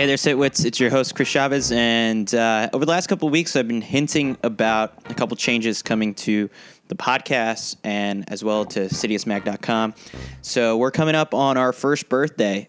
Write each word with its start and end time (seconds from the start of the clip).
Hey 0.00 0.06
there, 0.06 0.16
Sitwits. 0.16 0.64
It's 0.64 0.80
your 0.80 0.88
host, 0.88 1.14
Chris 1.14 1.28
Chavez. 1.28 1.70
And 1.72 2.34
uh, 2.34 2.70
over 2.72 2.86
the 2.86 2.90
last 2.90 3.08
couple 3.08 3.28
weeks, 3.28 3.54
I've 3.54 3.68
been 3.68 3.82
hinting 3.82 4.38
about 4.42 4.94
a 5.10 5.12
couple 5.12 5.36
changes 5.36 5.82
coming 5.82 6.14
to 6.14 6.48
the 6.88 6.94
podcast 6.94 7.76
and 7.84 8.24
as 8.32 8.42
well 8.42 8.64
to 8.64 8.86
CitiusMag.com. 8.86 9.92
So 10.40 10.78
we're 10.78 10.90
coming 10.90 11.14
up 11.14 11.34
on 11.34 11.58
our 11.58 11.74
first 11.74 12.08
birthday. 12.08 12.66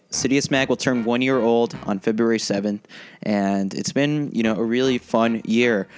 Mag 0.50 0.68
will 0.68 0.76
turn 0.76 1.04
one 1.04 1.22
year 1.22 1.38
old 1.38 1.74
on 1.86 2.00
February 2.00 2.36
7th. 2.36 2.80
And 3.22 3.72
it's 3.72 3.92
been, 3.92 4.30
you 4.34 4.42
know, 4.42 4.54
a 4.54 4.62
really 4.62 4.98
fun 4.98 5.40
year 5.46 5.88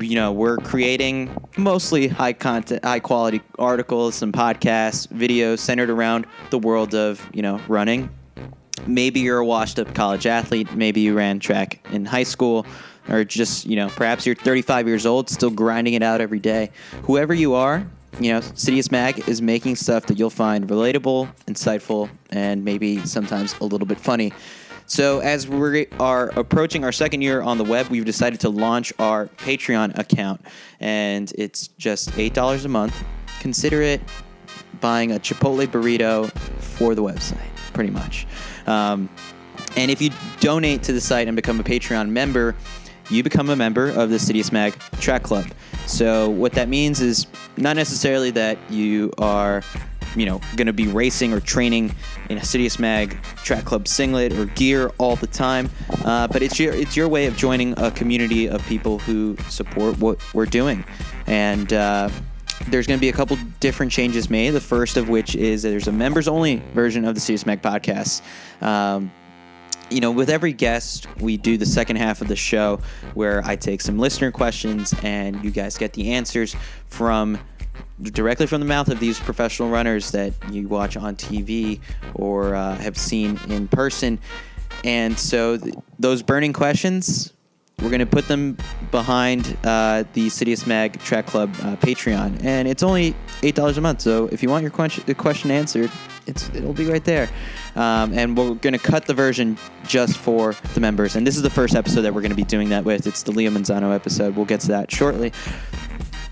you 0.00 0.16
know 0.16 0.32
we're 0.32 0.56
creating 0.56 1.30
mostly 1.56 2.08
high 2.08 2.32
content 2.32 2.84
high 2.84 2.98
quality 2.98 3.40
articles 3.60 4.16
some 4.16 4.32
podcasts 4.32 5.06
videos 5.06 5.60
centered 5.60 5.88
around 5.88 6.26
the 6.50 6.58
world 6.58 6.96
of 6.96 7.24
you 7.32 7.42
know 7.42 7.60
running 7.68 8.10
maybe 8.86 9.20
you're 9.20 9.38
a 9.38 9.44
washed 9.44 9.78
up 9.78 9.94
college 9.94 10.26
athlete 10.26 10.72
maybe 10.74 11.00
you 11.00 11.14
ran 11.14 11.38
track 11.38 11.84
in 11.92 12.04
high 12.04 12.22
school 12.22 12.66
or 13.08 13.24
just 13.24 13.66
you 13.66 13.76
know 13.76 13.88
perhaps 13.88 14.26
you're 14.26 14.34
35 14.34 14.86
years 14.86 15.06
old 15.06 15.28
still 15.28 15.50
grinding 15.50 15.94
it 15.94 16.02
out 16.02 16.20
every 16.20 16.40
day 16.40 16.70
whoever 17.02 17.34
you 17.34 17.54
are 17.54 17.86
you 18.20 18.32
know 18.32 18.40
Citius 18.40 18.90
Mag 18.90 19.28
is 19.28 19.40
making 19.42 19.76
stuff 19.76 20.06
that 20.06 20.18
you'll 20.18 20.30
find 20.30 20.68
relatable 20.68 21.28
insightful 21.46 22.08
and 22.30 22.64
maybe 22.64 23.04
sometimes 23.06 23.58
a 23.60 23.64
little 23.64 23.86
bit 23.86 24.00
funny 24.00 24.32
so, 24.90 25.18
as 25.18 25.46
we 25.46 25.86
are 26.00 26.30
approaching 26.30 26.82
our 26.82 26.92
second 26.92 27.20
year 27.20 27.42
on 27.42 27.58
the 27.58 27.64
web, 27.64 27.88
we've 27.88 28.06
decided 28.06 28.40
to 28.40 28.48
launch 28.48 28.90
our 28.98 29.26
Patreon 29.26 29.98
account, 29.98 30.40
and 30.80 31.30
it's 31.36 31.68
just 31.68 32.08
$8 32.12 32.64
a 32.64 32.68
month. 32.68 33.04
Consider 33.38 33.82
it 33.82 34.00
buying 34.80 35.12
a 35.12 35.18
Chipotle 35.18 35.66
burrito 35.66 36.32
for 36.58 36.94
the 36.94 37.02
website, 37.02 37.50
pretty 37.74 37.90
much. 37.90 38.26
Um, 38.68 39.08
and 39.76 39.90
if 39.90 40.00
you 40.00 40.10
donate 40.40 40.82
to 40.84 40.92
the 40.92 41.00
site 41.00 41.26
and 41.26 41.34
become 41.34 41.58
a 41.58 41.64
Patreon 41.64 42.10
member, 42.10 42.54
you 43.10 43.22
become 43.22 43.48
a 43.50 43.56
member 43.56 43.88
of 43.88 44.10
the 44.10 44.16
Citius 44.16 44.52
Mag 44.52 44.78
Track 45.00 45.22
Club. 45.22 45.46
So, 45.86 46.28
what 46.28 46.52
that 46.52 46.68
means 46.68 47.00
is 47.00 47.26
not 47.56 47.76
necessarily 47.76 48.30
that 48.32 48.58
you 48.70 49.12
are 49.18 49.62
you 50.16 50.24
know 50.24 50.40
going 50.56 50.66
to 50.66 50.72
be 50.72 50.86
racing 50.86 51.32
or 51.32 51.40
training 51.40 51.94
in 52.28 52.38
a 52.38 52.40
Citius 52.40 52.78
Mag 52.78 53.16
Track 53.44 53.64
Club 53.64 53.88
singlet 53.88 54.32
or 54.34 54.46
gear 54.46 54.90
all 54.98 55.16
the 55.16 55.26
time. 55.26 55.70
Uh, 56.04 56.28
but 56.28 56.42
it's 56.42 56.58
your 56.58 56.74
it's 56.74 56.96
your 56.96 57.08
way 57.08 57.26
of 57.26 57.36
joining 57.36 57.78
a 57.78 57.90
community 57.90 58.48
of 58.48 58.64
people 58.66 58.98
who 58.98 59.36
support 59.48 59.98
what 59.98 60.18
we're 60.34 60.46
doing, 60.46 60.84
and. 61.26 61.72
Uh, 61.72 62.10
there's 62.66 62.86
going 62.86 62.98
to 62.98 63.00
be 63.00 63.08
a 63.08 63.12
couple 63.12 63.36
different 63.60 63.92
changes 63.92 64.28
made. 64.28 64.50
The 64.50 64.60
first 64.60 64.96
of 64.96 65.08
which 65.08 65.34
is 65.34 65.62
that 65.62 65.70
there's 65.70 65.88
a 65.88 65.92
members 65.92 66.28
only 66.28 66.56
version 66.74 67.04
of 67.04 67.14
the 67.14 67.20
Citius 67.20 67.46
Mag 67.46 67.62
podcast. 67.62 68.22
Um, 68.62 69.10
you 69.90 70.00
know, 70.00 70.10
with 70.10 70.28
every 70.28 70.52
guest, 70.52 71.06
we 71.18 71.36
do 71.36 71.56
the 71.56 71.66
second 71.66 71.96
half 71.96 72.20
of 72.20 72.28
the 72.28 72.36
show 72.36 72.80
where 73.14 73.42
I 73.44 73.56
take 73.56 73.80
some 73.80 73.98
listener 73.98 74.30
questions 74.30 74.94
and 75.02 75.42
you 75.42 75.50
guys 75.50 75.78
get 75.78 75.94
the 75.94 76.12
answers 76.12 76.54
from 76.88 77.38
directly 78.02 78.46
from 78.46 78.60
the 78.60 78.66
mouth 78.66 78.88
of 78.88 79.00
these 79.00 79.18
professional 79.18 79.70
runners 79.70 80.10
that 80.12 80.32
you 80.50 80.68
watch 80.68 80.96
on 80.96 81.16
TV 81.16 81.80
or 82.14 82.54
uh, 82.54 82.76
have 82.76 82.96
seen 82.96 83.38
in 83.48 83.66
person. 83.68 84.18
And 84.84 85.18
so 85.18 85.56
th- 85.56 85.74
those 85.98 86.22
burning 86.22 86.52
questions, 86.52 87.32
we're 87.82 87.90
going 87.90 88.00
to 88.00 88.06
put 88.06 88.26
them 88.26 88.56
behind 88.90 89.56
uh, 89.64 90.04
the 90.12 90.26
Citius 90.26 90.66
Mag 90.66 90.98
Track 91.00 91.26
Club 91.26 91.54
uh, 91.62 91.76
Patreon. 91.76 92.44
And 92.44 92.66
it's 92.66 92.82
only 92.82 93.14
$8 93.42 93.76
a 93.76 93.80
month. 93.80 94.00
So 94.00 94.26
if 94.28 94.42
you 94.42 94.48
want 94.48 94.62
your 94.62 94.70
question, 94.70 95.50
answered, 95.50 95.90
it's, 96.26 96.48
it'll 96.54 96.72
be 96.72 96.86
right 96.86 97.04
there. 97.04 97.28
Um, 97.76 98.12
and 98.12 98.36
we're 98.36 98.54
going 98.54 98.72
to 98.72 98.78
cut 98.78 99.06
the 99.06 99.14
version 99.14 99.56
just 99.86 100.18
for 100.18 100.54
the 100.74 100.80
members. 100.80 101.14
And 101.14 101.26
this 101.26 101.36
is 101.36 101.42
the 101.42 101.50
first 101.50 101.76
episode 101.76 102.02
that 102.02 102.12
we're 102.12 102.22
going 102.22 102.30
to 102.30 102.36
be 102.36 102.44
doing 102.44 102.68
that 102.70 102.84
with. 102.84 103.06
It's 103.06 103.22
the 103.22 103.32
Leo 103.32 103.50
Manzano 103.50 103.94
episode. 103.94 104.34
We'll 104.34 104.44
get 104.44 104.60
to 104.62 104.68
that 104.68 104.90
shortly. 104.90 105.30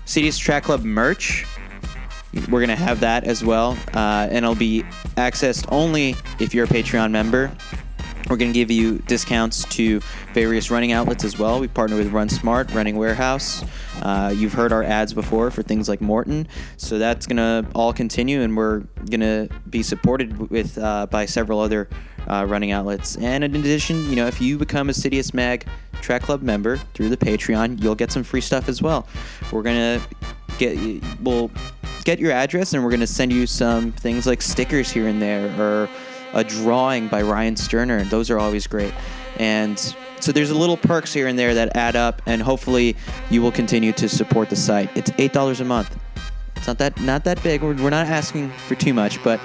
Citius 0.05 0.37
Track 0.39 0.63
Club 0.63 0.83
merch 0.83 1.45
we're 2.49 2.59
going 2.59 2.69
to 2.69 2.75
have 2.75 2.99
that 2.99 3.23
as 3.23 3.43
well. 3.43 3.77
Uh, 3.93 4.27
and 4.29 4.37
it'll 4.37 4.55
be 4.55 4.83
accessed 5.15 5.65
only 5.69 6.15
if 6.39 6.53
you're 6.53 6.65
a 6.65 6.67
Patreon 6.67 7.11
member. 7.11 7.51
We're 8.29 8.37
going 8.37 8.51
to 8.51 8.59
give 8.59 8.69
you 8.69 8.97
discounts 8.99 9.63
to 9.75 10.01
various 10.33 10.69
running 10.69 10.91
outlets 10.91 11.23
as 11.23 11.39
well. 11.39 11.59
We 11.59 11.67
partner 11.67 11.95
with 11.95 12.11
Run 12.11 12.27
Smart, 12.27 12.71
Running 12.73 12.97
Warehouse. 12.97 13.63
Uh, 14.01 14.33
you've 14.35 14.53
heard 14.53 14.73
our 14.73 14.83
ads 14.83 15.13
before 15.13 15.49
for 15.49 15.63
things 15.63 15.87
like 15.87 16.01
Maurten, 16.01 16.45
so 16.75 16.99
that's 16.99 17.25
going 17.25 17.37
to 17.37 17.65
all 17.73 17.93
continue, 17.93 18.41
and 18.41 18.55
we're 18.55 18.79
going 19.09 19.21
to 19.21 19.49
be 19.69 19.81
supported 19.81 20.49
with 20.49 20.77
uh, 20.77 21.05
by 21.05 21.25
several 21.25 21.59
other 21.59 21.87
uh, 22.27 22.45
running 22.47 22.71
outlets. 22.71 23.15
And 23.17 23.43
in 23.43 23.55
addition, 23.55 24.09
you 24.09 24.15
know, 24.17 24.27
if 24.27 24.41
you 24.41 24.57
become 24.57 24.89
a 24.89 24.93
Citius 24.93 25.33
Mag 25.33 25.65
Track 26.01 26.23
Club 26.23 26.41
member 26.41 26.77
through 26.93 27.09
the 27.09 27.17
Patreon, 27.17 27.81
you'll 27.81 27.95
get 27.95 28.11
some 28.11 28.23
free 28.23 28.41
stuff 28.41 28.67
as 28.67 28.81
well. 28.81 29.07
We're 29.51 29.63
going 29.63 29.99
to 29.99 30.07
get 30.57 31.03
we'll 31.21 31.51
get 32.03 32.19
your 32.19 32.31
address 32.31 32.73
and 32.73 32.83
we're 32.83 32.89
going 32.89 32.99
to 32.99 33.07
send 33.07 33.33
you 33.33 33.45
some 33.45 33.91
things 33.91 34.25
like 34.25 34.41
stickers 34.41 34.89
here 34.89 35.07
and 35.07 35.21
there 35.21 35.47
or 35.59 35.89
a 36.33 36.43
drawing 36.43 37.07
by 37.07 37.21
Ryan 37.21 37.55
Sterner. 37.55 38.03
Those 38.03 38.29
are 38.29 38.39
always 38.39 38.67
great. 38.67 38.93
And 39.37 39.77
so 40.19 40.31
there's 40.31 40.49
a 40.49 40.57
little 40.57 40.77
perks 40.77 41.13
here 41.13 41.27
and 41.27 41.37
there 41.37 41.53
that 41.53 41.75
add 41.75 41.95
up, 41.95 42.21
and 42.25 42.41
hopefully 42.41 42.95
you 43.29 43.41
will 43.41 43.51
continue 43.51 43.91
to 43.93 44.09
support 44.09 44.49
the 44.49 44.55
site. 44.55 44.89
It's 44.95 45.11
eight 45.17 45.33
dollars 45.33 45.61
a 45.61 45.65
month. 45.65 45.97
It's 46.55 46.67
not 46.67 46.79
that 46.79 46.99
not 47.01 47.23
that 47.25 47.41
big. 47.43 47.61
We're, 47.61 47.75
we're 47.75 47.91
not 47.91 48.07
asking 48.07 48.49
for 48.51 48.75
too 48.75 48.93
much, 48.93 49.23
but 49.23 49.39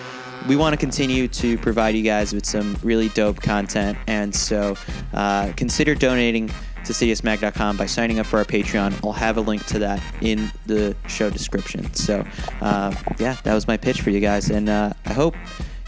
we 0.48 0.56
want 0.56 0.72
to 0.72 0.76
continue 0.76 1.28
to 1.28 1.58
provide 1.58 1.94
you 1.94 2.02
guys 2.02 2.32
with 2.32 2.46
some 2.46 2.76
really 2.82 3.08
dope 3.10 3.40
content. 3.40 3.96
And 4.06 4.34
so 4.34 4.76
uh, 5.12 5.52
consider 5.56 5.94
donating 5.94 6.48
to 6.84 6.92
citiusmag.com 6.92 7.76
by 7.76 7.86
signing 7.86 8.18
up 8.18 8.26
for 8.26 8.38
our 8.38 8.44
Patreon. 8.44 9.04
I'll 9.04 9.12
have 9.12 9.36
a 9.36 9.40
link 9.40 9.64
to 9.66 9.78
that 9.80 10.02
in 10.20 10.50
the 10.66 10.96
show 11.06 11.30
description. 11.30 11.92
So, 11.94 12.24
uh, 12.60 12.92
yeah, 13.18 13.36
that 13.44 13.54
was 13.54 13.68
my 13.68 13.76
pitch 13.76 14.00
for 14.00 14.10
you 14.10 14.20
guys. 14.20 14.50
And 14.50 14.68
uh, 14.68 14.92
I 15.06 15.12
hope 15.12 15.36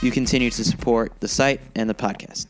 you 0.04 0.10
continue 0.10 0.50
to 0.50 0.62
support 0.62 1.19
the 1.20 1.28
site 1.28 1.62
and 1.75 1.88
the 1.88 1.94
podcast. 1.94 2.48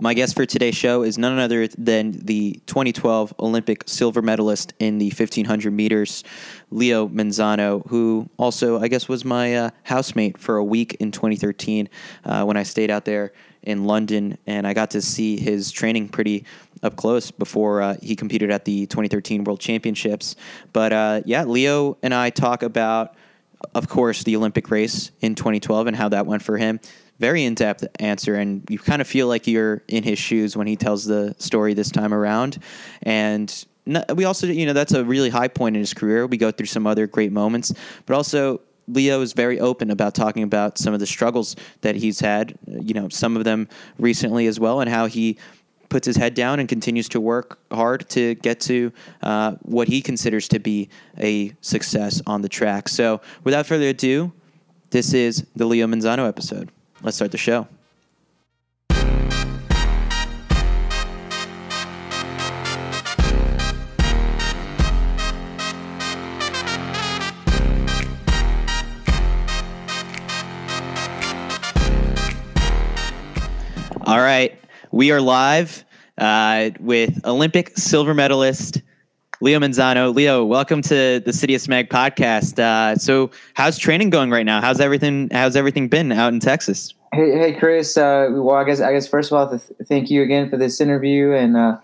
My 0.00 0.14
guest 0.14 0.34
for 0.34 0.46
today's 0.46 0.74
show 0.74 1.02
is 1.02 1.18
none 1.18 1.38
other 1.38 1.68
than 1.68 2.12
the 2.12 2.60
2012 2.66 3.34
Olympic 3.38 3.84
silver 3.86 4.22
medalist 4.22 4.72
in 4.78 4.96
the 4.96 5.08
1500 5.08 5.70
meters, 5.70 6.24
Leo 6.70 7.08
Manzano, 7.08 7.86
who 7.88 8.28
also, 8.38 8.80
I 8.80 8.88
guess, 8.88 9.06
was 9.06 9.24
my 9.24 9.54
uh, 9.54 9.70
housemate 9.82 10.38
for 10.38 10.56
a 10.56 10.64
week 10.64 10.96
in 10.98 11.12
2013 11.12 11.90
uh, 12.24 12.44
when 12.44 12.56
I 12.56 12.62
stayed 12.62 12.90
out 12.90 13.04
there 13.04 13.32
in 13.62 13.84
London, 13.84 14.38
and 14.46 14.66
I 14.66 14.72
got 14.72 14.90
to 14.92 15.02
see 15.02 15.38
his 15.38 15.70
training 15.70 16.08
pretty 16.08 16.46
up 16.82 16.96
close 16.96 17.30
before 17.30 17.82
uh, 17.82 17.96
he 18.02 18.16
competed 18.16 18.50
at 18.50 18.64
the 18.64 18.86
2013 18.86 19.44
World 19.44 19.60
Championships. 19.60 20.36
But 20.72 20.92
uh, 20.92 21.20
yeah, 21.26 21.44
Leo 21.44 21.98
and 22.02 22.14
I 22.14 22.30
talk 22.30 22.62
about, 22.62 23.14
of 23.74 23.88
course, 23.88 24.24
the 24.24 24.36
Olympic 24.36 24.70
race 24.70 25.10
in 25.20 25.34
2012 25.34 25.86
and 25.86 25.96
how 25.96 26.08
that 26.10 26.26
went 26.26 26.42
for 26.42 26.56
him. 26.56 26.80
Very 27.18 27.44
in 27.44 27.54
depth 27.54 27.86
answer, 28.00 28.34
and 28.34 28.64
you 28.68 28.78
kind 28.78 29.00
of 29.00 29.06
feel 29.06 29.28
like 29.28 29.46
you're 29.46 29.82
in 29.86 30.02
his 30.02 30.18
shoes 30.18 30.56
when 30.56 30.66
he 30.66 30.76
tells 30.76 31.04
the 31.04 31.36
story 31.38 31.72
this 31.74 31.90
time 31.90 32.12
around. 32.12 32.58
And 33.02 33.64
we 34.14 34.24
also, 34.24 34.46
you 34.46 34.66
know, 34.66 34.72
that's 34.72 34.92
a 34.92 35.04
really 35.04 35.30
high 35.30 35.48
point 35.48 35.76
in 35.76 35.80
his 35.80 35.94
career. 35.94 36.26
We 36.26 36.36
go 36.36 36.50
through 36.50 36.66
some 36.66 36.86
other 36.86 37.06
great 37.06 37.30
moments, 37.30 37.72
but 38.06 38.14
also 38.14 38.60
Leo 38.88 39.20
is 39.20 39.32
very 39.32 39.60
open 39.60 39.90
about 39.90 40.14
talking 40.14 40.42
about 40.42 40.78
some 40.78 40.94
of 40.94 41.00
the 41.00 41.06
struggles 41.06 41.54
that 41.82 41.94
he's 41.94 42.20
had, 42.20 42.58
you 42.66 42.94
know, 42.94 43.08
some 43.08 43.36
of 43.36 43.44
them 43.44 43.68
recently 43.98 44.46
as 44.46 44.58
well, 44.58 44.80
and 44.80 44.90
how 44.90 45.06
he 45.06 45.38
puts 45.92 46.06
his 46.06 46.16
head 46.16 46.32
down 46.32 46.58
and 46.58 46.70
continues 46.70 47.06
to 47.06 47.20
work 47.20 47.58
hard 47.70 48.08
to 48.08 48.34
get 48.36 48.58
to 48.58 48.90
uh, 49.22 49.52
what 49.60 49.88
he 49.88 50.00
considers 50.00 50.48
to 50.48 50.58
be 50.58 50.88
a 51.18 51.52
success 51.60 52.22
on 52.26 52.40
the 52.40 52.48
track. 52.48 52.88
So, 52.88 53.20
without 53.44 53.66
further 53.66 53.88
ado, 53.88 54.32
this 54.88 55.12
is 55.12 55.46
the 55.54 55.66
Leo 55.66 55.86
Manzano 55.86 56.26
episode. 56.26 56.70
Let's 57.02 57.16
start 57.16 57.30
the 57.30 57.36
show. 57.36 57.68
All 74.06 74.20
right. 74.20 74.58
We 74.90 75.10
are 75.10 75.22
live 75.22 75.86
uh, 76.18 76.70
with 76.80 77.24
Olympic 77.26 77.76
silver 77.76 78.14
medalist 78.14 78.82
Leo 79.40 79.58
Manzano. 79.58 80.14
Leo, 80.14 80.44
welcome 80.44 80.82
to 80.82 81.20
the 81.20 81.32
Citius 81.32 81.66
Mag 81.68 81.88
podcast. 81.88 82.58
Uh, 82.58 82.96
so, 82.96 83.30
how's 83.54 83.76
training 83.76 84.10
going 84.10 84.30
right 84.30 84.46
now? 84.46 84.60
How's 84.60 84.80
everything? 84.80 85.28
How's 85.32 85.56
everything 85.56 85.88
been 85.88 86.12
out 86.12 86.32
in 86.32 86.38
Texas? 86.38 86.94
Hey, 87.12 87.36
hey, 87.36 87.52
Chris. 87.52 87.96
Uh, 87.96 88.28
well, 88.30 88.54
I 88.54 88.64
guess 88.64 88.80
I 88.80 88.92
guess 88.92 89.08
first 89.08 89.32
of 89.32 89.38
all, 89.38 89.48
th- 89.48 89.62
thank 89.88 90.10
you 90.10 90.22
again 90.22 90.48
for 90.48 90.56
this 90.56 90.80
interview, 90.80 91.32
and 91.32 91.56
uh, 91.56 91.78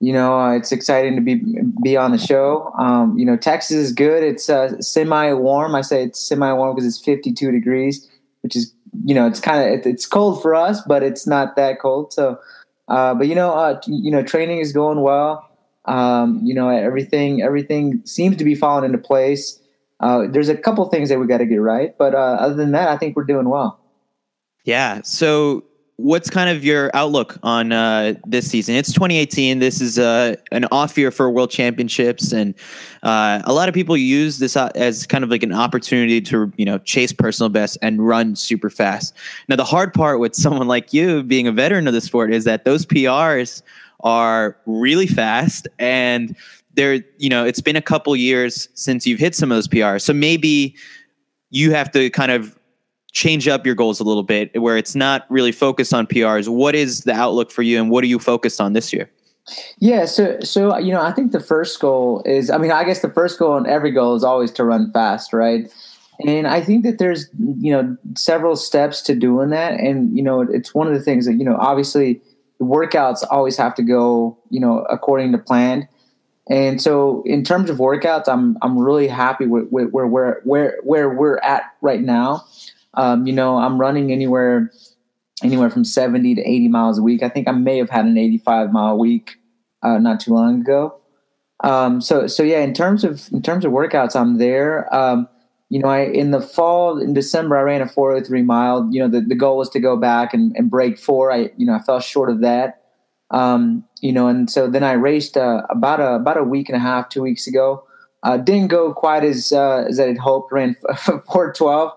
you 0.00 0.12
know 0.12 0.36
uh, 0.36 0.56
it's 0.56 0.72
exciting 0.72 1.14
to 1.14 1.20
be 1.20 1.40
be 1.82 1.96
on 1.96 2.10
the 2.10 2.18
show. 2.18 2.72
Um, 2.76 3.16
you 3.16 3.24
know, 3.24 3.36
Texas 3.36 3.76
is 3.76 3.92
good. 3.92 4.24
It's 4.24 4.50
uh, 4.50 4.80
semi 4.80 5.32
warm. 5.32 5.76
I 5.76 5.82
say 5.82 6.02
it's 6.02 6.20
semi 6.20 6.52
warm 6.52 6.74
because 6.74 6.88
it's 6.88 7.04
52 7.04 7.52
degrees, 7.52 8.08
which 8.42 8.56
is 8.56 8.74
you 9.04 9.14
know, 9.14 9.26
it's 9.26 9.40
kind 9.40 9.74
of, 9.74 9.86
it's 9.86 10.06
cold 10.06 10.42
for 10.42 10.54
us, 10.54 10.80
but 10.86 11.02
it's 11.02 11.26
not 11.26 11.56
that 11.56 11.80
cold. 11.80 12.12
So, 12.12 12.38
uh, 12.88 13.14
but 13.14 13.26
you 13.26 13.34
know, 13.34 13.52
uh, 13.52 13.80
you 13.86 14.10
know, 14.10 14.22
training 14.22 14.58
is 14.58 14.72
going 14.72 15.00
well. 15.00 15.48
Um, 15.84 16.40
you 16.42 16.54
know, 16.54 16.68
everything, 16.68 17.42
everything 17.42 18.02
seems 18.04 18.36
to 18.36 18.44
be 18.44 18.54
falling 18.54 18.84
into 18.84 18.98
place. 18.98 19.60
Uh, 20.00 20.26
there's 20.28 20.48
a 20.48 20.56
couple 20.56 20.84
things 20.86 21.08
that 21.08 21.18
we 21.18 21.26
got 21.26 21.38
to 21.38 21.46
get 21.46 21.56
right, 21.56 21.96
but 21.96 22.14
uh, 22.14 22.18
other 22.18 22.54
than 22.54 22.72
that, 22.72 22.88
I 22.88 22.96
think 22.96 23.16
we're 23.16 23.24
doing 23.24 23.48
well. 23.48 23.80
Yeah. 24.64 25.00
So 25.02 25.64
what's 25.96 26.28
kind 26.28 26.50
of 26.50 26.62
your 26.64 26.90
outlook 26.94 27.38
on 27.42 27.72
uh, 27.72 28.14
this 28.26 28.48
season? 28.50 28.74
It's 28.74 28.92
2018. 28.92 29.58
This 29.58 29.80
is 29.80 29.98
uh, 29.98 30.36
an 30.52 30.66
off 30.70 30.96
year 30.98 31.10
for 31.10 31.30
World 31.30 31.50
Championships, 31.50 32.32
and 32.32 32.54
uh, 33.02 33.42
a 33.44 33.52
lot 33.52 33.68
of 33.68 33.74
people 33.74 33.96
use 33.96 34.38
this 34.38 34.56
uh, 34.56 34.70
as 34.74 35.06
kind 35.06 35.24
of 35.24 35.30
like 35.30 35.42
an 35.42 35.52
opportunity 35.52 36.20
to 36.22 36.52
you 36.56 36.64
know 36.64 36.78
chase 36.78 37.12
personal 37.12 37.48
best 37.48 37.78
and 37.82 38.06
run 38.06 38.36
super 38.36 38.70
fast. 38.70 39.14
Now, 39.48 39.56
the 39.56 39.64
hard 39.64 39.94
part 39.94 40.20
with 40.20 40.34
someone 40.34 40.68
like 40.68 40.92
you 40.92 41.22
being 41.22 41.46
a 41.46 41.52
veteran 41.52 41.86
of 41.86 41.94
the 41.94 42.00
sport 42.00 42.32
is 42.32 42.44
that 42.44 42.64
those 42.64 42.84
PRs 42.86 43.62
are 44.00 44.56
really 44.66 45.06
fast 45.06 45.66
and 45.78 46.36
there 46.74 47.02
you 47.16 47.30
know 47.30 47.46
it's 47.46 47.62
been 47.62 47.76
a 47.76 47.82
couple 47.82 48.14
years 48.14 48.68
since 48.74 49.06
you've 49.06 49.18
hit 49.18 49.34
some 49.34 49.50
of 49.50 49.56
those 49.56 49.66
PRs 49.66 50.02
so 50.02 50.12
maybe 50.12 50.76
you 51.50 51.72
have 51.72 51.90
to 51.90 52.10
kind 52.10 52.30
of 52.30 52.55
change 53.16 53.48
up 53.48 53.64
your 53.64 53.74
goals 53.74 53.98
a 53.98 54.04
little 54.04 54.22
bit 54.22 54.60
where 54.60 54.76
it's 54.76 54.94
not 54.94 55.24
really 55.30 55.50
focused 55.50 55.94
on 55.94 56.06
PRs. 56.06 56.48
What 56.48 56.74
is 56.74 57.04
the 57.04 57.14
outlook 57.14 57.50
for 57.50 57.62
you 57.62 57.80
and 57.80 57.90
what 57.90 58.04
are 58.04 58.06
you 58.06 58.18
focused 58.18 58.60
on 58.60 58.74
this 58.74 58.92
year? 58.92 59.10
Yeah, 59.78 60.04
so 60.04 60.38
so 60.40 60.76
you 60.76 60.92
know, 60.92 61.00
I 61.00 61.12
think 61.12 61.32
the 61.32 61.40
first 61.40 61.80
goal 61.80 62.22
is 62.26 62.50
I 62.50 62.58
mean, 62.58 62.72
I 62.72 62.84
guess 62.84 63.00
the 63.00 63.08
first 63.08 63.38
goal 63.38 63.56
and 63.56 63.66
every 63.66 63.90
goal 63.90 64.16
is 64.16 64.22
always 64.22 64.50
to 64.52 64.64
run 64.64 64.92
fast, 64.92 65.32
right? 65.32 65.72
And 66.26 66.46
I 66.46 66.60
think 66.60 66.84
that 66.84 66.98
there's, 66.98 67.26
you 67.38 67.72
know, 67.72 67.96
several 68.16 68.54
steps 68.54 69.00
to 69.02 69.14
doing 69.14 69.48
that 69.48 69.80
and 69.80 70.14
you 70.14 70.22
know, 70.22 70.42
it's 70.42 70.74
one 70.74 70.86
of 70.86 70.92
the 70.92 71.02
things 71.02 71.24
that, 71.24 71.36
you 71.36 71.44
know, 71.44 71.56
obviously 71.58 72.20
the 72.58 72.66
workouts 72.66 73.24
always 73.30 73.56
have 73.56 73.74
to 73.76 73.82
go, 73.82 74.36
you 74.50 74.60
know, 74.60 74.84
according 74.90 75.32
to 75.32 75.38
plan. 75.38 75.88
And 76.48 76.80
so, 76.80 77.22
in 77.26 77.42
terms 77.42 77.70
of 77.70 77.78
workouts, 77.78 78.28
I'm 78.28 78.56
I'm 78.62 78.78
really 78.78 79.08
happy 79.08 79.46
with, 79.46 79.66
with 79.70 79.90
where 79.90 80.06
where 80.06 80.40
where 80.44 80.78
where 80.84 81.08
we're 81.10 81.38
at 81.38 81.62
right 81.80 82.00
now. 82.00 82.44
Um, 82.96 83.26
you 83.26 83.32
know, 83.32 83.58
I'm 83.58 83.80
running 83.80 84.12
anywhere 84.12 84.70
anywhere 85.42 85.68
from 85.68 85.84
70 85.84 86.34
to 86.34 86.40
80 86.40 86.68
miles 86.68 86.98
a 86.98 87.02
week. 87.02 87.22
I 87.22 87.28
think 87.28 87.46
I 87.46 87.52
may 87.52 87.76
have 87.78 87.90
had 87.90 88.06
an 88.06 88.16
85 88.16 88.72
mile 88.72 88.98
week 88.98 89.36
uh, 89.82 89.98
not 89.98 90.20
too 90.20 90.32
long 90.32 90.62
ago. 90.62 90.98
Um, 91.64 92.00
so 92.00 92.26
so 92.26 92.42
yeah, 92.42 92.60
in 92.60 92.74
terms 92.74 93.04
of 93.04 93.28
in 93.32 93.42
terms 93.42 93.64
of 93.64 93.72
workouts, 93.72 94.14
I'm 94.14 94.38
there. 94.38 94.92
Um, 94.94 95.28
you 95.68 95.80
know, 95.80 95.88
I 95.88 96.02
in 96.02 96.30
the 96.30 96.40
fall 96.40 96.98
in 96.98 97.14
December 97.14 97.56
I 97.56 97.62
ran 97.62 97.82
a 97.82 97.88
403 97.88 98.42
mile. 98.42 98.88
You 98.90 99.00
know, 99.00 99.08
the, 99.08 99.20
the 99.20 99.34
goal 99.34 99.56
was 99.56 99.70
to 99.70 99.80
go 99.80 99.96
back 99.96 100.34
and, 100.34 100.54
and 100.56 100.70
break 100.70 100.98
four. 100.98 101.32
I 101.32 101.50
you 101.56 101.66
know 101.66 101.74
I 101.74 101.80
fell 101.80 102.00
short 102.00 102.30
of 102.30 102.40
that. 102.40 102.82
Um, 103.30 103.84
you 104.00 104.12
know, 104.12 104.28
and 104.28 104.48
so 104.50 104.68
then 104.68 104.84
I 104.84 104.92
raced 104.92 105.36
uh, 105.36 105.62
about 105.70 106.00
a 106.00 106.14
about 106.14 106.36
a 106.36 106.44
week 106.44 106.68
and 106.68 106.76
a 106.76 106.80
half, 106.80 107.08
two 107.08 107.22
weeks 107.22 107.46
ago. 107.46 107.84
Uh, 108.22 108.36
didn't 108.36 108.68
go 108.68 108.92
quite 108.92 109.24
as 109.24 109.52
uh, 109.52 109.84
as 109.88 109.98
I 109.98 110.08
had 110.08 110.18
hoped. 110.18 110.52
Ran 110.52 110.76
412 111.04 111.92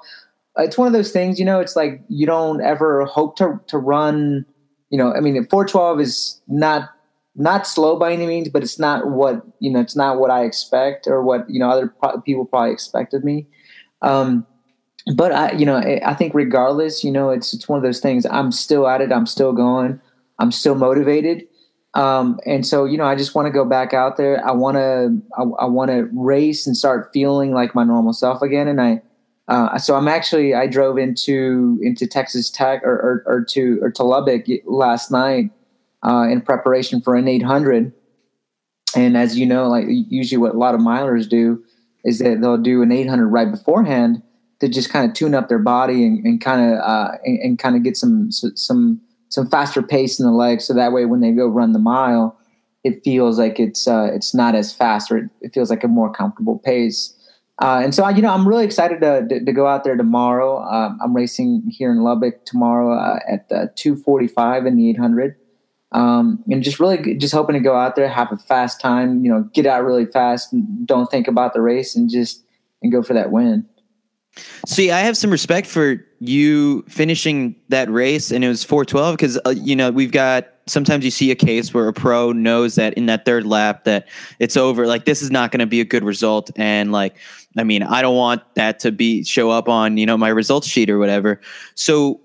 it's 0.60 0.78
one 0.78 0.88
of 0.88 0.94
those 0.94 1.12
things, 1.12 1.40
you 1.40 1.46
know, 1.46 1.60
it's 1.60 1.76
like 1.76 2.02
you 2.10 2.26
don't 2.26 2.62
ever 2.62 3.06
hope 3.06 3.36
to 3.38 3.60
to 3.68 3.78
run, 3.78 4.46
you 4.90 4.98
know, 4.98 5.14
I 5.14 5.20
mean 5.20 5.36
412 5.46 6.00
is 6.00 6.42
not 6.48 6.90
not 7.36 7.66
slow 7.66 7.98
by 7.98 8.12
any 8.12 8.26
means, 8.26 8.50
but 8.50 8.64
it's 8.64 8.80
not 8.80 9.10
what, 9.10 9.42
you 9.60 9.72
know, 9.72 9.80
it's 9.80 9.96
not 9.96 10.20
what 10.20 10.30
I 10.30 10.44
expect 10.44 11.08
or 11.08 11.24
what, 11.24 11.50
you 11.50 11.60
know, 11.60 11.70
other 11.70 11.88
pro- 11.88 12.20
people 12.22 12.46
probably 12.46 12.72
expect 12.72 13.14
of 13.14 13.24
me. 13.24 13.48
Um, 14.02 14.46
but 15.16 15.32
I, 15.32 15.52
you 15.54 15.66
know, 15.66 15.78
I 15.78 16.14
think 16.14 16.34
regardless, 16.34 17.04
you 17.04 17.12
know, 17.12 17.30
it's 17.30 17.54
it's 17.54 17.68
one 17.70 17.78
of 17.78 17.84
those 17.84 18.00
things. 18.00 18.26
I'm 18.26 18.52
still 18.52 18.88
at 18.88 19.02
it. 19.02 19.12
I'm 19.12 19.26
still 19.26 19.54
going. 19.54 20.00
I'm 20.40 20.52
still 20.52 20.76
motivated. 20.76 21.48
Um, 21.96 22.40
and 22.46 22.66
so, 22.66 22.86
you 22.86 22.98
know, 22.98 23.06
I 23.06 23.16
just 23.16 23.34
want 23.34 23.48
to 23.48 23.52
go 23.52 23.66
back 23.66 23.94
out 23.94 24.18
there. 24.18 24.46
I 24.48 24.52
want 24.52 24.76
to, 24.76 25.18
I, 25.38 25.64
I 25.64 25.66
want 25.66 25.90
to 25.90 26.08
race 26.14 26.68
and 26.68 26.78
start 26.78 27.10
feeling 27.12 27.52
like 27.52 27.74
my 27.74 27.84
normal 27.84 28.14
self 28.14 28.42
again. 28.42 28.68
And 28.68 28.80
I, 28.80 29.02
uh, 29.50 29.78
so 29.78 29.96
I'm 29.96 30.08
actually 30.08 30.54
I 30.54 30.68
drove 30.68 30.98
into 30.98 31.80
into 31.82 32.08
Texas 32.08 32.50
Tech 32.50 32.84
or, 32.84 32.94
or, 32.94 33.24
or 33.26 33.46
to 33.46 33.80
or 33.82 33.92
to 33.92 34.04
Lubbock 34.04 34.46
last 34.66 35.12
night 35.12 35.52
uh, 36.06 36.28
in 36.30 36.42
preparation 36.42 37.02
for 37.02 37.16
an 37.16 37.28
800. 37.28 37.92
And 38.96 39.18
as 39.18 39.38
you 39.38 39.46
know, 39.46 39.68
like 39.68 39.86
usually 39.88 40.38
what 40.38 40.56
a 40.56 40.58
lot 40.58 40.76
of 40.76 40.82
milers 40.82 41.28
do 41.28 41.64
is 42.06 42.20
that 42.20 42.42
they'll 42.42 42.58
do 42.58 42.82
an 42.82 42.92
800 42.92 43.28
right 43.28 43.52
beforehand 43.52 44.24
to 44.60 44.70
just 44.70 44.90
kind 44.90 45.08
of 45.10 45.14
tune 45.14 45.34
up 45.34 45.50
their 45.50 45.60
body 45.60 46.06
and, 46.06 46.26
and 46.26 46.42
kind 46.42 46.74
of 46.74 46.80
uh, 46.80 47.12
and, 47.24 47.40
and 47.40 47.60
kind 47.60 47.76
of 47.76 47.84
get 47.84 47.98
some 47.98 48.32
some 48.32 49.02
some 49.30 49.48
faster 49.48 49.82
pace 49.82 50.20
in 50.20 50.26
the 50.26 50.32
legs, 50.32 50.66
so 50.66 50.74
that 50.74 50.92
way 50.92 51.06
when 51.06 51.22
they 51.22 51.32
go 51.32 51.48
run 51.48 51.74
the 51.74 51.80
mile, 51.80 52.38
it 52.84 53.04
feels 53.04 53.38
like 53.38 53.60
it's 53.60 53.88
uh, 53.88 54.10
it's 54.12 54.34
not 54.34 54.56
as 54.56 54.74
fast 54.74 55.12
or 55.12 55.18
it, 55.18 55.30
it 55.42 55.54
feels 55.54 55.70
like 55.70 55.84
a 55.84 55.88
more 55.88 56.12
comfortable 56.12 56.58
pace. 56.58 57.16
Uh, 57.62 57.82
and 57.84 57.94
so, 57.94 58.08
you 58.08 58.22
know, 58.22 58.34
I'm 58.34 58.48
really 58.48 58.64
excited 58.64 59.02
to, 59.02 59.28
to, 59.28 59.44
to 59.44 59.52
go 59.52 59.68
out 59.68 59.84
there 59.84 59.98
tomorrow. 59.98 60.64
Um, 60.64 60.98
I'm 61.04 61.14
racing 61.14 61.64
here 61.70 61.92
in 61.92 62.02
Lubbock 62.04 62.46
tomorrow 62.46 62.94
uh, 62.98 63.20
at 63.28 63.52
uh, 63.52 63.68
2:45 63.76 64.66
in 64.66 64.78
the 64.78 64.90
800, 64.92 65.36
um, 65.92 66.42
and 66.50 66.64
just 66.64 66.80
really 66.80 67.16
just 67.16 67.34
hoping 67.34 67.56
to 67.56 67.60
go 67.60 67.76
out 67.76 67.98
there, 67.98 68.08
have 68.08 68.32
a 68.32 68.38
fast 68.38 68.80
time. 68.80 69.26
You 69.26 69.32
know, 69.32 69.50
get 69.54 69.66
out 69.66 69.84
really 69.84 70.06
fast, 70.06 70.56
don't 70.86 71.12
think 71.12 71.28
about 71.28 71.54
the 71.54 71.62
race, 71.62 71.96
and 71.98 72.10
just 72.10 72.46
and 72.82 72.94
go 72.94 73.04
for 73.04 73.14
that 73.14 73.30
win. 73.30 73.68
See, 74.66 74.92
I 74.92 75.00
have 75.00 75.18
some 75.18 75.32
respect 75.32 75.68
for 75.68 76.06
you 76.20 76.84
finishing 76.84 77.56
that 77.70 77.90
race, 77.90 78.32
and 78.32 78.44
it 78.44 78.48
was 78.48 78.64
412 78.64 79.16
because 79.16 79.40
uh, 79.46 79.50
you 79.50 79.76
know 79.76 79.92
we've 79.92 80.12
got 80.12 80.48
sometimes 80.68 81.04
you 81.04 81.12
see 81.12 81.32
a 81.32 81.36
case 81.36 81.74
where 81.74 81.88
a 81.88 81.94
pro 81.94 82.32
knows 82.32 82.76
that 82.76 82.94
in 82.94 83.08
that 83.08 83.26
third 83.26 83.46
lap 83.46 83.86
that 83.86 84.08
it's 84.38 84.56
over 84.56 84.86
like 84.86 85.06
this 85.06 85.22
is 85.22 85.32
not 85.32 85.52
going 85.52 85.60
to 85.60 85.66
be 85.66 85.82
a 85.82 85.86
good 85.86 86.04
result 86.04 86.52
and 86.58 86.92
like 86.92 87.16
i 87.58 87.64
mean 87.64 87.82
i 87.82 88.04
don't 88.04 88.16
want 88.16 88.44
that 88.54 88.78
to 88.78 88.92
be 88.92 89.24
show 89.24 89.50
up 89.50 89.68
on 89.68 89.98
you 89.98 90.06
know 90.06 90.16
my 90.16 90.30
results 90.30 90.68
sheet 90.68 90.90
or 90.90 91.00
whatever. 91.00 91.42
So 91.76 92.22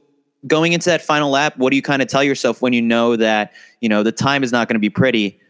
going 0.47 0.75
into 0.75 0.91
that 0.91 1.01
final 1.01 1.31
lap 1.31 1.57
what 1.57 1.71
do 1.71 1.77
you 1.77 1.83
kind 1.83 2.03
of 2.03 2.09
tell 2.09 2.23
yourself 2.23 2.61
when 2.61 2.75
you 2.75 2.83
know 2.83 3.17
that 3.17 3.53
you 3.81 3.89
know 3.89 4.03
the 4.03 4.13
time 4.13 4.45
is 4.45 4.53
not 4.53 4.69
going 4.69 4.75
to 4.75 4.81
be 4.81 4.91
pretty 4.91 5.41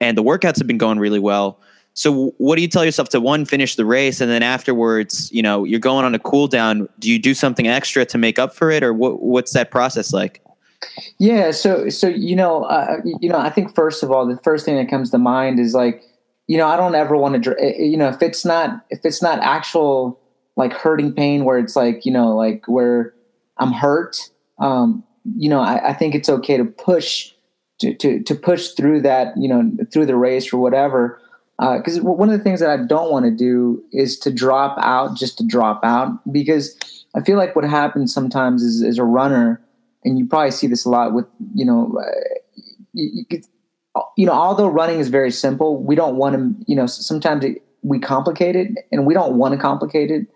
and 0.00 0.16
the 0.16 0.22
workouts 0.22 0.56
have 0.58 0.66
been 0.66 0.78
going 0.78 0.98
really 0.98 1.18
well 1.18 1.60
so 1.94 2.32
what 2.38 2.56
do 2.56 2.62
you 2.62 2.68
tell 2.68 2.84
yourself 2.84 3.08
to 3.08 3.20
one 3.20 3.44
finish 3.44 3.76
the 3.76 3.84
race 3.84 4.20
and 4.20 4.30
then 4.30 4.42
afterwards 4.42 5.30
you 5.32 5.42
know 5.42 5.64
you're 5.64 5.80
going 5.80 6.04
on 6.04 6.14
a 6.14 6.18
cool 6.18 6.46
down 6.46 6.88
do 6.98 7.10
you 7.10 7.18
do 7.18 7.34
something 7.34 7.66
extra 7.68 8.04
to 8.04 8.18
make 8.18 8.38
up 8.38 8.54
for 8.54 8.70
it 8.70 8.82
or 8.82 8.92
what, 8.94 9.22
what's 9.22 9.52
that 9.52 9.70
process 9.70 10.12
like 10.12 10.42
yeah, 11.18 11.50
so 11.50 11.88
so 11.88 12.08
you 12.08 12.34
know, 12.34 12.64
uh, 12.64 12.96
you 13.04 13.28
know, 13.28 13.38
I 13.38 13.50
think 13.50 13.74
first 13.74 14.02
of 14.02 14.10
all, 14.10 14.26
the 14.26 14.38
first 14.38 14.64
thing 14.64 14.76
that 14.76 14.88
comes 14.88 15.10
to 15.10 15.18
mind 15.18 15.60
is 15.60 15.74
like, 15.74 16.02
you 16.46 16.56
know, 16.56 16.66
I 16.66 16.76
don't 16.76 16.94
ever 16.94 17.16
want 17.16 17.42
to, 17.44 17.50
eh, 17.58 17.72
eh, 17.78 17.82
you 17.82 17.96
know, 17.96 18.08
if 18.08 18.22
it's 18.22 18.44
not 18.44 18.84
if 18.90 19.00
it's 19.04 19.22
not 19.22 19.38
actual 19.40 20.18
like 20.56 20.72
hurting 20.72 21.12
pain 21.12 21.44
where 21.44 21.58
it's 21.58 21.76
like 21.76 22.04
you 22.06 22.12
know 22.12 22.34
like 22.34 22.64
where 22.66 23.14
I'm 23.58 23.72
hurt, 23.72 24.30
um, 24.58 25.04
you 25.36 25.48
know, 25.50 25.60
I, 25.60 25.90
I 25.90 25.92
think 25.92 26.14
it's 26.14 26.28
okay 26.28 26.56
to 26.56 26.64
push 26.64 27.32
to, 27.80 27.94
to 27.94 28.22
to 28.22 28.34
push 28.34 28.70
through 28.70 29.02
that, 29.02 29.36
you 29.36 29.48
know, 29.48 29.70
through 29.92 30.06
the 30.06 30.16
race 30.16 30.52
or 30.52 30.58
whatever. 30.58 31.19
Because 31.60 31.98
uh, 31.98 32.02
one 32.04 32.30
of 32.30 32.38
the 32.38 32.42
things 32.42 32.60
that 32.60 32.70
I 32.70 32.78
don't 32.78 33.10
want 33.10 33.26
to 33.26 33.30
do 33.30 33.84
is 33.92 34.18
to 34.20 34.32
drop 34.32 34.78
out 34.80 35.14
just 35.14 35.36
to 35.38 35.46
drop 35.46 35.80
out 35.84 36.32
because 36.32 37.04
I 37.14 37.20
feel 37.20 37.36
like 37.36 37.54
what 37.54 37.66
happens 37.66 38.14
sometimes 38.14 38.62
is 38.62 38.82
as 38.82 38.96
a 38.96 39.04
runner 39.04 39.60
and 40.02 40.18
you 40.18 40.26
probably 40.26 40.52
see 40.52 40.66
this 40.66 40.86
a 40.86 40.88
lot 40.88 41.12
with 41.12 41.26
you 41.54 41.66
know 41.66 41.98
uh, 42.00 42.64
you, 42.94 43.26
you, 44.16 44.26
know 44.26 44.32
although 44.32 44.68
running 44.68 45.00
is 45.00 45.08
very 45.08 45.30
simple 45.30 45.82
we 45.82 45.94
don't 45.94 46.16
want 46.16 46.34
to 46.34 46.64
you 46.66 46.74
know 46.74 46.86
sometimes 46.86 47.44
it, 47.44 47.62
we 47.82 47.98
complicate 47.98 48.56
it 48.56 48.68
and 48.90 49.04
we 49.04 49.12
don't 49.12 49.36
want 49.36 49.52
to 49.52 49.60
complicate 49.60 50.10
it. 50.10 50.26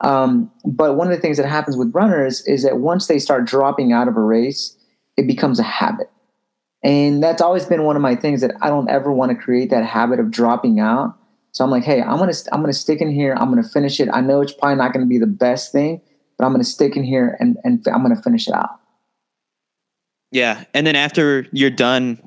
Um, 0.00 0.50
but 0.64 0.96
one 0.96 1.06
of 1.06 1.16
the 1.16 1.20
things 1.20 1.36
that 1.36 1.46
happens 1.46 1.76
with 1.76 1.94
runners 1.94 2.44
is 2.46 2.64
that 2.64 2.78
once 2.78 3.06
they 3.06 3.20
start 3.20 3.44
dropping 3.44 3.92
out 3.92 4.08
of 4.08 4.16
a 4.16 4.20
race 4.20 4.76
it 5.16 5.28
becomes 5.28 5.60
a 5.60 5.62
habit 5.62 6.10
and 6.84 7.22
that's 7.22 7.42
always 7.42 7.64
been 7.64 7.82
one 7.82 7.96
of 7.96 8.02
my 8.02 8.14
things 8.14 8.40
that 8.40 8.52
i 8.62 8.68
don't 8.68 8.88
ever 8.88 9.10
want 9.10 9.30
to 9.30 9.36
create 9.36 9.70
that 9.70 9.84
habit 9.84 10.20
of 10.20 10.30
dropping 10.30 10.78
out 10.78 11.16
so 11.52 11.64
i'm 11.64 11.70
like 11.70 11.84
hey 11.84 12.00
i'm 12.02 12.18
gonna 12.18 12.32
i'm 12.52 12.60
gonna 12.60 12.72
stick 12.72 13.00
in 13.00 13.10
here 13.10 13.34
i'm 13.38 13.48
gonna 13.48 13.68
finish 13.68 13.98
it 13.98 14.08
i 14.12 14.20
know 14.20 14.40
it's 14.40 14.52
probably 14.52 14.76
not 14.76 14.92
gonna 14.92 15.06
be 15.06 15.18
the 15.18 15.26
best 15.26 15.72
thing 15.72 16.00
but 16.38 16.44
i'm 16.44 16.52
gonna 16.52 16.62
stick 16.62 16.96
in 16.96 17.02
here 17.02 17.36
and, 17.40 17.56
and 17.64 17.86
i'm 17.88 18.02
gonna 18.02 18.20
finish 18.20 18.46
it 18.46 18.54
out 18.54 18.78
yeah, 20.34 20.64
and 20.74 20.84
then 20.84 20.96
after 20.96 21.46
you're 21.52 21.70
done, 21.70 22.20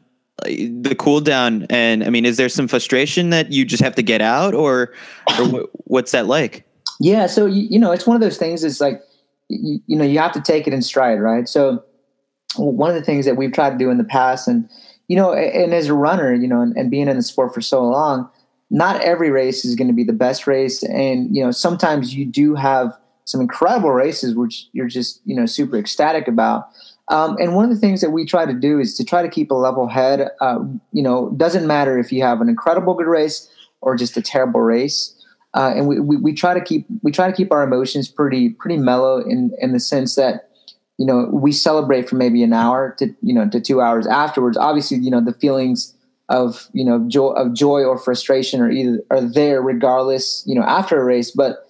the 0.45 0.95
cool 0.97 1.19
down, 1.19 1.67
and 1.69 2.05
I 2.05 2.09
mean, 2.09 2.25
is 2.25 2.37
there 2.37 2.47
some 2.47 2.69
frustration 2.69 3.31
that 3.31 3.51
you 3.51 3.65
just 3.65 3.83
have 3.83 3.95
to 3.95 4.01
get 4.01 4.21
out, 4.21 4.53
or, 4.53 4.93
or 5.37 5.67
what's 5.83 6.13
that 6.13 6.25
like? 6.25 6.65
Yeah, 7.01 7.27
so 7.27 7.45
you, 7.45 7.67
you 7.69 7.77
know, 7.77 7.91
it's 7.91 8.07
one 8.07 8.15
of 8.15 8.21
those 8.21 8.37
things. 8.37 8.63
It's 8.63 8.79
like 8.79 9.01
you, 9.49 9.79
you 9.87 9.97
know, 9.97 10.05
you 10.05 10.19
have 10.19 10.31
to 10.31 10.41
take 10.41 10.67
it 10.67 10.73
in 10.73 10.81
stride, 10.81 11.19
right? 11.19 11.49
So 11.49 11.83
one 12.55 12.89
of 12.89 12.95
the 12.95 13.03
things 13.03 13.25
that 13.25 13.35
we've 13.35 13.51
tried 13.51 13.71
to 13.71 13.77
do 13.77 13.89
in 13.89 13.97
the 13.97 14.03
past, 14.03 14.47
and 14.47 14.69
you 15.07 15.15
know, 15.15 15.33
and 15.33 15.73
as 15.73 15.87
a 15.87 15.93
runner, 15.93 16.33
you 16.33 16.47
know, 16.47 16.61
and, 16.61 16.75
and 16.77 16.91
being 16.91 17.07
in 17.07 17.15
the 17.17 17.23
sport 17.23 17.53
for 17.53 17.61
so 17.61 17.83
long, 17.83 18.29
not 18.69 19.01
every 19.01 19.29
race 19.29 19.63
is 19.63 19.75
going 19.75 19.87
to 19.87 19.93
be 19.93 20.03
the 20.03 20.13
best 20.13 20.47
race, 20.47 20.83
and 20.83 21.35
you 21.35 21.43
know, 21.43 21.51
sometimes 21.51 22.15
you 22.15 22.25
do 22.25 22.55
have 22.55 22.97
some 23.25 23.41
incredible 23.41 23.91
races, 23.91 24.35
which 24.35 24.67
you're 24.73 24.87
just 24.87 25.21
you 25.25 25.35
know 25.35 25.45
super 25.45 25.77
ecstatic 25.77 26.27
about. 26.27 26.69
Um, 27.09 27.37
and 27.39 27.55
one 27.55 27.63
of 27.63 27.71
the 27.71 27.79
things 27.79 28.01
that 28.01 28.09
we 28.09 28.25
try 28.25 28.45
to 28.45 28.53
do 28.53 28.79
is 28.79 28.97
to 28.97 29.05
try 29.05 29.21
to 29.21 29.29
keep 29.29 29.49
a 29.51 29.55
level 29.55 29.87
head. 29.87 30.29
Uh, 30.41 30.59
you 30.91 31.01
know, 31.01 31.31
doesn't 31.37 31.65
matter 31.65 31.97
if 31.97 32.11
you 32.11 32.21
have 32.21 32.41
an 32.41 32.49
incredible 32.49 32.93
good 32.95 33.07
race 33.07 33.49
or 33.81 33.95
just 33.95 34.17
a 34.17 34.21
terrible 34.21 34.61
race. 34.61 35.13
Uh, 35.53 35.71
and 35.75 35.87
we, 35.87 35.99
we, 35.99 36.17
we 36.17 36.33
try 36.33 36.53
to 36.53 36.61
keep 36.61 36.85
we 37.03 37.11
try 37.11 37.27
to 37.29 37.35
keep 37.35 37.51
our 37.51 37.63
emotions 37.63 38.07
pretty 38.09 38.49
pretty 38.49 38.77
mellow 38.77 39.19
in 39.19 39.51
in 39.59 39.71
the 39.71 39.79
sense 39.79 40.15
that 40.15 40.46
you 40.97 41.05
know 41.05 41.29
we 41.31 41.51
celebrate 41.51 42.09
for 42.09 42.15
maybe 42.15 42.43
an 42.43 42.53
hour 42.53 42.95
to 42.99 43.13
you 43.21 43.33
know 43.33 43.49
to 43.49 43.59
two 43.61 43.81
hours 43.81 44.07
afterwards. 44.07 44.57
Obviously, 44.57 44.97
you 44.97 45.11
know 45.11 45.21
the 45.21 45.33
feelings 45.33 45.93
of 46.29 46.67
you 46.73 46.83
know 46.83 47.05
joy 47.07 47.31
of 47.31 47.53
joy 47.53 47.83
or 47.83 47.97
frustration 47.97 48.61
are 48.61 48.71
either 48.71 49.01
are 49.11 49.21
there 49.21 49.61
regardless 49.61 50.43
you 50.45 50.55
know 50.55 50.63
after 50.63 50.99
a 50.99 51.05
race, 51.05 51.31
but 51.31 51.67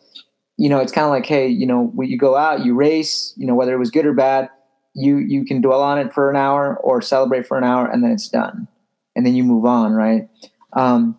you 0.57 0.69
know 0.69 0.79
it's 0.79 0.91
kind 0.91 1.05
of 1.05 1.11
like 1.11 1.25
hey 1.25 1.47
you 1.47 1.65
know 1.65 1.85
when 1.93 2.09
you 2.09 2.17
go 2.17 2.35
out 2.35 2.65
you 2.65 2.73
race 2.73 3.33
you 3.37 3.47
know 3.47 3.55
whether 3.55 3.73
it 3.73 3.79
was 3.79 3.91
good 3.91 4.05
or 4.05 4.13
bad 4.13 4.49
you 4.93 5.17
you 5.17 5.45
can 5.45 5.61
dwell 5.61 5.81
on 5.81 5.99
it 5.99 6.11
for 6.11 6.29
an 6.29 6.35
hour 6.35 6.77
or 6.77 7.01
celebrate 7.01 7.47
for 7.47 7.57
an 7.57 7.63
hour 7.63 7.89
and 7.89 8.03
then 8.03 8.11
it's 8.11 8.27
done 8.27 8.67
and 9.15 9.25
then 9.25 9.35
you 9.35 9.43
move 9.43 9.65
on 9.65 9.93
right 9.93 10.27
um, 10.73 11.17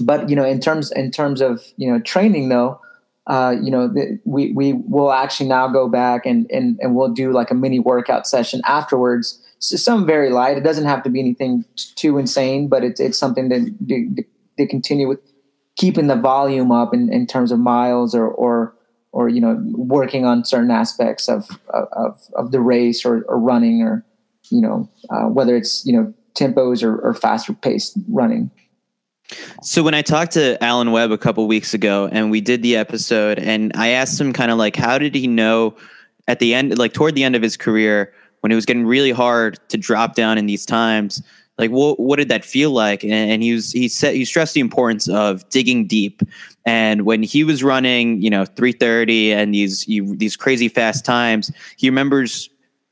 but 0.00 0.30
you 0.30 0.36
know 0.36 0.44
in 0.44 0.60
terms 0.60 0.90
in 0.92 1.10
terms 1.10 1.40
of 1.40 1.62
you 1.76 1.90
know 1.90 2.00
training 2.00 2.48
though 2.48 2.80
uh, 3.26 3.54
you 3.62 3.70
know 3.70 3.88
the, 3.88 4.18
we 4.24 4.52
we 4.52 4.72
will 4.72 5.12
actually 5.12 5.48
now 5.48 5.68
go 5.68 5.88
back 5.88 6.26
and 6.26 6.50
and 6.50 6.78
and 6.80 6.94
we'll 6.94 7.12
do 7.12 7.32
like 7.32 7.50
a 7.50 7.54
mini 7.54 7.78
workout 7.78 8.26
session 8.26 8.60
afterwards. 8.64 9.38
So 9.58 9.76
some 9.76 10.06
very 10.06 10.30
light. 10.30 10.58
It 10.58 10.64
doesn't 10.64 10.86
have 10.86 11.04
to 11.04 11.10
be 11.10 11.20
anything 11.20 11.64
too 11.94 12.18
insane 12.18 12.68
but 12.68 12.82
it's 12.82 13.00
it's 13.00 13.18
something 13.18 13.48
to 13.48 13.70
to, 13.88 14.24
to 14.58 14.66
continue 14.66 15.08
with 15.08 15.20
keeping 15.76 16.06
the 16.06 16.16
volume 16.16 16.70
up 16.70 16.92
in, 16.92 17.12
in 17.12 17.26
terms 17.26 17.52
of 17.52 17.58
miles 17.58 18.14
or 18.14 18.26
or 18.28 18.74
or 19.12 19.28
you 19.28 19.40
know 19.40 19.60
working 19.72 20.24
on 20.24 20.44
certain 20.44 20.70
aspects 20.70 21.28
of 21.28 21.48
of, 21.70 22.20
of 22.34 22.50
the 22.50 22.60
race 22.60 23.04
or, 23.04 23.22
or 23.28 23.38
running 23.38 23.82
or 23.82 24.04
you 24.50 24.60
know 24.60 24.88
uh, 25.10 25.24
whether 25.24 25.56
it's 25.56 25.84
you 25.86 25.92
know 25.92 26.12
tempos 26.34 26.82
or, 26.82 26.98
or 26.98 27.14
faster 27.14 27.52
paced 27.52 27.96
running 28.08 28.50
so 29.62 29.82
when 29.82 29.94
I 29.94 30.02
talked 30.02 30.32
to 30.32 30.62
Alan 30.62 30.92
Webb 30.92 31.10
a 31.10 31.18
couple 31.18 31.46
weeks 31.46 31.74
ago 31.74 32.08
and 32.10 32.30
we 32.30 32.40
did 32.40 32.62
the 32.62 32.76
episode 32.76 33.38
and 33.38 33.72
I 33.74 33.88
asked 33.88 34.20
him 34.20 34.32
kind 34.32 34.50
of 34.50 34.58
like 34.58 34.76
how 34.76 34.98
did 34.98 35.14
he 35.14 35.26
know 35.26 35.76
at 36.28 36.38
the 36.38 36.54
end 36.54 36.78
like 36.78 36.92
toward 36.92 37.14
the 37.14 37.24
end 37.24 37.36
of 37.36 37.42
his 37.42 37.56
career 37.56 38.12
when 38.40 38.52
it 38.52 38.54
was 38.54 38.66
getting 38.66 38.86
really 38.86 39.12
hard 39.12 39.58
to 39.68 39.76
drop 39.76 40.14
down 40.14 40.38
in 40.38 40.46
these 40.46 40.66
times 40.66 41.22
like 41.58 41.70
what 41.70 42.00
what 42.00 42.16
did 42.16 42.28
that 42.28 42.44
feel 42.44 42.70
like? 42.70 43.04
And, 43.04 43.12
and 43.12 43.42
he 43.42 43.52
was 43.52 43.72
he 43.72 43.88
said 43.88 44.14
he 44.14 44.24
stressed 44.24 44.54
the 44.54 44.60
importance 44.60 45.08
of 45.08 45.48
digging 45.50 45.86
deep. 45.86 46.22
And 46.64 47.02
when 47.02 47.22
he 47.22 47.44
was 47.44 47.62
running 47.62 48.20
you 48.22 48.30
know 48.30 48.44
330 48.44 49.32
and 49.32 49.54
these 49.54 49.86
you, 49.86 50.16
these 50.16 50.36
crazy 50.36 50.68
fast 50.68 51.04
times 51.04 51.52
he 51.76 51.88
remembers 51.88 52.48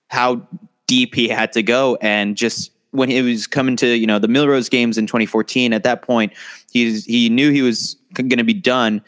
how 0.08 0.46
deep 0.86 1.14
he 1.14 1.28
had 1.28 1.52
to 1.52 1.62
go 1.62 1.96
and 2.00 2.36
just 2.36 2.70
when 2.92 3.08
he 3.08 3.22
was 3.22 3.46
coming 3.46 3.76
to 3.76 3.86
you 3.86 4.06
know 4.06 4.18
the 4.18 4.28
Millrose 4.28 4.70
games 4.70 4.98
in 4.98 5.06
2014 5.06 5.72
at 5.72 5.84
that 5.84 6.02
point 6.02 6.32
he's 6.70 7.04
he 7.04 7.28
knew 7.28 7.50
he 7.50 7.62
was 7.62 7.96
going 8.14 8.30
to 8.30 8.44
be 8.44 8.54
done 8.54 9.02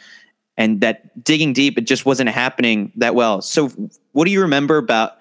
and 0.56 0.80
that 0.80 1.24
digging 1.24 1.52
deep 1.52 1.78
it 1.78 1.82
just 1.82 2.06
wasn't 2.06 2.28
happening 2.28 2.92
that 2.96 3.14
well. 3.14 3.42
So 3.42 3.70
what 4.12 4.24
do 4.24 4.30
you 4.30 4.40
remember 4.40 4.76
about 4.76 5.18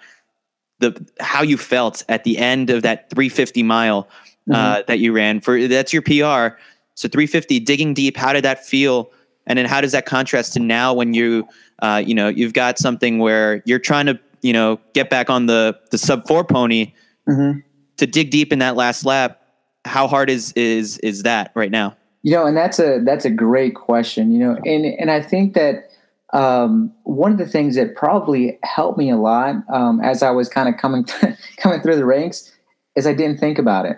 the 0.80 1.06
how 1.20 1.42
you 1.42 1.58
felt 1.58 2.04
at 2.10 2.24
the 2.24 2.38
end 2.38 2.70
of 2.70 2.84
that 2.84 3.10
350 3.10 3.64
mile 3.64 4.08
uh, 4.52 4.54
mm-hmm. 4.54 4.82
that 4.88 5.00
you 5.00 5.14
ran 5.14 5.40
for 5.40 5.68
that's 5.68 5.94
your 5.94 6.02
PR 6.02 6.58
so 6.96 7.08
350 7.08 7.60
digging 7.60 7.94
deep 7.94 8.18
how 8.18 8.34
did 8.34 8.44
that 8.44 8.66
feel? 8.66 9.12
And 9.48 9.58
then 9.58 9.66
how 9.66 9.82
does 9.82 9.92
that 9.94 10.06
contrast 10.06 10.54
to 10.54 10.60
now 10.60 10.94
when 10.94 11.14
you 11.14 11.48
uh, 11.82 12.02
you 12.06 12.14
know 12.14 12.28
you've 12.28 12.54
got 12.54 12.78
something 12.78 13.20
where 13.20 13.64
you're 13.66 13.80
trying 13.80 14.06
to 14.06 14.20
you 14.42 14.54
know 14.54 14.80
get 14.94 15.10
back 15.10 15.30
on 15.30 15.46
the 15.48 15.78
the 15.92 15.98
sub 15.98 16.28
4 16.28 16.44
pony 16.44 16.94
mm-hmm 17.28 17.60
to 18.02 18.08
dig 18.08 18.32
deep 18.32 18.52
in 18.52 18.60
that 18.60 18.76
last 18.76 19.06
lap, 19.06 19.42
how 19.86 20.08
hard 20.08 20.30
is 20.30 20.52
is 20.54 20.98
is 21.00 21.22
that 21.24 21.52
right 21.56 21.70
now? 21.72 21.96
You 22.24 22.34
know, 22.34 22.48
and 22.48 22.58
that's 22.58 22.80
a 22.80 23.00
that's 23.04 23.26
a 23.26 23.30
great 23.30 23.76
question. 23.76 24.32
You 24.32 24.40
know, 24.40 24.58
and 24.66 24.86
and 24.86 25.12
I 25.12 25.22
think 25.22 25.54
that 25.54 25.90
um, 26.34 26.92
one 27.04 27.32
of 27.32 27.38
the 27.38 27.46
things 27.46 27.76
that 27.76 27.96
probably 27.96 28.58
helped 28.64 28.98
me 28.98 29.12
a 29.12 29.18
lot 29.18 29.56
um, 29.72 30.02
as 30.02 30.24
I 30.24 30.32
was 30.32 30.50
kind 30.50 30.68
of 30.68 30.78
coming 30.78 31.06
coming 31.58 31.82
through 31.82 31.96
the 31.96 32.06
ranks 32.06 32.52
is 32.96 33.06
I 33.06 33.14
didn't 33.14 33.40
think 33.40 33.60
about 33.60 33.86
it. 33.86 33.98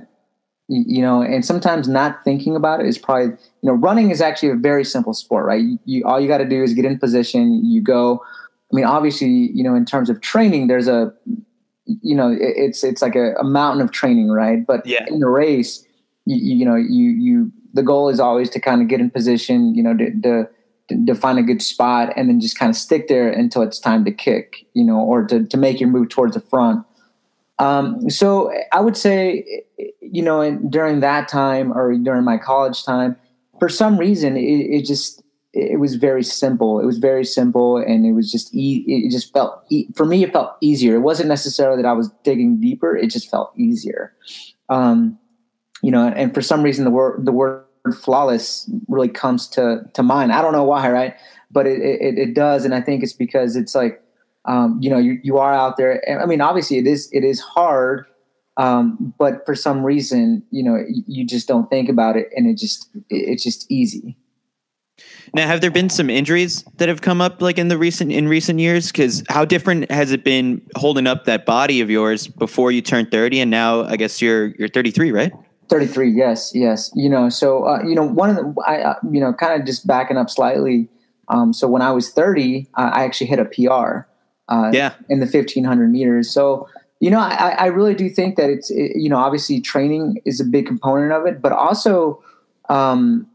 You, 0.67 0.83
you, 0.88 1.01
know, 1.01 1.22
and 1.22 1.45
sometimes 1.45 1.88
not 1.88 2.24
thinking 2.24 2.55
about 2.55 2.79
it 2.79 2.88
is 2.88 2.98
probably 2.98 3.27
you 3.27 3.38
know 3.63 3.74
running 3.74 4.12
is 4.12 4.19
actually 4.19 4.50
a 4.50 4.55
very 4.55 4.83
simple 4.83 5.13
sport, 5.13 5.45
right? 5.45 5.62
You, 5.62 5.79
you 5.86 6.05
all 6.05 6.19
you 6.19 6.27
got 6.27 6.39
to 6.39 6.48
do 6.48 6.62
is 6.62 6.74
get 6.74 6.83
in 6.83 7.00
position. 7.00 7.63
You 7.63 7.81
go. 7.81 8.22
I 8.72 8.75
mean, 8.75 8.86
obviously, 8.86 9.29
you 9.53 9.63
know, 9.63 9.75
in 9.75 9.86
terms 9.86 10.10
of 10.10 10.19
training, 10.19 10.67
there's 10.67 10.89
a 10.89 11.13
you 11.85 12.15
know 12.15 12.35
it's 12.39 12.83
it's 12.83 13.01
like 13.01 13.15
a, 13.15 13.33
a 13.35 13.43
mountain 13.43 13.81
of 13.81 13.91
training 13.91 14.29
right 14.29 14.65
but 14.65 14.85
yeah. 14.85 15.05
in 15.07 15.19
the 15.19 15.27
race 15.27 15.85
you, 16.25 16.57
you 16.57 16.65
know 16.65 16.75
you 16.75 17.09
you 17.09 17.51
the 17.73 17.83
goal 17.83 18.09
is 18.09 18.19
always 18.19 18.49
to 18.49 18.59
kind 18.59 18.81
of 18.81 18.87
get 18.87 18.99
in 18.99 19.09
position 19.09 19.75
you 19.75 19.83
know 19.83 19.95
to, 19.95 20.11
to 20.21 20.47
to 21.05 21.15
find 21.15 21.39
a 21.39 21.43
good 21.43 21.61
spot 21.61 22.11
and 22.15 22.29
then 22.29 22.39
just 22.39 22.57
kind 22.57 22.69
of 22.69 22.75
stick 22.75 23.07
there 23.07 23.29
until 23.29 23.61
it's 23.61 23.79
time 23.79 24.03
to 24.05 24.11
kick, 24.11 24.65
you 24.73 24.83
know, 24.83 24.99
or 24.99 25.25
to, 25.25 25.45
to 25.45 25.57
make 25.57 25.79
your 25.79 25.89
move 25.89 26.09
towards 26.09 26.33
the 26.33 26.41
front. 26.41 26.85
Um, 27.59 28.09
so 28.09 28.51
I 28.71 28.81
would 28.81 28.97
say, 28.97 29.63
you 30.01 30.21
know, 30.21 30.57
during 30.69 30.99
that 30.99 31.27
time 31.27 31.71
or 31.71 31.93
during 31.95 32.23
my 32.23 32.37
college 32.37 32.83
time, 32.83 33.15
for 33.59 33.69
some 33.69 33.97
reason, 33.97 34.35
it, 34.35 34.41
it 34.41 34.85
just 34.85 35.22
it 35.53 35.79
was 35.79 35.95
very 35.95 36.24
simple. 36.24 36.79
It 36.79 36.86
was 36.86 36.98
very 36.98 37.24
simple, 37.24 37.77
and 37.77 38.05
it 38.05 38.13
was 38.13 38.31
just 38.31 38.53
e- 38.55 38.83
it 38.88 39.12
just 39.12 39.31
felt 39.33 39.63
e- 39.69 39.88
for 39.95 40.05
me. 40.05 40.24
It 40.24 40.33
felt 40.33 40.55
easier. 40.62 40.95
It 40.95 41.01
wasn't 41.01 41.29
necessarily 41.29 41.81
that 41.81 41.88
I 41.88 41.93
was 41.93 42.10
digging 42.24 42.60
deeper. 42.60 42.98
It 42.98 43.12
just 43.12 43.29
felt 43.29 43.53
easier. 43.55 44.13
Um, 44.69 45.19
you 45.83 45.91
know, 45.91 46.07
and 46.07 46.33
for 46.33 46.41
some 46.41 46.63
reason, 46.63 46.86
the 46.86 46.91
word 46.91 47.25
the 47.25 47.31
word 47.31 47.65
flawless 48.01 48.69
really 48.88 49.10
comes 49.10 49.48
to 49.50 49.83
to 49.93 50.01
mind. 50.01 50.33
I 50.33 50.41
don't 50.41 50.53
know 50.53 50.63
why, 50.63 50.89
right? 50.89 51.15
But 51.51 51.67
it 51.67 51.81
it, 51.81 52.17
it 52.17 52.33
does, 52.33 52.65
and 52.65 52.74
I 52.74 52.81
think 52.81 53.03
it's 53.03 53.13
because 53.13 53.55
it's 53.55 53.75
like 53.75 54.01
um, 54.45 54.79
you 54.81 54.89
know 54.89 54.98
you 54.98 55.19
you 55.24 55.38
are 55.38 55.53
out 55.53 55.77
there. 55.77 56.01
I 56.19 56.25
mean, 56.25 56.41
obviously, 56.41 56.79
it 56.79 56.88
is 56.88 57.10
it 57.12 57.24
is 57.24 57.39
hard. 57.39 58.05
Um, 58.57 59.13
but 59.17 59.45
for 59.48 59.55
some 59.55 59.83
reason, 59.83 60.43
you 60.51 60.62
know, 60.63 60.83
you 61.07 61.25
just 61.25 61.48
don't 61.48 61.69
think 61.69 61.89
about 61.89 62.17
it, 62.17 62.29
and 62.36 62.48
it 62.48 62.57
just 62.57 62.89
it's 63.10 63.43
just 63.43 63.69
easy. 63.69 64.17
Now, 65.36 65.48
have 65.48 65.62
there 65.62 65.72
been 65.72 65.89
some 65.89 66.12
injuries 66.12 66.63
that 66.77 66.89
have 66.89 67.01
come 67.01 67.19
up 67.19 67.41
like 67.41 67.57
in 67.57 67.67
the 67.67 67.77
recent 67.77 68.12
in 68.12 68.27
recent 68.27 68.60
years? 68.60 68.91
Because 68.91 69.24
how 69.29 69.45
different 69.45 69.89
has 69.89 70.12
it 70.12 70.24
been 70.24 70.62
holding 70.75 71.07
up 71.07 71.25
that 71.25 71.45
body 71.45 71.81
of 71.81 71.89
yours 71.89 72.27
before 72.27 72.72
you 72.72 72.81
turned 72.81 73.10
thirty, 73.10 73.39
and 73.39 73.50
now 73.50 73.83
I 73.83 73.95
guess 73.95 74.22
you're 74.22 74.48
you're 74.60 74.67
thirty 74.67 74.91
three, 74.91 75.12
right? 75.12 75.31
Thirty 75.69 75.88
three, 75.88 76.12
yes, 76.12 76.51
yes. 76.53 76.91
You 76.93 77.10
know, 77.10 77.29
so 77.29 77.65
uh, 77.65 77.81
you 77.81 77.95
know, 77.95 78.05
one 78.05 78.29
of 78.29 78.36
the 78.36 78.62
I 78.67 78.81
uh, 78.81 78.95
you 79.12 79.19
know, 79.19 79.33
kind 79.33 79.60
of 79.60 79.65
just 79.65 79.88
backing 79.88 80.17
up 80.17 80.29
slightly. 80.29 80.88
Um, 81.29 81.51
so 81.51 81.67
when 81.67 81.81
I 81.81 81.91
was 81.91 82.12
thirty, 82.12 82.69
uh, 82.75 82.91
I 82.93 83.03
actually 83.03 83.27
hit 83.27 83.39
a 83.39 83.45
PR. 83.45 84.07
Uh, 84.50 84.69
yeah. 84.72 84.93
In 85.10 85.19
the 85.19 85.27
fifteen 85.27 85.63
hundred 85.63 85.91
meters, 85.91 86.29
so 86.29 86.67
you 87.00 87.10
know, 87.10 87.19
I, 87.19 87.55
I 87.57 87.65
really 87.67 87.95
do 87.95 88.07
think 88.07 88.36
that 88.36 88.51
it's 88.51 88.69
it, 88.69 88.91
you 88.95 89.10
know, 89.10 89.17
obviously 89.17 89.62
training 89.62 90.22
is 90.25 90.39
a 90.39 90.45
big 90.45 90.67
component 90.67 91.12
of 91.12 91.25
it, 91.25 91.41
but 91.41 91.51
also. 91.51 92.22
Um, 92.69 93.27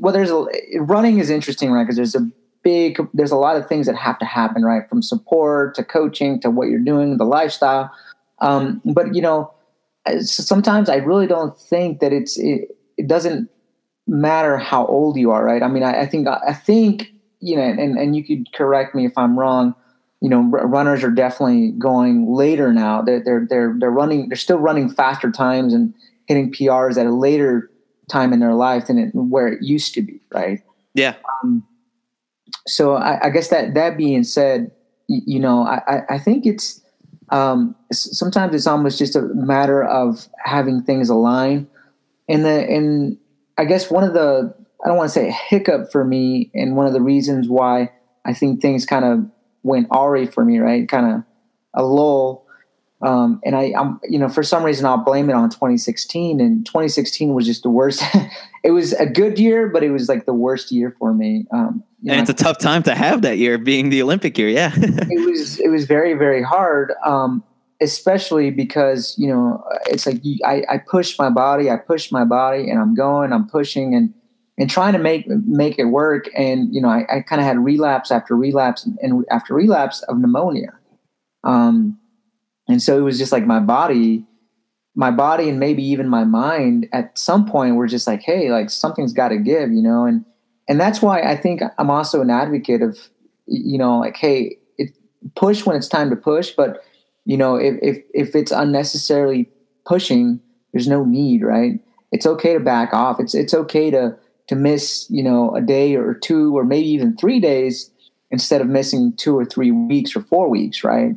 well, 0.00 0.12
there's 0.12 0.30
a 0.30 0.46
running 0.80 1.18
is 1.18 1.30
interesting, 1.30 1.70
right? 1.70 1.84
Because 1.84 1.96
there's 1.96 2.14
a 2.14 2.28
big, 2.62 2.98
there's 3.14 3.30
a 3.30 3.36
lot 3.36 3.56
of 3.56 3.68
things 3.68 3.86
that 3.86 3.96
have 3.96 4.18
to 4.18 4.24
happen, 4.24 4.64
right? 4.64 4.88
From 4.88 5.02
support 5.02 5.74
to 5.76 5.84
coaching 5.84 6.40
to 6.40 6.50
what 6.50 6.68
you're 6.68 6.80
doing, 6.80 7.16
the 7.16 7.24
lifestyle. 7.24 7.92
Um, 8.40 8.80
but 8.84 9.14
you 9.14 9.22
know, 9.22 9.52
sometimes 10.20 10.88
I 10.88 10.96
really 10.96 11.26
don't 11.26 11.56
think 11.56 12.00
that 12.00 12.12
it's 12.12 12.38
it, 12.38 12.76
it 12.96 13.06
doesn't 13.06 13.48
matter 14.06 14.58
how 14.58 14.86
old 14.86 15.16
you 15.16 15.30
are, 15.30 15.44
right? 15.44 15.62
I 15.62 15.68
mean, 15.68 15.82
I, 15.82 16.02
I 16.02 16.06
think 16.06 16.26
I 16.28 16.52
think 16.52 17.12
you 17.40 17.56
know, 17.56 17.62
and 17.62 17.98
and 17.98 18.16
you 18.16 18.24
could 18.24 18.52
correct 18.52 18.94
me 18.94 19.06
if 19.06 19.16
I'm 19.16 19.38
wrong. 19.38 19.74
You 20.20 20.28
know, 20.28 20.42
runners 20.42 21.02
are 21.02 21.10
definitely 21.10 21.72
going 21.72 22.32
later 22.32 22.72
now. 22.72 23.02
They're 23.02 23.22
they're 23.22 23.46
they're 23.48 23.74
they're 23.78 23.90
running. 23.90 24.28
They're 24.28 24.36
still 24.36 24.58
running 24.58 24.88
faster 24.88 25.30
times 25.30 25.74
and 25.74 25.94
hitting 26.26 26.52
PRs 26.52 26.96
at 26.96 27.06
a 27.06 27.12
later 27.12 27.70
time 28.08 28.32
in 28.32 28.40
their 28.40 28.54
life 28.54 28.86
than 28.86 28.98
it, 28.98 29.10
where 29.14 29.48
it 29.48 29.62
used 29.62 29.94
to 29.94 30.02
be, 30.02 30.20
right? 30.32 30.60
Yeah. 30.94 31.14
Um, 31.42 31.66
so 32.66 32.94
I, 32.94 33.26
I, 33.26 33.30
guess 33.30 33.48
that 33.48 33.74
that 33.74 33.96
being 33.96 34.24
said, 34.24 34.70
you, 35.08 35.20
you 35.26 35.40
know, 35.40 35.62
I, 35.62 36.02
I 36.08 36.18
think 36.18 36.46
it's 36.46 36.82
um, 37.30 37.74
sometimes 37.92 38.54
it's 38.54 38.66
almost 38.66 38.98
just 38.98 39.16
a 39.16 39.22
matter 39.22 39.82
of 39.82 40.28
having 40.44 40.82
things 40.82 41.08
align. 41.08 41.66
And 42.28 42.44
the 42.44 42.68
and 42.68 43.18
I 43.58 43.64
guess 43.64 43.90
one 43.90 44.04
of 44.04 44.12
the 44.14 44.54
I 44.84 44.88
don't 44.88 44.96
want 44.96 45.08
to 45.08 45.14
say 45.14 45.30
hiccup 45.30 45.90
for 45.90 46.04
me, 46.04 46.50
and 46.54 46.76
one 46.76 46.86
of 46.86 46.92
the 46.92 47.00
reasons 47.00 47.48
why 47.48 47.90
I 48.24 48.34
think 48.34 48.60
things 48.60 48.86
kind 48.86 49.04
of 49.04 49.30
went 49.62 49.88
awry 49.90 50.26
for 50.26 50.44
me, 50.44 50.58
right? 50.58 50.88
Kind 50.88 51.06
of 51.06 51.22
a 51.74 51.82
lull 51.82 52.46
um, 53.02 53.40
and 53.44 53.56
I, 53.56 53.74
I'm, 53.76 54.00
you 54.04 54.18
know, 54.18 54.28
for 54.28 54.44
some 54.44 54.62
reason 54.62 54.86
I'll 54.86 55.02
blame 55.02 55.28
it 55.28 55.34
on 55.34 55.50
2016. 55.50 56.40
And 56.40 56.64
2016 56.64 57.34
was 57.34 57.46
just 57.46 57.64
the 57.64 57.70
worst. 57.70 58.02
it 58.64 58.70
was 58.70 58.92
a 58.94 59.06
good 59.06 59.38
year, 59.38 59.68
but 59.68 59.82
it 59.82 59.90
was 59.90 60.08
like 60.08 60.24
the 60.24 60.32
worst 60.32 60.70
year 60.70 60.94
for 60.98 61.12
me. 61.12 61.46
Um, 61.50 61.82
and 61.98 62.08
know, 62.08 62.20
it's 62.20 62.30
a 62.30 62.34
tough 62.34 62.58
time 62.58 62.82
to 62.84 62.94
have 62.94 63.22
that 63.22 63.38
year 63.38 63.58
being 63.58 63.90
the 63.90 64.02
Olympic 64.02 64.38
year. 64.38 64.48
Yeah, 64.48 64.72
it 64.76 65.28
was 65.28 65.58
it 65.60 65.68
was 65.68 65.84
very 65.84 66.14
very 66.14 66.42
hard, 66.42 66.92
um, 67.04 67.44
especially 67.80 68.50
because 68.50 69.14
you 69.18 69.28
know 69.28 69.62
it's 69.86 70.06
like 70.06 70.20
I, 70.44 70.64
I 70.68 70.78
push 70.78 71.16
my 71.16 71.30
body, 71.30 71.70
I 71.70 71.76
push 71.76 72.10
my 72.10 72.24
body, 72.24 72.70
and 72.70 72.80
I'm 72.80 72.94
going, 72.96 73.32
I'm 73.32 73.48
pushing, 73.48 73.94
and 73.94 74.12
and 74.58 74.68
trying 74.68 74.94
to 74.94 74.98
make 74.98 75.28
make 75.28 75.78
it 75.78 75.86
work. 75.86 76.28
And 76.36 76.74
you 76.74 76.80
know, 76.80 76.88
I, 76.88 77.06
I 77.08 77.20
kind 77.20 77.40
of 77.40 77.46
had 77.46 77.58
relapse 77.58 78.10
after 78.10 78.36
relapse 78.36 78.84
and, 78.84 78.98
and, 79.00 79.24
after 79.30 79.54
relapse 79.54 80.02
of 80.02 80.18
pneumonia. 80.18 80.72
Um, 81.44 81.98
and 82.72 82.80
so 82.80 82.98
it 82.98 83.02
was 83.02 83.18
just 83.18 83.32
like 83.32 83.46
my 83.46 83.60
body, 83.60 84.24
my 84.94 85.10
body, 85.10 85.50
and 85.50 85.60
maybe 85.60 85.82
even 85.82 86.08
my 86.08 86.24
mind 86.24 86.88
at 86.94 87.16
some 87.18 87.44
point 87.44 87.76
were 87.76 87.86
just 87.86 88.06
like, 88.06 88.22
hey, 88.22 88.50
like 88.50 88.70
something's 88.70 89.12
got 89.12 89.28
to 89.28 89.36
give, 89.36 89.70
you 89.70 89.82
know. 89.82 90.06
And 90.06 90.24
and 90.68 90.80
that's 90.80 91.02
why 91.02 91.20
I 91.20 91.36
think 91.36 91.60
I'm 91.76 91.90
also 91.90 92.22
an 92.22 92.30
advocate 92.30 92.80
of, 92.80 92.98
you 93.46 93.76
know, 93.76 93.98
like, 93.98 94.16
hey, 94.16 94.56
it, 94.78 94.96
push 95.36 95.66
when 95.66 95.76
it's 95.76 95.86
time 95.86 96.08
to 96.08 96.16
push, 96.16 96.50
but 96.50 96.82
you 97.26 97.36
know, 97.36 97.56
if 97.56 97.74
if 97.82 98.02
if 98.14 98.34
it's 98.34 98.52
unnecessarily 98.52 99.50
pushing, 99.84 100.40
there's 100.72 100.88
no 100.88 101.04
need, 101.04 101.42
right? 101.42 101.78
It's 102.10 102.26
okay 102.26 102.54
to 102.54 102.60
back 102.60 102.94
off. 102.94 103.20
It's 103.20 103.34
it's 103.34 103.52
okay 103.52 103.90
to 103.90 104.16
to 104.48 104.54
miss, 104.54 105.06
you 105.10 105.22
know, 105.22 105.54
a 105.54 105.60
day 105.60 105.94
or 105.94 106.14
two 106.14 106.56
or 106.56 106.64
maybe 106.64 106.88
even 106.88 107.18
three 107.18 107.38
days 107.38 107.90
instead 108.30 108.62
of 108.62 108.66
missing 108.66 109.12
two 109.18 109.36
or 109.36 109.44
three 109.44 109.70
weeks 109.70 110.16
or 110.16 110.22
four 110.22 110.48
weeks, 110.48 110.82
right? 110.82 111.16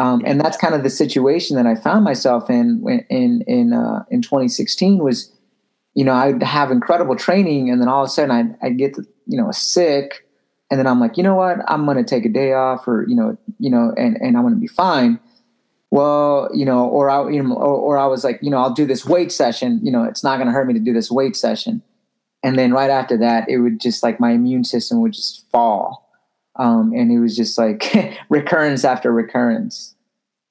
Um, 0.00 0.22
and 0.24 0.40
that's 0.40 0.56
kind 0.56 0.74
of 0.74 0.82
the 0.82 0.90
situation 0.90 1.56
that 1.56 1.66
I 1.66 1.74
found 1.74 2.04
myself 2.04 2.48
in 2.48 2.82
in 3.10 3.42
in 3.46 3.72
uh, 3.72 4.04
in 4.10 4.22
2016 4.22 4.98
was, 4.98 5.32
you 5.94 6.04
know, 6.04 6.12
I'd 6.12 6.42
have 6.42 6.70
incredible 6.70 7.16
training, 7.16 7.70
and 7.70 7.80
then 7.80 7.88
all 7.88 8.02
of 8.02 8.08
a 8.08 8.10
sudden 8.10 8.30
I'd, 8.30 8.56
I'd 8.62 8.78
get 8.78 8.96
you 9.26 9.40
know 9.40 9.50
sick, 9.50 10.26
and 10.70 10.78
then 10.78 10.86
I'm 10.86 11.00
like, 11.00 11.16
you 11.16 11.22
know 11.22 11.34
what, 11.34 11.58
I'm 11.68 11.84
going 11.84 11.98
to 11.98 12.04
take 12.04 12.24
a 12.24 12.30
day 12.30 12.52
off, 12.54 12.88
or 12.88 13.04
you 13.08 13.14
know, 13.14 13.36
you 13.58 13.70
know, 13.70 13.92
and 13.96 14.16
and 14.20 14.36
I'm 14.36 14.42
going 14.42 14.54
to 14.54 14.60
be 14.60 14.66
fine. 14.66 15.20
Well, 15.90 16.48
you 16.54 16.64
know, 16.64 16.86
or 16.86 17.10
I, 17.10 17.28
you 17.30 17.42
know, 17.42 17.54
or, 17.54 17.74
or 17.74 17.98
I 17.98 18.06
was 18.06 18.24
like, 18.24 18.38
you 18.42 18.50
know, 18.50 18.58
I'll 18.58 18.72
do 18.72 18.86
this 18.86 19.04
weight 19.04 19.32
session. 19.32 19.80
You 19.82 19.92
know, 19.92 20.04
it's 20.04 20.24
not 20.24 20.36
going 20.36 20.46
to 20.46 20.52
hurt 20.52 20.66
me 20.66 20.74
to 20.74 20.80
do 20.80 20.92
this 20.92 21.10
weight 21.10 21.36
session 21.36 21.82
and 22.42 22.58
then 22.58 22.72
right 22.72 22.90
after 22.90 23.16
that 23.18 23.48
it 23.48 23.58
would 23.58 23.80
just 23.80 24.02
like 24.02 24.20
my 24.20 24.32
immune 24.32 24.64
system 24.64 25.00
would 25.00 25.12
just 25.12 25.48
fall 25.50 26.09
um, 26.56 26.92
and 26.94 27.10
it 27.12 27.18
was 27.18 27.36
just 27.36 27.56
like 27.58 28.18
recurrence 28.28 28.84
after 28.84 29.12
recurrence. 29.12 29.94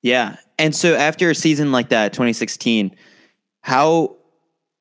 Yeah. 0.02 0.38
And 0.58 0.76
so 0.76 0.96
after 0.96 1.30
a 1.30 1.36
season 1.36 1.72
like 1.72 1.90
that 1.90 2.14
2016 2.14 2.96
how 3.62 4.16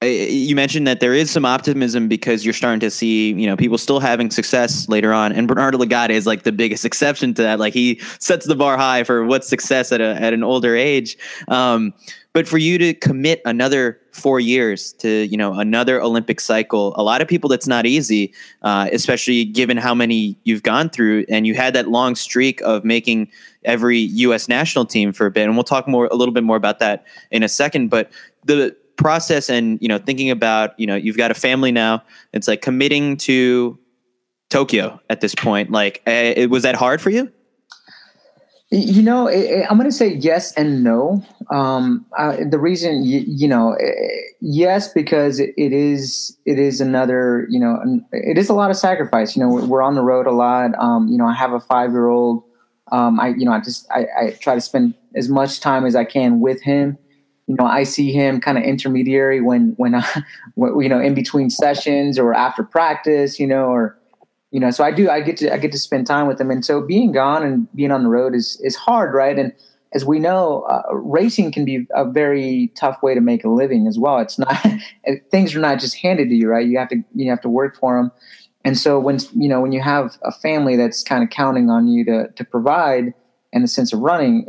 you 0.00 0.54
mentioned 0.54 0.86
that 0.86 1.00
there 1.00 1.12
is 1.12 1.28
some 1.28 1.44
optimism 1.44 2.06
because 2.06 2.44
you're 2.44 2.54
starting 2.54 2.78
to 2.80 2.90
see, 2.90 3.32
you 3.32 3.46
know, 3.46 3.56
people 3.56 3.76
still 3.76 3.98
having 3.98 4.30
success 4.30 4.88
later 4.88 5.12
on. 5.12 5.32
And 5.32 5.48
Bernardo 5.48 5.78
Lagat 5.78 6.10
is 6.10 6.24
like 6.24 6.44
the 6.44 6.52
biggest 6.52 6.84
exception 6.84 7.34
to 7.34 7.42
that. 7.42 7.58
Like 7.58 7.74
he 7.74 8.00
sets 8.20 8.46
the 8.46 8.54
bar 8.54 8.76
high 8.76 9.02
for 9.02 9.24
what's 9.24 9.48
success 9.48 9.90
at 9.90 10.00
a, 10.00 10.14
at 10.22 10.32
an 10.32 10.44
older 10.44 10.76
age. 10.76 11.18
Um, 11.48 11.94
but 12.32 12.46
for 12.46 12.58
you 12.58 12.78
to 12.78 12.94
commit 12.94 13.42
another 13.44 13.98
four 14.12 14.38
years 14.38 14.92
to 14.92 15.26
you 15.26 15.36
know 15.36 15.54
another 15.54 16.00
Olympic 16.00 16.40
cycle, 16.40 16.92
a 16.96 17.02
lot 17.02 17.20
of 17.20 17.26
people 17.26 17.48
that's 17.48 17.66
not 17.66 17.84
easy, 17.84 18.32
uh, 18.62 18.88
especially 18.92 19.44
given 19.44 19.76
how 19.76 19.94
many 19.94 20.38
you've 20.44 20.62
gone 20.62 20.88
through, 20.88 21.24
and 21.28 21.48
you 21.48 21.54
had 21.54 21.74
that 21.74 21.88
long 21.88 22.14
streak 22.14 22.60
of 22.60 22.84
making 22.84 23.28
every 23.64 23.98
U.S. 23.98 24.46
national 24.46 24.84
team 24.84 25.12
for 25.12 25.26
a 25.26 25.30
bit, 25.32 25.44
and 25.44 25.56
we'll 25.56 25.64
talk 25.64 25.88
more 25.88 26.06
a 26.12 26.14
little 26.14 26.34
bit 26.34 26.44
more 26.44 26.56
about 26.56 26.78
that 26.78 27.04
in 27.32 27.42
a 27.42 27.48
second. 27.48 27.88
But 27.88 28.12
the 28.44 28.76
process 28.98 29.48
and 29.48 29.78
you 29.80 29.88
know 29.88 29.96
thinking 29.96 30.30
about 30.30 30.78
you 30.78 30.86
know 30.86 30.96
you've 30.96 31.16
got 31.16 31.30
a 31.30 31.34
family 31.34 31.72
now, 31.72 32.02
it's 32.34 32.46
like 32.46 32.60
committing 32.60 33.16
to 33.18 33.78
Tokyo 34.50 35.00
at 35.08 35.20
this 35.20 35.34
point. 35.34 35.70
Like, 35.70 36.02
uh, 36.06 36.46
was 36.50 36.62
that 36.62 36.74
hard 36.74 37.00
for 37.00 37.10
you? 37.10 37.32
You 38.70 39.02
know, 39.02 39.26
it, 39.26 39.64
I'm 39.70 39.78
going 39.78 39.88
to 39.88 39.96
say 39.96 40.08
yes 40.08 40.52
and 40.52 40.84
no. 40.84 41.24
Um, 41.50 42.04
the 42.18 42.58
reason, 42.58 43.02
you, 43.02 43.24
you, 43.26 43.48
know, 43.48 43.74
yes, 44.42 44.92
because 44.92 45.40
it 45.40 45.54
is 45.56 46.36
it 46.44 46.58
is 46.58 46.82
another, 46.82 47.46
you 47.48 47.58
know, 47.58 47.78
it 48.12 48.36
is 48.36 48.50
a 48.50 48.54
lot 48.54 48.70
of 48.70 48.76
sacrifice. 48.76 49.34
You 49.34 49.42
know, 49.42 49.66
we're 49.66 49.80
on 49.80 49.94
the 49.94 50.02
road 50.02 50.26
a 50.26 50.32
lot. 50.32 50.72
Um, 50.78 51.08
you 51.08 51.16
know, 51.16 51.26
I 51.26 51.32
have 51.32 51.52
a 51.52 51.60
five 51.60 51.92
year 51.92 52.08
old. 52.08 52.42
Um, 52.92 53.18
I, 53.18 53.28
you 53.28 53.46
know, 53.46 53.52
I 53.52 53.60
just 53.60 53.90
I, 53.90 54.06
I 54.20 54.30
try 54.32 54.54
to 54.54 54.60
spend 54.60 54.94
as 55.14 55.30
much 55.30 55.60
time 55.60 55.86
as 55.86 55.96
I 55.96 56.04
can 56.04 56.40
with 56.40 56.60
him. 56.60 56.98
You 57.48 57.56
know, 57.58 57.64
I 57.64 57.82
see 57.82 58.12
him 58.12 58.40
kind 58.40 58.58
of 58.58 58.64
intermediary 58.64 59.40
when 59.40 59.74
when 59.76 59.94
I, 59.94 60.22
you 60.56 60.88
know, 60.88 61.00
in 61.00 61.14
between 61.14 61.50
sessions 61.50 62.18
or 62.18 62.34
after 62.34 62.62
practice. 62.62 63.40
You 63.40 63.46
know, 63.46 63.66
or 63.66 63.98
you 64.50 64.60
know 64.60 64.70
so 64.70 64.82
i 64.82 64.90
do 64.90 65.10
i 65.10 65.20
get 65.20 65.36
to 65.36 65.52
i 65.52 65.58
get 65.58 65.72
to 65.72 65.78
spend 65.78 66.06
time 66.06 66.26
with 66.26 66.40
him, 66.40 66.50
and 66.50 66.64
so 66.64 66.80
being 66.80 67.12
gone 67.12 67.42
and 67.42 67.68
being 67.74 67.90
on 67.90 68.02
the 68.02 68.08
road 68.08 68.34
is 68.34 68.60
is 68.62 68.76
hard 68.76 69.14
right? 69.14 69.38
And 69.38 69.52
as 69.94 70.04
we 70.04 70.18
know 70.18 70.62
uh, 70.62 70.82
racing 70.94 71.50
can 71.52 71.64
be 71.64 71.86
a 71.94 72.04
very 72.04 72.70
tough 72.76 73.02
way 73.02 73.14
to 73.14 73.20
make 73.20 73.44
a 73.44 73.48
living 73.48 73.86
as 73.86 73.98
well. 73.98 74.18
It's 74.18 74.38
not 74.38 74.54
things 75.30 75.54
are 75.54 75.60
not 75.60 75.80
just 75.80 75.96
handed 75.96 76.28
to 76.28 76.34
you 76.34 76.48
right? 76.48 76.66
You 76.66 76.78
have 76.78 76.88
to 76.88 77.02
you 77.14 77.30
have 77.30 77.40
to 77.42 77.48
work 77.48 77.76
for 77.76 77.96
them 77.96 78.10
and 78.64 78.76
so 78.76 78.98
when 78.98 79.18
you 79.34 79.48
know 79.48 79.60
when 79.60 79.72
you 79.72 79.80
have 79.80 80.18
a 80.22 80.32
family 80.32 80.76
that's 80.76 81.02
kind 81.02 81.22
of 81.22 81.30
counting 81.30 81.70
on 81.70 81.88
you 81.88 82.04
to 82.04 82.28
to 82.28 82.44
provide 82.44 83.14
in 83.52 83.62
the 83.62 83.68
sense 83.68 83.92
of 83.92 84.00
running 84.00 84.46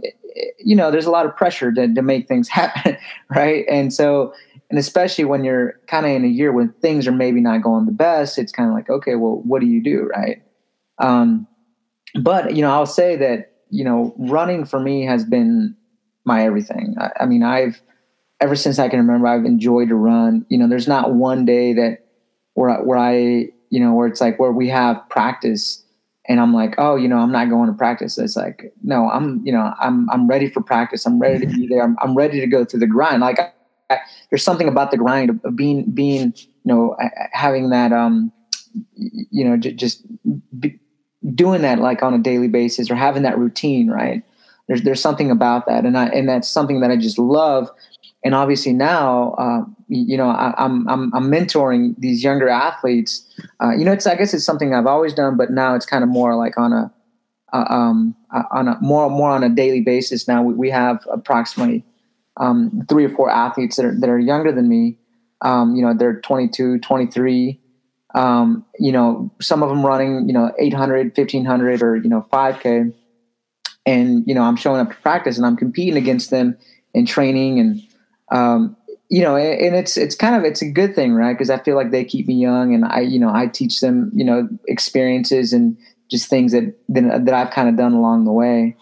you 0.59 0.75
know 0.75 0.91
there's 0.91 1.05
a 1.05 1.11
lot 1.11 1.25
of 1.25 1.35
pressure 1.35 1.71
to, 1.71 1.93
to 1.93 2.01
make 2.01 2.27
things 2.27 2.47
happen 2.59 2.97
right? 3.29 3.65
And 3.69 3.93
so 3.93 4.33
and 4.69 4.77
especially 4.77 5.25
when 5.25 5.43
you're 5.43 5.79
kind 5.87 6.05
of 6.05 6.11
in 6.11 6.23
a 6.23 6.27
year 6.27 6.51
when 6.51 6.69
things 6.81 7.07
are 7.07 7.11
maybe 7.11 7.41
not 7.41 7.61
going 7.61 7.85
the 7.85 7.91
best 7.91 8.37
it's 8.37 8.51
kind 8.51 8.69
of 8.69 8.75
like 8.75 8.89
okay 8.89 9.15
well 9.15 9.41
what 9.43 9.61
do 9.61 9.67
you 9.67 9.81
do 9.83 10.09
right? 10.15 10.41
Um, 10.97 11.47
but 12.21 12.55
you 12.55 12.61
know 12.61 12.71
i'll 12.71 12.85
say 12.85 13.15
that 13.15 13.53
you 13.69 13.83
know 13.83 14.13
running 14.17 14.65
for 14.65 14.79
me 14.79 15.05
has 15.05 15.23
been 15.23 15.75
my 16.25 16.45
everything. 16.45 16.95
I, 16.99 17.11
I, 17.21 17.25
mean 17.25 17.43
i've 17.43 17.81
ever 18.41 18.55
since 18.55 18.79
i 18.79 18.89
can 18.89 18.99
remember 18.99 19.27
i've 19.27 19.45
enjoyed 19.45 19.89
to 19.89 19.95
run. 19.95 20.45
You 20.49 20.57
know 20.57 20.67
there's 20.67 20.87
not 20.87 21.13
one 21.13 21.45
day 21.45 21.73
that 21.73 22.05
where, 22.53 22.75
where 22.83 22.97
i 22.97 23.47
you 23.69 23.79
know 23.79 23.93
where 23.93 24.07
it's 24.07 24.21
like 24.21 24.39
where 24.39 24.51
we 24.51 24.67
have 24.69 25.07
practice 25.09 25.83
and 26.29 26.39
i'm 26.39 26.53
like 26.53 26.75
oh 26.77 26.95
you 26.95 27.07
know 27.07 27.17
i'm 27.17 27.31
not 27.31 27.49
going 27.49 27.69
to 27.69 27.75
practice. 27.75 28.17
It's 28.17 28.37
like 28.37 28.71
no 28.83 29.09
i'm 29.09 29.45
you 29.45 29.51
know 29.51 29.73
i'm 29.79 30.09
i'm 30.09 30.27
ready 30.27 30.49
for 30.49 30.61
practice. 30.61 31.05
I'm 31.05 31.19
ready 31.19 31.45
to 31.45 31.51
be 31.51 31.67
there. 31.67 31.83
I'm, 31.83 31.97
I'm 31.99 32.15
ready 32.15 32.39
to 32.39 32.47
go 32.47 32.63
through 32.63 32.79
the 32.79 32.87
grind. 32.87 33.21
Like 33.21 33.39
there's 34.29 34.43
something 34.43 34.67
about 34.67 34.91
the 34.91 34.97
grind 34.97 35.29
of, 35.29 35.55
being 35.55 35.89
being 35.91 36.33
you 36.37 36.73
know 36.73 36.95
having 37.33 37.71
that 37.71 37.91
um 37.91 38.31
you 38.95 39.43
know 39.43 39.57
j- 39.57 39.73
just 39.73 40.05
be, 40.59 40.79
doing 41.35 41.63
that 41.63 41.79
like 41.79 42.01
on 42.03 42.13
a 42.13 42.19
daily 42.19 42.47
basis 42.47 42.89
or 42.89 42.95
having 42.95 43.23
that 43.23 43.37
routine 43.37 43.89
right? 43.89 44.23
There's 44.67 44.83
there's 44.83 45.01
something 45.01 45.31
about 45.31 45.65
that. 45.65 45.83
And 45.83 45.97
I 45.97 46.05
and 46.09 46.29
that's 46.29 46.47
something 46.47 46.79
that 46.81 46.91
I 46.91 46.95
just 46.95 47.17
love 47.17 47.69
and 48.23 48.35
obviously 48.35 48.73
now 48.73 49.33
uh, 49.33 49.61
you 49.87 50.17
know 50.17 50.29
I, 50.29 50.53
am 50.57 50.87
I'm, 50.87 51.13
I'm 51.13 51.31
mentoring 51.31 51.95
these 51.97 52.23
younger 52.23 52.49
athletes 52.49 53.27
uh, 53.61 53.71
you 53.71 53.85
know 53.85 53.91
it's 53.91 54.07
I 54.07 54.15
guess 54.15 54.33
it's 54.33 54.45
something 54.45 54.73
I've 54.73 54.87
always 54.87 55.13
done 55.13 55.37
but 55.37 55.51
now 55.51 55.75
it's 55.75 55.85
kind 55.85 56.03
of 56.03 56.09
more 56.09 56.35
like 56.35 56.57
on 56.57 56.73
a 56.73 56.91
uh, 57.51 57.65
um, 57.67 58.15
uh, 58.33 58.43
on 58.51 58.67
a 58.67 58.77
more 58.81 59.09
more 59.09 59.31
on 59.31 59.43
a 59.43 59.49
daily 59.49 59.81
basis 59.81 60.27
now 60.27 60.43
we, 60.43 60.53
we 60.53 60.69
have 60.69 61.05
approximately 61.11 61.83
um, 62.39 62.85
three 62.87 63.05
or 63.05 63.09
four 63.09 63.29
athletes 63.29 63.75
that 63.75 63.85
are, 63.85 63.99
that 63.99 64.09
are 64.09 64.19
younger 64.19 64.51
than 64.51 64.67
me. 64.67 64.97
Um, 65.41 65.75
you 65.75 65.81
know, 65.81 65.93
they're 65.93 66.19
22, 66.21 66.79
23. 66.79 67.59
Um, 68.15 68.65
you 68.79 68.91
know, 68.91 69.31
some 69.39 69.61
of 69.61 69.69
them 69.69 69.85
running, 69.85 70.27
you 70.27 70.33
know, 70.33 70.51
800, 70.57 71.15
1500 71.15 71.83
or, 71.83 71.95
you 71.95 72.09
know, 72.09 72.25
5K. 72.33 72.93
And, 73.85 74.23
you 74.25 74.33
know, 74.33 74.41
I'm 74.41 74.55
showing 74.55 74.81
up 74.81 74.89
to 74.89 74.95
practice 74.97 75.37
and 75.37 75.45
I'm 75.45 75.55
competing 75.57 75.97
against 75.97 76.31
them 76.31 76.57
in 76.93 77.05
training 77.05 77.59
and, 77.59 77.81
um, 78.31 78.75
you 79.09 79.21
know, 79.21 79.35
and 79.35 79.75
it's 79.75 79.97
it's 79.97 80.15
kind 80.15 80.35
of 80.35 80.43
it's 80.43 80.61
a 80.61 80.69
good 80.69 80.93
thing, 80.93 81.13
right? 81.13 81.33
Because 81.33 81.49
I 81.49 81.57
feel 81.59 81.75
like 81.75 81.91
they 81.91 82.03
keep 82.03 82.27
me 82.27 82.35
young, 82.35 82.73
and 82.73 82.85
I, 82.85 83.01
you 83.01 83.19
know, 83.19 83.33
I 83.33 83.47
teach 83.47 83.79
them, 83.79 84.11
you 84.13 84.23
know, 84.23 84.47
experiences 84.67 85.53
and 85.53 85.77
just 86.09 86.29
things 86.29 86.51
that 86.51 86.75
that, 86.89 87.33
I've 87.33 87.51
kind 87.51 87.69
of 87.69 87.75
done 87.75 87.93
along 87.93 88.25
the 88.25 88.31
way. 88.31 88.75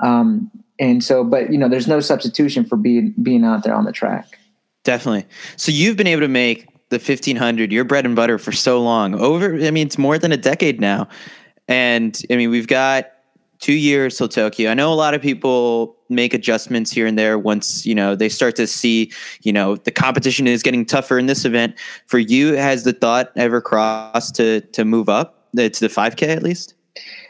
Um, 0.00 0.50
and 0.78 1.02
so 1.02 1.24
but 1.24 1.52
you 1.52 1.58
know 1.58 1.68
there's 1.68 1.88
no 1.88 2.00
substitution 2.00 2.64
for 2.64 2.76
being 2.76 3.14
being 3.22 3.44
out 3.44 3.62
there 3.64 3.74
on 3.74 3.84
the 3.84 3.92
track 3.92 4.38
definitely 4.84 5.24
so 5.56 5.72
you've 5.72 5.96
been 5.96 6.06
able 6.06 6.20
to 6.20 6.28
make 6.28 6.66
the 6.90 6.96
1500 6.96 7.72
your 7.72 7.84
bread 7.84 8.06
and 8.06 8.16
butter 8.16 8.38
for 8.38 8.52
so 8.52 8.80
long 8.80 9.14
over 9.14 9.54
i 9.54 9.70
mean 9.70 9.86
it's 9.86 9.98
more 9.98 10.18
than 10.18 10.32
a 10.32 10.36
decade 10.36 10.80
now 10.80 11.08
and 11.68 12.22
i 12.30 12.36
mean 12.36 12.50
we've 12.50 12.68
got 12.68 13.06
two 13.58 13.72
years 13.72 14.16
till 14.16 14.28
tokyo 14.28 14.70
i 14.70 14.74
know 14.74 14.92
a 14.92 14.94
lot 14.94 15.14
of 15.14 15.22
people 15.22 15.95
make 16.08 16.34
adjustments 16.34 16.90
here 16.90 17.06
and 17.06 17.18
there 17.18 17.38
once 17.38 17.84
you 17.84 17.94
know 17.94 18.14
they 18.14 18.28
start 18.28 18.56
to 18.56 18.66
see 18.66 19.10
you 19.42 19.52
know 19.52 19.76
the 19.76 19.90
competition 19.90 20.46
is 20.46 20.62
getting 20.62 20.84
tougher 20.84 21.18
in 21.18 21.26
this 21.26 21.44
event 21.44 21.74
for 22.06 22.18
you 22.18 22.54
has 22.54 22.84
the 22.84 22.92
thought 22.92 23.32
ever 23.36 23.60
crossed 23.60 24.34
to 24.34 24.60
to 24.72 24.84
move 24.84 25.08
up 25.08 25.48
to 25.56 25.68
the 25.68 25.88
5k 25.88 26.28
at 26.28 26.42
least 26.42 26.74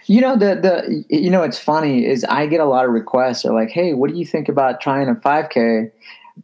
you 0.06 0.20
know 0.20 0.36
the 0.36 0.54
the 0.54 1.04
you 1.08 1.30
know 1.30 1.42
it's 1.42 1.58
funny 1.58 2.06
is 2.06 2.24
I 2.24 2.46
get 2.46 2.60
a 2.60 2.64
lot 2.64 2.84
of 2.84 2.92
requests 2.92 3.44
are 3.44 3.52
like, 3.52 3.70
hey, 3.70 3.92
what 3.92 4.08
do 4.10 4.16
you 4.16 4.24
think 4.24 4.48
about 4.48 4.80
trying 4.80 5.08
a 5.08 5.14
5K? 5.14 5.90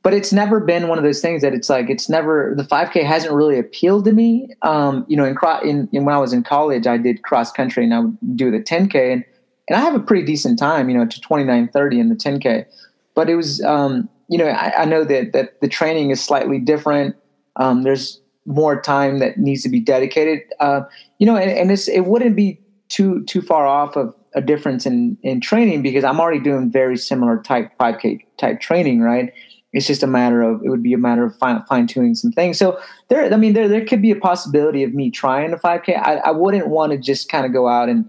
but 0.02 0.14
it's 0.14 0.32
never 0.32 0.58
been 0.58 0.88
one 0.88 0.96
of 0.96 1.04
those 1.04 1.20
things 1.20 1.42
that 1.42 1.52
it's 1.52 1.68
like 1.68 1.90
it's 1.90 2.08
never 2.08 2.54
the 2.56 2.62
5K 2.62 3.04
hasn't 3.04 3.34
really 3.34 3.58
appealed 3.58 4.06
to 4.06 4.12
me. 4.12 4.48
Um, 4.62 5.04
you 5.06 5.16
know, 5.16 5.24
in, 5.24 5.36
in, 5.68 5.88
in 5.92 6.04
when 6.04 6.14
I 6.14 6.18
was 6.18 6.32
in 6.32 6.42
college, 6.42 6.86
I 6.86 6.96
did 6.96 7.22
cross 7.22 7.52
country 7.52 7.84
and 7.84 7.92
I 7.92 8.00
would 8.00 8.36
do 8.36 8.50
the 8.50 8.60
10K, 8.60 9.12
and 9.12 9.24
and 9.68 9.76
I 9.76 9.80
have 9.80 9.94
a 9.94 10.00
pretty 10.00 10.24
decent 10.24 10.58
time, 10.58 10.88
you 10.88 10.96
know, 10.96 11.06
to 11.06 11.20
29:30 11.20 11.98
in 11.98 12.08
the 12.08 12.16
10K. 12.16 12.66
But 13.14 13.28
it 13.28 13.36
was, 13.36 13.62
um, 13.62 14.08
you 14.28 14.38
know, 14.38 14.46
I, 14.46 14.82
I, 14.82 14.84
know 14.86 15.04
that 15.04 15.32
that 15.32 15.60
the 15.60 15.68
training 15.68 16.10
is 16.10 16.22
slightly 16.22 16.58
different. 16.58 17.14
Um, 17.56 17.82
there's 17.82 18.20
more 18.46 18.80
time 18.80 19.18
that 19.18 19.38
needs 19.38 19.62
to 19.62 19.68
be 19.68 19.80
dedicated. 19.80 20.40
Uh, 20.58 20.82
you 21.18 21.26
know, 21.26 21.36
and, 21.36 21.50
and 21.50 21.70
it 21.70 22.06
wouldn't 22.06 22.34
be 22.34 22.58
too 22.88 23.24
too 23.24 23.42
far 23.42 23.66
off 23.66 23.96
of 23.96 24.14
a 24.34 24.40
difference 24.40 24.86
in 24.86 25.16
in 25.22 25.40
training 25.40 25.82
because 25.82 26.04
I'm 26.04 26.20
already 26.20 26.40
doing 26.40 26.70
very 26.70 26.96
similar 26.96 27.40
type 27.42 27.70
5K 27.78 28.20
type 28.38 28.60
training, 28.60 29.00
right? 29.00 29.32
It's 29.72 29.86
just 29.86 30.02
a 30.02 30.06
matter 30.06 30.42
of 30.42 30.62
it 30.64 30.68
would 30.68 30.82
be 30.82 30.92
a 30.92 30.98
matter 30.98 31.24
of 31.24 31.36
fine, 31.36 31.62
fine 31.66 31.86
tuning 31.86 32.14
some 32.14 32.30
things. 32.32 32.58
So 32.58 32.78
there, 33.08 33.32
I 33.32 33.36
mean, 33.36 33.54
there 33.54 33.68
there 33.68 33.84
could 33.84 34.02
be 34.02 34.10
a 34.10 34.16
possibility 34.16 34.82
of 34.82 34.92
me 34.92 35.10
trying 35.10 35.52
a 35.52 35.56
5K. 35.56 35.96
I, 35.96 36.16
I 36.16 36.30
wouldn't 36.30 36.68
want 36.68 36.92
to 36.92 36.98
just 36.98 37.30
kind 37.30 37.46
of 37.46 37.52
go 37.52 37.68
out 37.68 37.88
and 37.88 38.08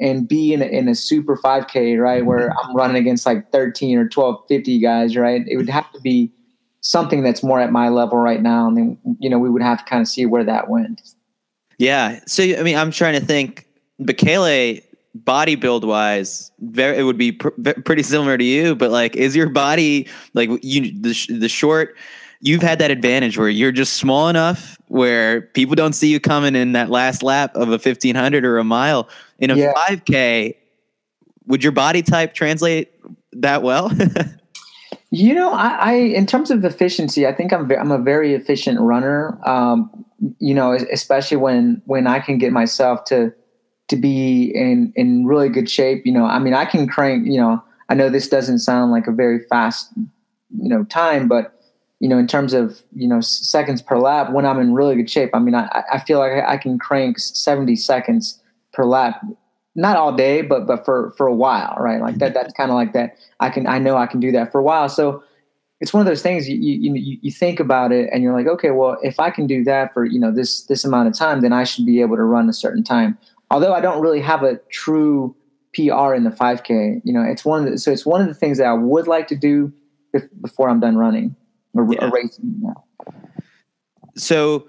and 0.00 0.26
be 0.26 0.52
in 0.52 0.62
a, 0.62 0.66
in 0.66 0.88
a 0.88 0.94
super 0.94 1.36
5K, 1.36 2.00
right, 2.00 2.24
where 2.24 2.48
mm-hmm. 2.48 2.70
I'm 2.70 2.76
running 2.76 2.96
against 2.96 3.26
like 3.26 3.52
13 3.52 3.98
or 3.98 4.08
12, 4.08 4.44
50 4.48 4.78
guys, 4.80 5.16
right? 5.16 5.42
It 5.46 5.56
would 5.56 5.68
have 5.68 5.90
to 5.92 6.00
be 6.00 6.32
something 6.80 7.22
that's 7.22 7.42
more 7.42 7.60
at 7.60 7.70
my 7.70 7.88
level 7.88 8.18
right 8.18 8.40
now, 8.40 8.66
and 8.66 8.76
then 8.76 8.98
you 9.18 9.28
know 9.28 9.38
we 9.38 9.50
would 9.50 9.62
have 9.62 9.78
to 9.78 9.84
kind 9.84 10.00
of 10.00 10.08
see 10.08 10.26
where 10.26 10.44
that 10.44 10.68
went. 10.68 11.02
Yeah. 11.78 12.20
So 12.26 12.42
I 12.42 12.62
mean, 12.62 12.76
I'm 12.76 12.90
trying 12.90 13.18
to 13.18 13.24
think. 13.24 13.66
Bekele 14.00 14.82
body 15.14 15.56
build 15.56 15.84
wise 15.84 16.52
very 16.60 16.96
it 16.96 17.02
would 17.02 17.18
be 17.18 17.32
pr- 17.32 17.50
pretty 17.84 18.02
similar 18.02 18.38
to 18.38 18.44
you 18.44 18.76
but 18.76 18.92
like 18.92 19.16
is 19.16 19.34
your 19.34 19.48
body 19.48 20.06
like 20.34 20.48
you 20.62 20.92
the, 21.00 21.12
sh- 21.12 21.30
the 21.32 21.48
short 21.48 21.96
you've 22.40 22.62
had 22.62 22.78
that 22.78 22.90
advantage 22.90 23.36
where 23.38 23.48
you're 23.48 23.72
just 23.72 23.94
small 23.94 24.28
enough 24.28 24.78
where 24.88 25.42
people 25.42 25.74
don't 25.74 25.92
see 25.92 26.08
you 26.08 26.18
coming 26.18 26.56
in 26.56 26.72
that 26.72 26.90
last 26.90 27.22
lap 27.22 27.54
of 27.54 27.68
a 27.68 27.72
1500 27.72 28.44
or 28.44 28.58
a 28.58 28.64
mile 28.64 29.08
in 29.38 29.50
a 29.50 29.56
yeah. 29.56 29.72
5k 29.74 30.56
would 31.46 31.62
your 31.62 31.72
body 31.72 32.02
type 32.02 32.34
translate 32.34 32.92
that 33.32 33.62
well 33.62 33.90
you 35.10 35.34
know 35.34 35.52
I, 35.52 35.68
I, 35.68 35.92
in 35.92 36.26
terms 36.26 36.50
of 36.50 36.64
efficiency 36.64 37.26
i 37.26 37.32
think 37.32 37.52
i'm 37.52 37.68
ve- 37.68 37.76
i'm 37.76 37.92
a 37.92 37.98
very 37.98 38.34
efficient 38.34 38.80
runner 38.80 39.38
um, 39.46 40.04
you 40.38 40.54
know 40.54 40.72
especially 40.72 41.36
when 41.36 41.82
when 41.86 42.06
i 42.06 42.18
can 42.18 42.38
get 42.38 42.52
myself 42.52 43.04
to 43.04 43.32
to 43.90 43.96
be 43.96 44.52
in 44.54 44.92
in 44.96 45.26
really 45.26 45.48
good 45.48 45.68
shape. 45.68 46.06
You 46.06 46.12
know, 46.12 46.24
I 46.24 46.38
mean, 46.38 46.54
I 46.54 46.64
can 46.64 46.88
crank. 46.88 47.26
You 47.26 47.40
know, 47.40 47.62
I 47.88 47.94
know 47.94 48.08
this 48.08 48.28
doesn't 48.28 48.60
sound 48.60 48.92
like 48.92 49.06
a 49.06 49.12
very 49.12 49.40
fast, 49.50 49.92
you 49.96 50.68
know, 50.68 50.84
time, 50.84 51.28
but 51.28 51.59
you 52.00 52.08
know, 52.08 52.18
in 52.18 52.26
terms 52.26 52.52
of 52.52 52.82
you 52.92 53.06
know 53.06 53.20
seconds 53.20 53.82
per 53.82 53.98
lap, 53.98 54.32
when 54.32 54.44
I'm 54.44 54.58
in 54.58 54.74
really 54.74 54.96
good 54.96 55.10
shape, 55.10 55.30
I 55.34 55.38
mean, 55.38 55.54
I, 55.54 55.84
I 55.92 56.00
feel 56.00 56.18
like 56.18 56.32
I 56.44 56.56
can 56.56 56.78
crank 56.78 57.18
70 57.18 57.76
seconds 57.76 58.40
per 58.72 58.84
lap. 58.84 59.24
Not 59.76 59.96
all 59.96 60.12
day, 60.14 60.42
but 60.42 60.66
but 60.66 60.84
for 60.84 61.12
for 61.16 61.26
a 61.26 61.34
while, 61.34 61.76
right? 61.78 62.00
Like 62.00 62.16
that. 62.16 62.34
That's 62.34 62.52
kind 62.54 62.70
of 62.70 62.74
like 62.74 62.92
that. 62.94 63.16
I 63.38 63.50
can 63.50 63.66
I 63.66 63.78
know 63.78 63.96
I 63.96 64.06
can 64.06 64.18
do 64.18 64.32
that 64.32 64.50
for 64.50 64.58
a 64.58 64.64
while. 64.64 64.88
So 64.88 65.22
it's 65.80 65.94
one 65.94 66.00
of 66.00 66.06
those 66.06 66.22
things 66.22 66.48
you, 66.48 66.56
you 66.56 67.18
you 67.22 67.30
think 67.30 67.60
about 67.60 67.90
it 67.90 68.10
and 68.12 68.22
you're 68.22 68.34
like 68.34 68.46
okay 68.46 68.70
well 68.70 68.98
if 69.02 69.18
i 69.18 69.30
can 69.30 69.46
do 69.46 69.64
that 69.64 69.94
for 69.94 70.04
you 70.04 70.20
know 70.20 70.30
this 70.30 70.64
this 70.64 70.84
amount 70.84 71.08
of 71.08 71.14
time 71.14 71.40
then 71.40 71.54
i 71.54 71.64
should 71.64 71.86
be 71.86 72.02
able 72.02 72.16
to 72.16 72.22
run 72.22 72.50
a 72.50 72.52
certain 72.52 72.84
time 72.84 73.16
although 73.50 73.74
I 73.74 73.80
don't 73.80 74.00
really 74.00 74.20
have 74.20 74.42
a 74.42 74.56
true 74.70 75.34
PR 75.74 76.14
in 76.14 76.24
the 76.24 76.30
5K, 76.30 77.00
you 77.04 77.12
know, 77.12 77.22
it's 77.22 77.44
one 77.44 77.64
of 77.64 77.70
the, 77.70 77.78
so 77.78 77.90
it's 77.92 78.06
one 78.06 78.20
of 78.20 78.28
the 78.28 78.34
things 78.34 78.58
that 78.58 78.66
I 78.66 78.72
would 78.72 79.06
like 79.06 79.28
to 79.28 79.36
do 79.36 79.72
before 80.40 80.68
I'm 80.68 80.80
done 80.80 80.96
running 80.96 81.36
or, 81.74 81.86
yeah. 81.92 82.04
or 82.04 82.10
racing. 82.10 82.60
Yeah. 82.62 82.72
So 84.16 84.68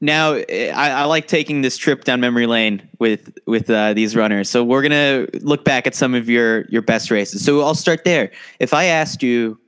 now 0.00 0.34
I, 0.34 0.70
I, 0.74 1.04
like 1.04 1.28
taking 1.28 1.62
this 1.62 1.76
trip 1.76 2.04
down 2.04 2.20
memory 2.20 2.46
lane 2.46 2.88
with 2.98 3.32
with 3.46 3.70
uh, 3.70 3.94
these 3.94 4.16
runners. 4.16 4.50
So 4.50 4.64
we're 4.64 4.82
gonna 4.82 5.26
look 5.40 5.64
back 5.64 5.86
at 5.86 5.94
some 5.94 6.14
of 6.14 6.28
your 6.28 6.62
your 6.66 6.82
best 6.82 7.10
races. 7.10 7.44
So 7.44 7.60
I'll 7.60 7.74
start 7.74 8.04
there. 8.04 8.30
If 8.58 8.74
I 8.74 8.84
asked 8.84 9.22
you 9.22 9.58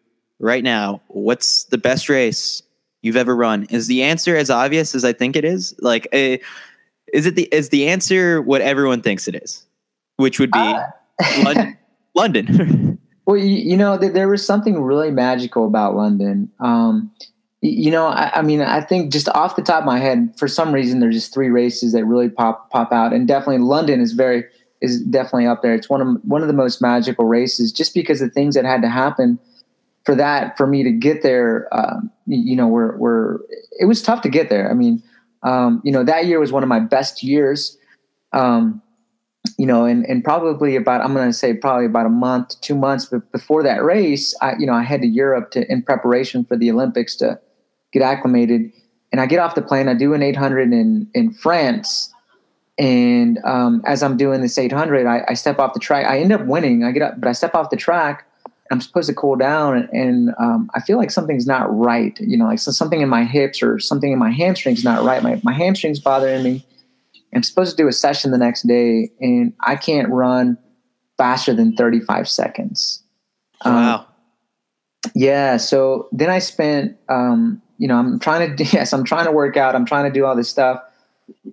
right 0.41 0.65
now, 0.65 1.01
what's 1.09 1.65
the 1.65 1.79
best 1.79 2.09
race 2.09 2.63
you've 3.03 3.17
ever 3.17 3.35
run? 3.35 3.65
Is 3.71 3.87
the 3.87 4.03
answer 4.03 4.37
as 4.37 4.51
obvious 4.51 4.95
as 4.95 5.05
I 5.05 5.13
think 5.13 5.37
it 5.37 5.45
is? 5.45 5.75
Like. 5.79 6.09
Uh, 6.13 6.39
is 7.13 7.27
it 7.27 7.37
the 7.37 7.49
is 7.53 7.69
the 7.69 7.87
answer 7.87 8.43
what 8.43 8.61
everyone 8.61 9.01
thinks 9.01 9.29
it 9.29 9.37
is, 9.37 9.65
which 10.17 10.41
would 10.41 10.51
be 10.51 10.59
uh, 10.59 10.83
London? 11.45 11.79
London. 12.15 12.99
well, 13.27 13.37
you, 13.37 13.57
you, 13.57 13.77
know, 13.77 13.97
there 13.97 14.29
was 14.29 14.45
something 14.45 14.83
really 14.83 15.11
magical 15.11 15.67
about 15.67 15.97
London. 15.97 16.51
Um, 16.61 17.11
you 17.63 17.91
know, 17.91 18.07
I, 18.07 18.31
I, 18.35 18.43
mean, 18.43 18.61
I 18.61 18.83
think 18.83 19.11
just 19.11 19.29
off 19.31 19.57
the 19.57 19.63
top 19.63 19.81
of 19.81 19.87
my 19.87 19.99
head, 19.99 20.35
for 20.37 20.47
some 20.47 20.73
reason, 20.73 21.01
there's 21.01 21.15
just 21.15 21.33
three 21.33 21.49
races 21.49 21.93
that 21.93 22.05
really 22.05 22.29
pop 22.29 22.71
pop 22.71 22.93
out, 22.93 23.15
and 23.15 23.27
definitely 23.27 23.59
London 23.59 24.01
is 24.01 24.13
very 24.13 24.45
is 24.83 25.03
definitely 25.05 25.47
up 25.47 25.63
there. 25.63 25.75
It's 25.75 25.89
one 25.89 26.03
of 26.03 26.19
one 26.25 26.43
of 26.43 26.49
the 26.49 26.55
most 26.55 26.83
magical 26.83 27.25
races, 27.25 27.73
just 27.73 27.95
because 27.95 28.21
the 28.21 28.29
things 28.29 28.55
that 28.55 28.67
had 28.67 28.83
to 28.83 28.89
happen 28.91 29.39
for 30.05 30.15
that 30.15 30.59
for 30.59 30.67
me 30.67 30.83
to 30.83 30.93
get 30.93 31.23
there. 31.23 31.69
Um, 31.73 32.11
you 32.27 32.55
know, 32.55 32.69
were 32.69 32.99
were 32.99 33.43
it 33.81 33.87
was 33.87 34.03
tough 34.03 34.21
to 34.23 34.29
get 34.29 34.51
there. 34.51 34.71
I 34.71 34.75
mean, 34.75 35.03
um, 35.43 35.81
you 35.85 35.93
know, 35.93 36.05
that 36.05 36.27
year 36.27 36.39
was 36.41 36.53
one 36.53 36.63
of 36.63 36.69
my 36.69 36.81
best 36.81 37.23
years. 37.23 37.79
Um, 38.35 38.83
you 39.59 39.67
know, 39.67 39.85
and, 39.85 40.05
and 40.07 40.25
probably 40.25 40.77
about, 40.77 41.01
I'm 41.01 41.15
going 41.15 41.29
to 41.29 41.33
say 41.33 41.55
probably 41.55 41.87
about 41.87 42.07
a 42.07 42.11
month, 42.11 42.61
two 42.61 42.75
months 42.75 43.07
before 43.33 43.63
that 43.63 43.83
race, 43.83 44.35
I, 44.41 44.55
you 44.59 44.67
know, 44.67 44.75
I 44.75 44.83
head 44.83 45.03
to 45.03 45.07
Europe 45.07 45.51
to, 45.53 45.71
in 45.71 45.83
preparation 45.83 46.45
for 46.45 46.57
the 46.57 46.71
Olympics 46.71 47.17
to 47.17 47.39
get 47.93 48.03
acclimated. 48.03 48.73
And 49.13 49.21
I 49.21 49.27
get 49.27 49.39
off 49.39 49.55
the 49.55 49.63
plane, 49.63 49.89
I 49.89 49.95
do 49.95 50.15
an 50.15 50.23
800 50.23 50.73
in, 50.73 51.09
in 51.15 51.33
France. 51.33 52.13
And 52.79 53.39
um, 53.45 53.83
as 53.87 54.03
I'm 54.03 54.17
doing 54.17 54.41
this 54.41 54.59
800, 54.59 55.07
I, 55.07 55.23
I 55.29 55.35
step 55.35 55.59
off 55.59 55.75
the 55.75 55.81
track. 55.81 56.07
I 56.07 56.19
end 56.19 56.33
up 56.33 56.45
winning. 56.47 56.83
I 56.83 56.91
get 56.91 57.03
up, 57.03 57.21
but 57.21 57.29
I 57.29 57.33
step 57.33 57.55
off 57.55 57.71
the 57.71 57.77
track 57.77 58.27
I'm 58.71 58.81
supposed 58.81 59.09
to 59.09 59.15
cool 59.15 59.37
down, 59.37 59.77
and, 59.77 59.89
and 59.91 60.35
um, 60.39 60.71
I 60.75 60.81
feel 60.81 60.97
like 60.97 61.11
something's 61.11 61.47
not 61.47 61.67
right. 61.77 62.19
You 62.21 62.37
know, 62.37 62.47
like 62.47 62.59
so 62.59 62.71
something 62.71 63.01
in 63.01 63.09
my 63.09 63.25
hips 63.25 63.63
or 63.63 63.79
something 63.79 64.11
in 64.11 64.19
my 64.19 64.31
hamstrings 64.31 64.83
not 64.83 65.05
right. 65.05 65.23
My 65.23 65.41
my 65.45 65.53
hamstrings 65.53 66.01
bothering 66.01 66.43
me. 66.43 66.67
I'm 67.35 67.43
supposed 67.43 67.77
to 67.77 67.83
do 67.83 67.89
a 67.89 67.93
session 67.93 68.31
the 68.31 68.39
next 68.39 68.67
day, 68.67 69.11
and 69.21 69.53
I 69.61 69.77
can't 69.77 70.09
run 70.09 70.59
faster 71.17 71.55
than 71.55 71.75
35 71.77 72.29
seconds. 72.29 73.03
Um, 73.63 73.75
wow. 73.75 73.95
Um, 73.97 74.07
yeah. 75.15 75.57
So 75.59 76.09
then 76.13 76.31
I 76.31 76.39
spent, 76.39 76.97
um, 77.09 77.61
you 77.79 77.89
know, 77.89 77.97
I'm 77.97 78.19
trying 78.19 78.57
to, 78.57 78.65
yes, 78.73 78.93
I'm 78.93 79.05
trying 79.05 79.27
to 79.27 79.33
work 79.33 79.57
out. 79.57 79.75
I'm 79.75 79.87
trying 79.87 80.05
to 80.05 80.11
do 80.11 80.25
all 80.25 80.35
this 80.35 80.49
stuff. 80.49 80.83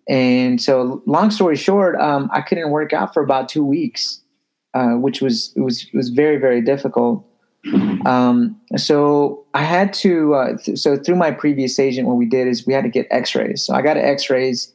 And 0.08 0.62
so 0.62 1.02
long 1.06 1.32
story 1.32 1.56
short, 1.56 2.00
um, 2.00 2.30
I 2.34 2.42
couldn't 2.42 2.72
work 2.72 2.94
out 2.94 3.14
for 3.14 3.24
about 3.24 3.50
two 3.50 3.64
weeks 3.64 4.22
uh, 4.74 4.94
which 4.94 5.22
was 5.22 5.54
it 5.56 5.62
was 5.62 5.84
it 5.84 5.96
was 5.96 6.10
very 6.10 6.38
very 6.38 6.62
difficult. 6.62 7.26
Um, 8.06 8.60
so 8.76 9.46
I 9.54 9.64
had 9.64 9.94
to. 9.96 10.34
Uh, 10.34 10.58
th- 10.58 10.80
so 10.80 10.98
through 10.98 11.16
my 11.16 11.32
previous 11.32 11.78
agent, 11.78 12.08
what 12.08 12.18
we 12.18 12.26
did 12.26 12.48
is 12.48 12.66
we 12.66 12.74
had 12.74 12.84
to 12.84 12.90
get 12.90 13.08
X-rays. 13.12 13.64
So 13.64 13.76
I 13.76 13.82
got 13.82 13.98
X-rays, 13.98 14.74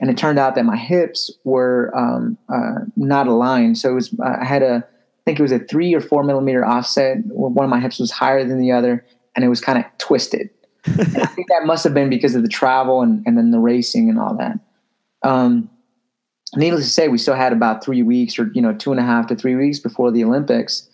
and 0.00 0.10
it 0.10 0.16
turned 0.16 0.38
out 0.38 0.54
that 0.54 0.64
my 0.64 0.76
hips 0.76 1.30
were 1.44 1.92
um, 1.96 2.38
uh, 2.48 2.84
not 2.96 3.26
aligned. 3.26 3.78
So 3.78 3.90
it 3.90 3.94
was 3.94 4.14
uh, 4.20 4.36
I 4.40 4.44
had 4.44 4.62
a 4.62 4.76
I 4.86 5.22
think 5.24 5.40
it 5.40 5.42
was 5.42 5.52
a 5.52 5.58
three 5.58 5.94
or 5.94 6.00
four 6.00 6.24
millimeter 6.24 6.64
offset. 6.64 7.18
One 7.26 7.64
of 7.64 7.70
my 7.70 7.80
hips 7.80 7.98
was 7.98 8.10
higher 8.10 8.44
than 8.44 8.58
the 8.58 8.72
other, 8.72 9.04
and 9.36 9.44
it 9.44 9.48
was 9.48 9.60
kind 9.60 9.78
of 9.78 9.84
twisted. 9.98 10.50
I 10.86 11.26
think 11.26 11.48
that 11.48 11.64
must 11.64 11.84
have 11.84 11.94
been 11.94 12.08
because 12.08 12.34
of 12.34 12.42
the 12.42 12.48
travel 12.48 13.02
and, 13.02 13.22
and 13.26 13.36
then 13.36 13.50
the 13.50 13.58
racing 13.58 14.08
and 14.08 14.18
all 14.18 14.34
that. 14.36 14.58
Um, 15.22 15.68
needless 16.56 16.84
to 16.86 16.90
say, 16.90 17.08
we 17.08 17.18
still 17.18 17.34
had 17.34 17.52
about 17.52 17.84
three 17.84 18.02
weeks 18.02 18.38
or, 18.38 18.50
you 18.54 18.62
know, 18.62 18.72
two 18.72 18.90
and 18.90 19.00
a 19.00 19.02
half 19.02 19.26
to 19.26 19.36
three 19.36 19.54
weeks 19.54 19.78
before 19.78 20.10
the 20.10 20.24
Olympics. 20.24 20.88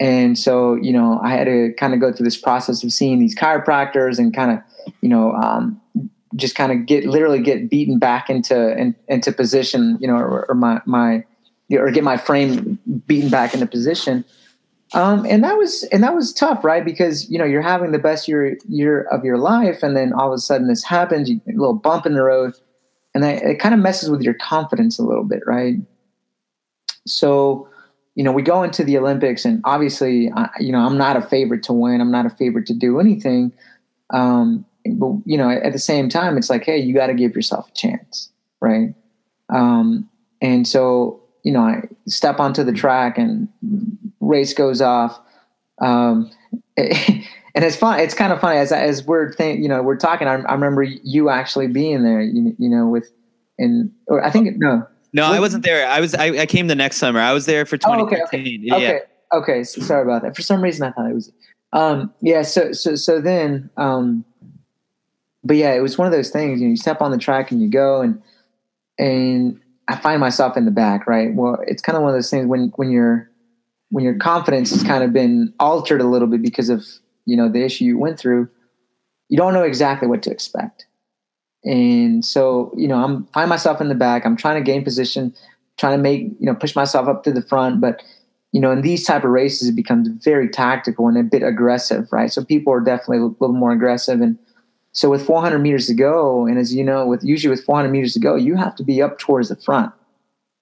And 0.00 0.38
so, 0.38 0.74
you 0.74 0.92
know, 0.92 1.20
I 1.22 1.30
had 1.30 1.44
to 1.44 1.72
kind 1.78 1.94
of 1.94 2.00
go 2.00 2.12
through 2.12 2.24
this 2.24 2.36
process 2.36 2.82
of 2.84 2.92
seeing 2.92 3.18
these 3.18 3.34
chiropractors 3.34 4.18
and 4.18 4.34
kind 4.34 4.52
of, 4.52 4.94
you 5.00 5.08
know, 5.08 5.32
um, 5.32 5.80
just 6.36 6.54
kind 6.54 6.72
of 6.72 6.86
get 6.86 7.04
literally 7.04 7.40
get 7.40 7.70
beaten 7.70 7.98
back 7.98 8.28
into 8.28 8.76
in, 8.76 8.94
into 9.08 9.32
position, 9.32 9.96
you 10.00 10.08
know, 10.08 10.16
or, 10.16 10.46
or 10.48 10.54
my 10.54 10.80
my 10.86 11.24
or 11.72 11.90
get 11.90 12.04
my 12.04 12.16
frame 12.16 12.78
beaten 13.06 13.30
back 13.30 13.54
into 13.54 13.66
position. 13.66 14.24
Um, 14.92 15.26
and 15.26 15.42
that 15.42 15.56
was 15.56 15.82
and 15.84 16.02
that 16.02 16.14
was 16.14 16.32
tough, 16.32 16.62
right? 16.62 16.84
Because 16.84 17.28
you 17.30 17.38
know 17.38 17.44
you're 17.44 17.62
having 17.62 17.92
the 17.92 17.98
best 17.98 18.28
year 18.28 18.56
year 18.68 19.02
of 19.10 19.24
your 19.24 19.38
life, 19.38 19.82
and 19.82 19.96
then 19.96 20.12
all 20.12 20.28
of 20.28 20.34
a 20.34 20.38
sudden 20.38 20.68
this 20.68 20.84
happens. 20.84 21.28
You, 21.28 21.40
a 21.48 21.52
little 21.52 21.74
bump 21.74 22.06
in 22.06 22.14
the 22.14 22.22
road, 22.22 22.54
and 23.14 23.24
I, 23.24 23.30
it 23.30 23.58
kind 23.58 23.74
of 23.74 23.80
messes 23.80 24.10
with 24.10 24.22
your 24.22 24.34
confidence 24.34 24.98
a 24.98 25.02
little 25.02 25.24
bit, 25.24 25.42
right? 25.46 25.76
So, 27.06 27.68
you 28.14 28.22
know, 28.22 28.32
we 28.32 28.42
go 28.42 28.62
into 28.62 28.84
the 28.84 28.96
Olympics, 28.96 29.44
and 29.44 29.60
obviously, 29.64 30.30
I, 30.34 30.48
you 30.60 30.70
know, 30.70 30.78
I'm 30.78 30.96
not 30.96 31.16
a 31.16 31.22
favorite 31.22 31.62
to 31.64 31.72
win. 31.72 32.00
I'm 32.00 32.12
not 32.12 32.26
a 32.26 32.30
favorite 32.30 32.66
to 32.66 32.74
do 32.74 33.00
anything. 33.00 33.52
Um, 34.10 34.64
but 34.92 35.12
you 35.24 35.36
know, 35.38 35.50
at 35.50 35.72
the 35.72 35.78
same 35.78 36.08
time, 36.08 36.36
it's 36.36 36.50
like, 36.50 36.64
hey, 36.64 36.78
you 36.78 36.94
got 36.94 37.08
to 37.08 37.14
give 37.14 37.34
yourself 37.34 37.68
a 37.68 37.72
chance, 37.72 38.30
right? 38.60 38.94
Um, 39.52 40.08
and 40.40 40.66
so, 40.66 41.22
you 41.42 41.52
know, 41.52 41.60
I 41.60 41.82
step 42.06 42.40
onto 42.40 42.64
the 42.64 42.72
track, 42.72 43.18
and 43.18 43.48
race 44.20 44.54
goes 44.54 44.80
off. 44.80 45.18
Um, 45.80 46.30
and 46.76 47.24
it's 47.54 47.76
fun. 47.76 48.00
It's 48.00 48.14
kind 48.14 48.32
of 48.32 48.40
funny 48.40 48.58
as 48.58 48.72
as 48.72 49.04
we're 49.06 49.32
think, 49.32 49.62
you 49.62 49.68
know, 49.68 49.82
we're 49.82 49.96
talking. 49.96 50.28
I, 50.28 50.34
I 50.34 50.52
remember 50.52 50.82
you 50.82 51.30
actually 51.30 51.68
being 51.68 52.02
there. 52.02 52.20
You, 52.20 52.54
you 52.58 52.68
know, 52.68 52.86
with 52.88 53.10
and 53.58 53.90
or 54.06 54.24
I 54.24 54.30
think 54.30 54.56
no, 54.56 54.86
no, 55.14 55.24
I 55.24 55.38
wasn't 55.38 55.64
there. 55.64 55.86
I 55.86 56.00
was. 56.00 56.14
I, 56.14 56.26
I 56.40 56.46
came 56.46 56.66
the 56.66 56.74
next 56.74 56.96
summer. 56.96 57.20
I 57.20 57.32
was 57.32 57.46
there 57.46 57.64
for 57.64 57.76
2015. 57.76 58.10
Oh, 58.12 58.16
okay, 58.16 58.24
okay. 58.24 58.58
Yeah. 58.60 58.74
Okay. 58.74 59.00
Okay. 59.32 59.64
So 59.64 59.80
sorry 59.80 60.02
about 60.02 60.22
that. 60.22 60.34
For 60.34 60.42
some 60.42 60.60
reason, 60.60 60.84
I 60.86 60.90
thought 60.90 61.08
it 61.08 61.14
was. 61.14 61.32
Um. 61.72 62.12
Yeah. 62.20 62.42
So 62.42 62.72
so 62.72 62.96
so 62.96 63.20
then. 63.20 63.70
Um. 63.76 64.24
But 65.44 65.56
yeah, 65.56 65.74
it 65.74 65.80
was 65.80 65.98
one 65.98 66.06
of 66.06 66.12
those 66.12 66.30
things. 66.30 66.60
You 66.60 66.66
know, 66.66 66.70
you 66.70 66.76
step 66.76 67.00
on 67.02 67.10
the 67.10 67.18
track 67.18 67.50
and 67.50 67.60
you 67.60 67.68
go, 67.68 68.00
and 68.00 68.20
and 68.98 69.60
I 69.88 69.96
find 69.96 70.20
myself 70.20 70.56
in 70.56 70.64
the 70.64 70.70
back. 70.70 71.06
Right. 71.06 71.34
Well, 71.34 71.58
it's 71.66 71.82
kind 71.82 71.96
of 71.96 72.02
one 72.02 72.10
of 72.10 72.16
those 72.16 72.30
things 72.30 72.46
when 72.46 72.72
when 72.76 72.90
you're 72.90 73.30
when 73.90 74.04
your 74.04 74.16
confidence 74.16 74.70
has 74.70 74.82
kind 74.82 75.04
of 75.04 75.12
been 75.12 75.52
altered 75.60 76.00
a 76.00 76.04
little 76.04 76.28
bit 76.28 76.42
because 76.42 76.68
of 76.68 76.86
you 77.26 77.36
know 77.36 77.48
the 77.48 77.62
issue 77.62 77.84
you 77.84 77.98
went 77.98 78.18
through. 78.18 78.48
You 79.28 79.36
don't 79.36 79.54
know 79.54 79.62
exactly 79.62 80.08
what 80.08 80.22
to 80.24 80.30
expect. 80.30 80.86
And 81.64 82.24
so, 82.24 82.72
you 82.76 82.86
know, 82.86 83.02
I'm 83.02 83.24
find 83.28 83.48
myself 83.48 83.80
in 83.80 83.88
the 83.88 83.94
back. 83.94 84.26
I'm 84.26 84.36
trying 84.36 84.62
to 84.62 84.70
gain 84.70 84.84
position, 84.84 85.34
trying 85.78 85.96
to 85.96 86.02
make, 86.02 86.22
you 86.38 86.46
know, 86.46 86.54
push 86.54 86.76
myself 86.76 87.08
up 87.08 87.24
to 87.24 87.32
the 87.32 87.42
front. 87.42 87.80
But, 87.80 88.02
you 88.52 88.60
know, 88.60 88.70
in 88.70 88.82
these 88.82 89.04
type 89.04 89.24
of 89.24 89.30
races, 89.30 89.68
it 89.68 89.74
becomes 89.74 90.08
very 90.22 90.48
tactical 90.48 91.08
and 91.08 91.16
a 91.16 91.22
bit 91.22 91.42
aggressive, 91.42 92.06
right? 92.12 92.30
So 92.30 92.44
people 92.44 92.72
are 92.72 92.80
definitely 92.80 93.18
a 93.18 93.24
little 93.40 93.54
more 93.54 93.72
aggressive. 93.72 94.20
And 94.20 94.38
so 94.94 95.10
with 95.10 95.26
400 95.26 95.58
meters 95.58 95.86
to 95.88 95.94
go, 95.94 96.46
and 96.46 96.58
as 96.58 96.74
you 96.74 96.82
know, 96.82 97.06
with 97.06 97.22
usually 97.22 97.50
with 97.50 97.64
400 97.64 97.90
meters 97.90 98.14
to 98.14 98.20
go, 98.20 98.34
you 98.34 98.56
have 98.56 98.74
to 98.76 98.82
be 98.82 99.02
up 99.02 99.18
towards 99.18 99.50
the 99.50 99.56
front, 99.56 99.92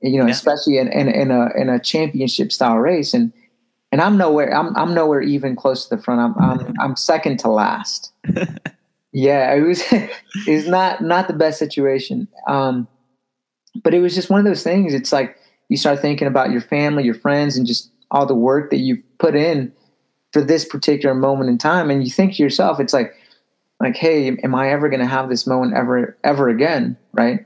you 0.01 0.19
know, 0.19 0.27
yeah. 0.27 0.33
especially 0.33 0.79
in, 0.79 0.89
in, 0.89 1.09
in 1.09 1.31
a, 1.31 1.49
in 1.57 1.69
a 1.69 1.79
championship 1.79 2.51
style 2.51 2.79
race. 2.79 3.15
And, 3.15 3.33
and 3.93 4.01
I'm 4.01 4.17
nowhere, 4.17 4.53
I'm, 4.53 4.77
I'm 4.77 4.95
nowhere 4.95 5.21
even 5.21 5.55
close 5.55 5.87
to 5.87 5.97
the 5.97 6.03
front. 6.03 6.21
I'm, 6.21 6.43
I'm, 6.43 6.75
I'm 6.81 6.97
second 6.97 7.39
to 7.41 7.49
last. 7.49 8.13
Yeah, 9.13 9.55
it 9.55 9.61
was 9.61 9.83
it's 10.47 10.67
not 10.67 11.03
not 11.03 11.29
the 11.29 11.35
best 11.35 11.59
situation. 11.59 12.29
Um, 12.49 12.89
but 13.85 13.95
it 13.95 14.01
was 14.01 14.15
just 14.15 14.31
one 14.31 14.41
of 14.41 14.47
those 14.47 14.63
things. 14.63 14.93
It's 14.93 15.13
like 15.13 15.37
you 15.69 15.77
start 15.77 16.01
thinking 16.01 16.29
about 16.29 16.51
your 16.51 16.61
family, 16.61 17.05
your 17.05 17.15
friends, 17.15 17.57
and 17.57 17.67
just 17.67 17.91
all 18.11 18.27
the 18.27 18.35
work 18.35 18.71
that 18.71 18.79
you 18.79 19.03
put 19.19 19.35
in 19.35 19.73
for 20.33 20.43
this 20.43 20.65
particular 20.65 21.15
moment 21.15 21.49
in 21.49 21.59
time. 21.59 21.91
And 21.91 22.05
you 22.05 22.11
think 22.11 22.35
to 22.35 22.43
yourself, 22.43 22.81
it's 22.81 22.93
like, 22.93 23.15
like, 23.83 23.97
hey, 23.97 24.29
am 24.29 24.55
I 24.55 24.71
ever 24.71 24.89
going 24.89 25.01
to 25.01 25.07
have 25.07 25.29
this 25.29 25.47
moment 25.47 25.75
ever, 25.75 26.17
ever 26.25 26.49
again? 26.49 26.97
Right? 27.13 27.45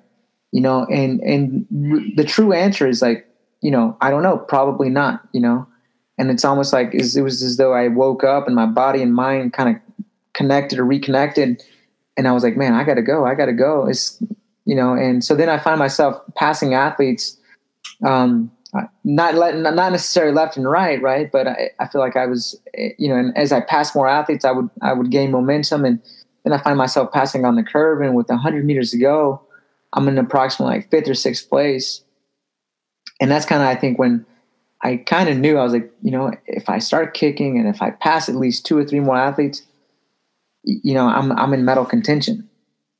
You 0.52 0.60
know, 0.60 0.84
and 0.86 1.20
and 1.20 1.66
the 2.16 2.24
true 2.24 2.52
answer 2.52 2.86
is 2.86 3.02
like, 3.02 3.26
you 3.60 3.70
know, 3.70 3.96
I 4.00 4.10
don't 4.10 4.22
know, 4.22 4.38
probably 4.38 4.88
not. 4.88 5.22
You 5.32 5.40
know, 5.40 5.66
and 6.18 6.30
it's 6.30 6.44
almost 6.44 6.72
like 6.72 6.94
it 6.94 7.22
was 7.22 7.42
as 7.42 7.56
though 7.56 7.74
I 7.74 7.88
woke 7.88 8.22
up 8.22 8.46
and 8.46 8.54
my 8.54 8.66
body 8.66 9.02
and 9.02 9.14
mind 9.14 9.52
kind 9.52 9.74
of 9.74 9.82
connected 10.32 10.78
or 10.78 10.84
reconnected. 10.84 11.62
And 12.16 12.28
I 12.28 12.32
was 12.32 12.42
like, 12.42 12.56
man, 12.56 12.74
I 12.74 12.84
got 12.84 12.94
to 12.94 13.02
go. 13.02 13.26
I 13.26 13.34
got 13.34 13.46
to 13.46 13.52
go. 13.52 13.86
It's, 13.86 14.22
you 14.64 14.74
know, 14.74 14.94
and 14.94 15.22
so 15.22 15.34
then 15.34 15.48
I 15.48 15.58
find 15.58 15.78
myself 15.78 16.18
passing 16.34 16.74
athletes, 16.74 17.38
um, 18.04 18.50
not 19.04 19.34
letting, 19.34 19.62
not 19.62 19.74
necessarily 19.74 20.34
left 20.34 20.56
and 20.56 20.68
right, 20.68 21.00
right. 21.02 21.30
But 21.30 21.46
I, 21.46 21.70
I 21.78 21.86
feel 21.88 22.00
like 22.00 22.16
I 22.16 22.26
was, 22.26 22.58
you 22.98 23.08
know, 23.08 23.16
and 23.16 23.36
as 23.36 23.52
I 23.52 23.60
pass 23.60 23.94
more 23.94 24.08
athletes, 24.08 24.44
I 24.44 24.52
would, 24.52 24.70
I 24.82 24.92
would 24.92 25.10
gain 25.10 25.30
momentum. 25.30 25.84
And 25.84 26.00
then 26.46 26.52
I 26.52 26.62
find 26.62 26.78
myself 26.78 27.10
passing 27.10 27.44
on 27.44 27.56
the 27.56 27.64
curve. 27.64 28.00
And 28.00 28.14
with 28.14 28.28
100 28.28 28.64
meters 28.64 28.92
to 28.92 28.98
go, 28.98 29.42
I'm 29.92 30.06
in 30.06 30.16
approximately 30.16 30.76
like 30.76 30.90
fifth 30.90 31.08
or 31.08 31.14
sixth 31.14 31.48
place. 31.48 32.04
And 33.20 33.28
that's 33.28 33.44
kind 33.44 33.62
of, 33.62 33.68
I 33.68 33.74
think, 33.74 33.98
when 33.98 34.24
I 34.82 34.98
kind 34.98 35.28
of 35.28 35.38
knew 35.38 35.58
I 35.58 35.64
was 35.64 35.72
like, 35.72 35.90
you 36.02 36.12
know, 36.12 36.32
if 36.46 36.68
I 36.68 36.78
start 36.78 37.14
kicking 37.14 37.58
and 37.58 37.66
if 37.66 37.82
I 37.82 37.90
pass 37.90 38.28
at 38.28 38.36
least 38.36 38.64
two 38.64 38.78
or 38.78 38.84
three 38.84 39.00
more 39.00 39.16
athletes, 39.16 39.62
you 40.62 40.94
know, 40.94 41.06
I'm 41.06 41.32
I'm 41.32 41.52
in 41.52 41.64
medal 41.64 41.84
contention. 41.84 42.48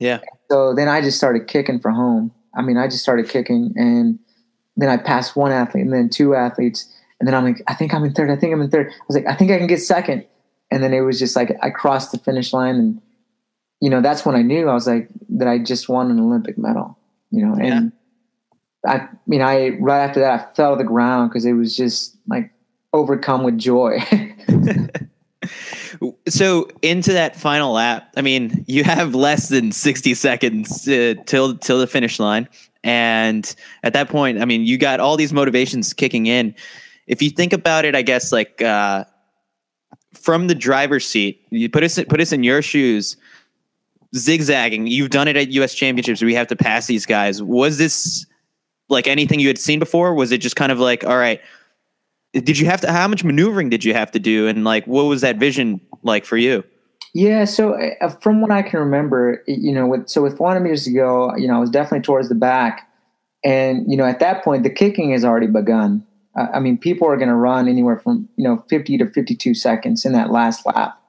Yeah. 0.01 0.21
So 0.51 0.75
then 0.75 0.89
I 0.89 1.01
just 1.01 1.17
started 1.17 1.47
kicking 1.47 1.79
for 1.79 1.93
home. 1.93 2.33
I 2.57 2.63
mean, 2.63 2.77
I 2.77 2.87
just 2.87 3.03
started 3.03 3.29
kicking, 3.29 3.73
and 3.77 4.19
then 4.77 4.89
I 4.89 4.97
passed 4.97 5.37
one 5.37 5.53
athlete, 5.53 5.85
and 5.85 5.93
then 5.93 6.09
two 6.09 6.35
athletes, 6.35 6.93
and 7.21 7.27
then 7.27 7.35
I'm 7.35 7.45
like, 7.45 7.63
I 7.69 7.75
think 7.75 7.93
I'm 7.95 8.05
in 8.05 8.15
third. 8.15 8.31
I 8.31 8.37
think 8.37 8.53
I'm 8.53 8.63
in 8.63 8.71
third. 8.71 8.91
I 8.91 9.05
was 9.07 9.17
like, 9.17 9.27
I 9.27 9.35
think 9.35 9.51
I 9.51 9.59
can 9.59 9.67
get 9.67 9.81
second, 9.81 10.25
and 10.71 10.83
then 10.83 10.95
it 10.95 11.01
was 11.01 11.19
just 11.19 11.37
like 11.37 11.57
I 11.63 11.71
crossed 11.71 12.13
the 12.13 12.19
finish 12.19 12.53
line, 12.53 12.77
and 12.77 13.03
you 13.81 13.91
know, 13.91 14.01
that's 14.01 14.25
when 14.25 14.35
I 14.35 14.43
knew 14.43 14.69
I 14.69 14.75
was 14.75 14.87
like 14.87 15.09
that 15.31 15.49
I 15.49 15.59
just 15.59 15.89
won 15.89 16.11
an 16.11 16.21
Olympic 16.21 16.57
medal. 16.59 16.99
You 17.31 17.47
know, 17.47 17.55
and 17.55 17.93
yeah. 18.85 18.91
I, 18.91 18.97
I 18.97 19.09
mean, 19.27 19.43
I 19.43 19.71
right 19.81 20.05
after 20.05 20.21
that 20.21 20.41
I 20.41 20.55
fell 20.55 20.77
to 20.77 20.79
the 20.79 20.89
ground 20.89 21.31
because 21.31 21.45
it 21.45 21.53
was 21.53 21.77
just 21.77 22.17
like 22.29 22.51
overcome 22.93 23.43
with 23.43 23.59
joy. 23.59 24.03
so 26.29 26.69
into 26.83 27.13
that 27.13 27.37
final 27.37 27.73
lap, 27.73 28.13
I 28.17 28.23
mean, 28.23 28.65
you 28.67 28.85
have 28.85 29.15
less 29.15 29.49
than 29.49 29.73
60 29.73 30.15
seconds 30.15 30.89
uh, 30.89 31.15
till 31.27 31.57
till 31.59 31.79
the 31.79 31.87
finish 31.87 32.19
line, 32.19 32.49
and 32.85 33.55
at 33.83 33.93
that 33.93 34.09
point, 34.09 34.41
I 34.41 34.45
mean, 34.45 34.65
you 34.65 34.79
got 34.79 35.01
all 35.01 35.17
these 35.17 35.33
motivations 35.33 35.93
kicking 35.93 36.27
in. 36.27 36.55
If 37.07 37.23
you 37.23 37.31
think 37.31 37.53
about 37.53 37.85
it, 37.85 37.95
I 37.95 38.03
guess 38.03 38.33
like 38.33 38.63
uh, 38.63 39.05
from 40.15 40.47
the 40.47 40.55
driver's 40.55 41.07
seat, 41.07 41.45
you 41.51 41.69
put 41.69 41.83
us 41.83 42.03
put 42.09 42.21
us 42.21 42.33
in 42.33 42.43
your 42.43 42.63
shoes, 42.63 43.17
zigzagging. 44.17 44.87
You've 44.87 45.11
done 45.11 45.29
it 45.29 45.37
at 45.37 45.49
U.S. 45.53 45.75
Championships. 45.75 46.23
We 46.23 46.35
have 46.35 46.47
to 46.49 46.57
pass 46.57 46.87
these 46.87 47.07
guys. 47.07 47.43
Was 47.43 47.79
this 47.79 48.27
like 48.89 49.07
anything 49.07 49.41
you 49.41 49.49
had 49.49 49.59
seen 49.59 49.79
before? 49.79 50.15
Was 50.15 50.33
it 50.33 50.39
just 50.39 50.57
kind 50.57 50.71
of 50.71 50.79
like, 50.79 51.05
all 51.05 51.17
right, 51.17 51.41
did 52.41 52.59
you 52.59 52.67
have 52.67 52.81
to 52.83 52.93
how 52.93 53.09
much 53.09 53.25
maneuvering 53.25 53.69
did 53.69 53.85
you 53.85 53.95
have 53.95 54.11
to 54.11 54.19
do 54.19 54.47
and 54.47 54.65
like 54.65 54.87
what 54.87 55.05
was 55.05 55.21
that 55.21 55.37
vision 55.37 55.81
like 56.03 56.25
for 56.25 56.37
you 56.37 56.63
yeah 57.15 57.45
so 57.45 57.75
uh, 58.01 58.09
from 58.09 58.41
what 58.41 58.51
i 58.51 58.63
can 58.63 58.79
remember 58.81 59.43
you 59.47 59.73
know 59.73 59.87
with 59.87 60.09
so 60.09 60.23
with 60.23 60.37
400 60.37 60.61
meters 60.61 60.85
to 60.85 60.93
go 60.93 61.35
you 61.37 61.49
know 61.49 61.57
i 61.57 61.59
was 61.59 61.71
definitely 61.71 62.03
towards 62.03 62.29
the 62.29 62.35
back 62.35 62.89
and 63.45 63.91
you 63.91 63.97
know 63.97 64.05
at 64.05 64.21
that 64.21 64.45
point 64.45 64.63
the 64.63 64.71
kicking 64.71 65.13
has 65.13 65.25
already 65.25 65.47
begun 65.47 66.05
i 66.53 66.61
mean 66.61 66.77
people 66.77 67.09
are 67.09 67.17
going 67.17 67.29
to 67.29 67.35
run 67.35 67.69
anywhere 67.69 67.99
from 67.99 68.29
you 68.37 68.45
know 68.45 68.63
50 68.69 68.99
to 68.99 69.07
52 69.07 69.55
seconds 69.55 70.05
in 70.05 70.13
that 70.13 70.31
last 70.31 70.67
lap 70.67 71.01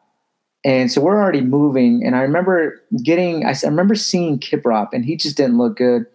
and 0.67 0.91
so 0.91 1.01
we're 1.01 1.19
already 1.19 1.41
moving 1.41 2.03
and 2.05 2.15
i 2.15 2.21
remember 2.21 2.79
getting 3.03 3.43
i, 3.45 3.55
remember 3.63 3.95
seeing 3.95 4.39
kiprop 4.39 4.89
and 4.93 5.03
he 5.05 5.15
just 5.15 5.35
didn't 5.35 5.57
look 5.57 5.75
good 5.77 6.05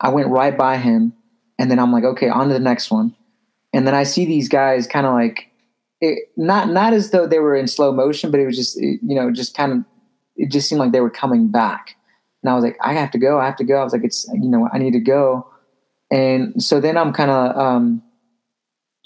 i 0.00 0.08
went 0.08 0.28
right 0.28 0.58
by 0.58 0.76
him 0.76 1.12
and 1.60 1.70
then 1.70 1.78
i'm 1.78 1.92
like 1.92 2.04
okay 2.04 2.28
on 2.28 2.48
to 2.48 2.54
the 2.54 2.58
next 2.58 2.90
one 2.90 3.14
and 3.72 3.86
then 3.86 3.94
I 3.94 4.04
see 4.04 4.24
these 4.24 4.48
guys 4.48 4.86
kind 4.86 5.06
of 5.06 5.14
like 5.14 5.50
it, 6.00 6.30
not 6.36 6.68
not 6.68 6.92
as 6.92 7.10
though 7.10 7.26
they 7.26 7.38
were 7.38 7.56
in 7.56 7.66
slow 7.66 7.92
motion, 7.92 8.30
but 8.30 8.40
it 8.40 8.46
was 8.46 8.56
just 8.56 8.76
you 8.80 8.98
know 9.02 9.30
just 9.30 9.56
kind 9.56 9.72
of 9.72 9.78
it 10.36 10.50
just 10.50 10.68
seemed 10.68 10.78
like 10.78 10.92
they 10.92 11.00
were 11.00 11.10
coming 11.10 11.48
back. 11.48 11.96
And 12.42 12.50
I 12.50 12.54
was 12.54 12.62
like, 12.62 12.78
I 12.82 12.92
have 12.92 13.10
to 13.12 13.18
go, 13.18 13.40
I 13.40 13.46
have 13.46 13.56
to 13.56 13.64
go. 13.64 13.80
I 13.80 13.84
was 13.84 13.92
like, 13.92 14.04
it's 14.04 14.28
you 14.32 14.48
know 14.48 14.68
I 14.72 14.78
need 14.78 14.92
to 14.92 15.00
go. 15.00 15.46
And 16.10 16.62
so 16.62 16.80
then 16.80 16.96
I'm 16.96 17.12
kind 17.12 17.30
of 17.30 17.56
um, 17.56 18.02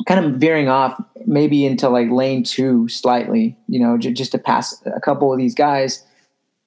kind 0.07 0.25
of 0.25 0.35
veering 0.41 0.69
off 0.69 1.01
maybe 1.27 1.65
into 1.65 1.89
like 1.89 2.11
lane 2.11 2.43
two 2.43 2.89
slightly, 2.89 3.57
you 3.69 3.81
know, 3.81 3.99
j- 3.99 4.13
just 4.13 4.33
to 4.33 4.39
pass 4.39 4.83
a 4.87 5.01
couple 5.01 5.33
of 5.33 5.39
these 5.39 5.55
guys. 5.55 6.05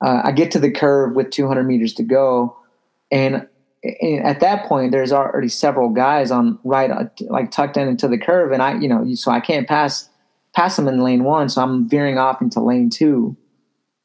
Uh, 0.04 0.22
I 0.24 0.32
get 0.32 0.52
to 0.52 0.60
the 0.60 0.72
curve 0.72 1.16
with 1.16 1.32
200 1.32 1.64
meters 1.64 1.94
to 1.96 2.04
go, 2.04 2.56
and 3.12 3.48
at 4.24 4.40
that 4.40 4.66
point, 4.66 4.92
there's 4.92 5.12
already 5.12 5.48
several 5.48 5.90
guys 5.90 6.32
on 6.32 6.60
right, 6.64 6.90
uh, 6.92 7.06
like 7.28 7.52
tucked 7.52 7.78
in 7.78 7.88
into 7.88 8.08
the 8.08 8.18
curve, 8.18 8.52
and 8.52 8.62
I, 8.62 8.78
you 8.80 8.88
know, 8.88 9.14
so 9.16 9.32
I 9.32 9.40
can't 9.40 9.68
pass 9.68 10.10
pass 10.54 10.78
them 10.78 10.88
in 10.88 11.04
lane 11.04 11.24
one, 11.24 11.50
so 11.50 11.62
I'm 11.62 11.88
veering 11.88 12.18
off 12.18 12.42
into 12.42 12.62
lane 12.62 12.90
two, 12.90 13.36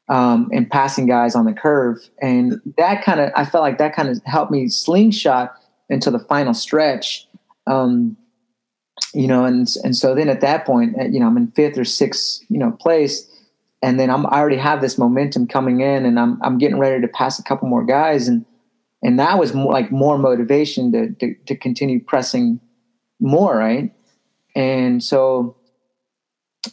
um, 0.09 0.49
and 0.51 0.69
passing 0.69 1.05
guys 1.05 1.35
on 1.35 1.45
the 1.45 1.53
curve, 1.53 1.97
and 2.21 2.61
that 2.77 3.03
kind 3.03 3.19
of 3.19 3.31
I 3.35 3.45
felt 3.45 3.63
like 3.63 3.77
that 3.79 3.95
kind 3.95 4.09
of 4.09 4.21
helped 4.25 4.51
me 4.51 4.67
slingshot 4.67 5.53
into 5.89 6.11
the 6.11 6.19
final 6.19 6.53
stretch, 6.53 7.27
um, 7.67 8.15
you 9.13 9.27
know, 9.27 9.45
and 9.45 9.67
and 9.83 9.95
so 9.95 10.15
then 10.15 10.29
at 10.29 10.41
that 10.41 10.65
point, 10.65 10.95
uh, 10.99 11.05
you 11.05 11.19
know, 11.19 11.27
I'm 11.27 11.37
in 11.37 11.51
fifth 11.51 11.77
or 11.77 11.85
sixth, 11.85 12.41
you 12.49 12.57
know, 12.57 12.71
place, 12.71 13.27
and 13.81 13.99
then 13.99 14.09
I'm 14.09 14.25
I 14.27 14.39
already 14.39 14.57
have 14.57 14.81
this 14.81 14.97
momentum 14.97 15.47
coming 15.47 15.81
in, 15.81 16.05
and 16.05 16.19
I'm 16.19 16.39
I'm 16.43 16.57
getting 16.57 16.79
ready 16.79 17.01
to 17.01 17.07
pass 17.07 17.39
a 17.39 17.43
couple 17.43 17.67
more 17.67 17.85
guys, 17.85 18.27
and 18.27 18.45
and 19.03 19.19
that 19.19 19.39
was 19.39 19.53
more, 19.53 19.73
like 19.73 19.91
more 19.91 20.17
motivation 20.17 20.91
to, 20.91 21.11
to, 21.15 21.33
to 21.45 21.55
continue 21.55 21.99
pressing 22.03 22.59
more 23.19 23.57
right? 23.57 23.93
And 24.55 25.03
so 25.03 25.55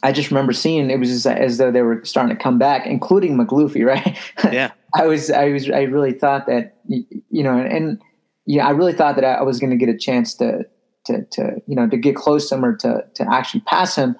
i 0.03 0.11
just 0.11 0.29
remember 0.29 0.53
seeing 0.53 0.91
it 0.91 0.99
was 0.99 1.09
as, 1.09 1.25
as 1.25 1.57
though 1.57 1.71
they 1.71 1.81
were 1.81 1.99
starting 2.05 2.35
to 2.35 2.41
come 2.41 2.59
back 2.59 2.85
including 2.85 3.35
Makhloufi 3.35 3.83
right? 3.85 4.17
Yeah. 4.53 4.71
I 4.93 5.07
was 5.07 5.31
i 5.31 5.49
was 5.49 5.67
i 5.69 5.81
really 5.81 6.13
thought 6.13 6.45
that 6.45 6.77
you 6.85 7.43
know 7.43 7.57
and 7.57 7.99
yeah 8.45 8.67
i 8.67 8.69
really 8.69 8.93
thought 8.93 9.15
that 9.15 9.25
i 9.25 9.41
was 9.41 9.59
going 9.59 9.71
to 9.71 9.75
get 9.75 9.89
a 9.89 9.97
chance 9.97 10.35
to 10.35 10.63
to 11.09 11.25
to 11.25 11.61
you 11.67 11.75
know 11.75 11.87
to 11.87 11.97
get 11.97 12.15
close 12.15 12.49
to 12.49 12.55
him 12.55 12.65
or 12.65 12.75
to 12.77 13.03
to 13.13 13.33
actually 13.33 13.61
pass 13.61 13.95
him 13.95 14.15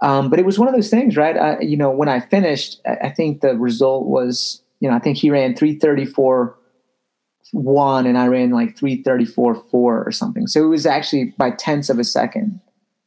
um, 0.00 0.28
but 0.28 0.38
it 0.38 0.44
was 0.44 0.58
one 0.58 0.68
of 0.68 0.74
those 0.74 0.90
things 0.90 1.16
right 1.16 1.36
I, 1.36 1.60
you 1.60 1.76
know 1.76 1.90
when 1.90 2.08
i 2.08 2.20
finished 2.20 2.80
i 2.86 3.08
think 3.08 3.40
the 3.40 3.56
result 3.56 4.06
was 4.06 4.62
you 4.80 4.88
know 4.88 4.94
i 4.94 4.98
think 4.98 5.16
he 5.16 5.30
ran 5.30 5.56
334 5.56 6.56
one 7.54 8.06
and 8.06 8.18
I 8.18 8.26
ran 8.26 8.50
like 8.50 8.76
334 8.76 9.54
4 9.54 10.04
or 10.04 10.12
something. 10.12 10.46
So 10.46 10.64
it 10.64 10.68
was 10.68 10.86
actually 10.86 11.34
by 11.38 11.52
tenths 11.52 11.88
of 11.88 11.98
a 11.98 12.04
second. 12.04 12.60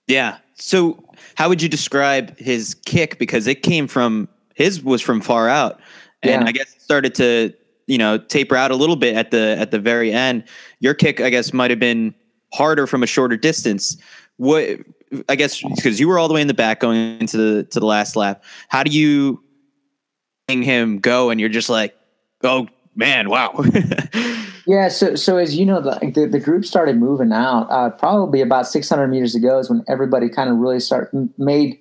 Yeah. 0.07 0.37
So 0.55 1.03
how 1.35 1.49
would 1.49 1.61
you 1.61 1.69
describe 1.69 2.37
his 2.37 2.73
kick? 2.85 3.19
Because 3.19 3.45
it 3.45 3.61
came 3.61 3.87
from 3.87 4.29
his 4.55 4.81
was 4.83 5.01
from 5.01 5.21
far 5.21 5.49
out, 5.49 5.79
and 6.23 6.43
Yeah. 6.43 6.47
I 6.47 6.51
guess 6.51 6.73
it 6.75 6.81
started 6.81 7.13
to 7.15 7.53
you 7.87 7.97
know 7.97 8.17
taper 8.17 8.55
out 8.55 8.71
a 8.71 8.75
little 8.75 8.95
bit 8.95 9.15
at 9.15 9.31
the 9.31 9.55
at 9.59 9.71
the 9.71 9.79
very 9.79 10.11
end. 10.11 10.45
Your 10.79 10.93
kick, 10.93 11.19
I 11.19 11.29
guess, 11.29 11.53
might 11.53 11.69
have 11.69 11.79
been 11.79 12.15
harder 12.53 12.87
from 12.87 13.03
a 13.03 13.07
shorter 13.07 13.37
distance. 13.37 13.97
What 14.37 14.79
I 15.29 15.35
guess 15.35 15.61
because 15.61 15.99
you 15.99 16.07
were 16.07 16.19
all 16.19 16.27
the 16.27 16.33
way 16.33 16.41
in 16.41 16.47
the 16.47 16.53
back 16.53 16.79
going 16.79 17.19
into 17.19 17.37
the 17.37 17.63
to 17.63 17.79
the 17.79 17.85
last 17.85 18.15
lap. 18.15 18.43
How 18.69 18.83
do 18.83 18.91
you 18.91 19.43
him 20.47 20.99
go 20.99 21.29
and 21.29 21.39
you're 21.39 21.49
just 21.49 21.69
like, 21.69 21.95
oh 22.43 22.67
man, 22.95 23.29
wow. 23.29 23.63
Yeah, 24.67 24.89
so 24.89 25.15
so 25.15 25.37
as 25.37 25.55
you 25.55 25.65
know, 25.65 25.79
the 25.79 26.11
the, 26.13 26.27
the 26.27 26.41
group 26.41 26.65
started 26.65 26.97
moving 26.97 27.31
out. 27.31 27.67
Uh, 27.71 27.89
probably 27.89 28.41
about 28.41 28.67
600 28.67 29.07
meters 29.07 29.33
ago 29.33 29.59
is 29.59 29.69
when 29.69 29.81
everybody 29.87 30.27
kind 30.27 30.49
of 30.49 30.57
really 30.57 30.81
start 30.81 31.09
made. 31.37 31.79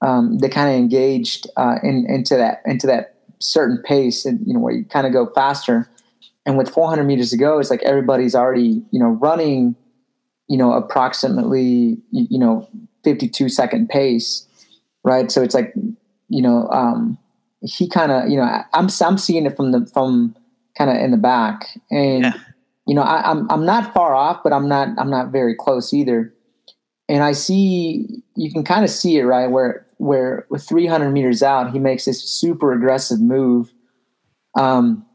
Um, 0.00 0.38
they 0.38 0.48
kind 0.48 0.70
of 0.70 0.76
engaged 0.76 1.48
uh, 1.56 1.76
in, 1.82 2.06
into 2.08 2.36
that 2.36 2.62
into 2.66 2.86
that 2.86 3.16
certain 3.40 3.82
pace, 3.82 4.24
and 4.24 4.46
you 4.46 4.54
know 4.54 4.60
where 4.60 4.72
you 4.72 4.84
kind 4.84 5.08
of 5.08 5.12
go 5.12 5.26
faster. 5.34 5.90
And 6.46 6.56
with 6.56 6.70
400 6.70 7.02
meters 7.02 7.30
to 7.30 7.36
go, 7.36 7.58
it's 7.58 7.68
like 7.68 7.82
everybody's 7.82 8.36
already 8.36 8.80
you 8.92 9.00
know 9.00 9.08
running, 9.08 9.74
you 10.50 10.56
know 10.56 10.72
approximately 10.72 11.96
you, 12.10 12.38
know 12.38 12.68
52 13.04 13.48
second 13.48 13.88
pace, 13.88 14.46
right? 15.04 15.30
So 15.30 15.42
it's 15.42 15.54
like 15.54 15.72
you 16.28 16.42
know 16.42 16.68
um, 16.70 17.16
he 17.62 17.88
kind 17.88 18.10
of 18.10 18.28
you 18.28 18.36
know 18.36 18.42
I'm 18.74 18.88
I'm 19.00 19.16
seeing 19.16 19.46
it 19.46 19.56
from 19.56 19.70
the 19.70 19.86
from 19.94 20.34
kind 20.76 20.90
of 20.90 20.96
in 20.96 21.12
the 21.12 21.16
back. 21.16 21.68
And 21.90 22.24
Yeah. 22.24 22.32
you 22.86 22.96
know 22.96 23.02
I, 23.02 23.30
I'm 23.30 23.48
I'm 23.48 23.64
not 23.64 23.94
far 23.94 24.14
off 24.14 24.40
but 24.42 24.52
I'm 24.52 24.68
not 24.68 24.88
I'm 24.98 25.08
not 25.08 25.30
very 25.30 25.54
close 25.54 25.94
either. 25.94 26.34
And 27.08 27.22
I 27.22 27.30
see 27.32 28.22
you 28.34 28.52
can 28.52 28.64
kind 28.64 28.84
of 28.84 28.90
see 28.90 29.18
it 29.18 29.24
right 29.24 29.48
where 29.48 29.86
where 29.98 30.46
with 30.50 30.66
300 30.66 31.10
meters 31.10 31.44
out 31.44 31.70
he 31.70 31.78
makes 31.78 32.06
this 32.06 32.22
super 32.28 32.72
aggressive 32.72 33.20
move. 33.20 33.72
Um 34.58 35.06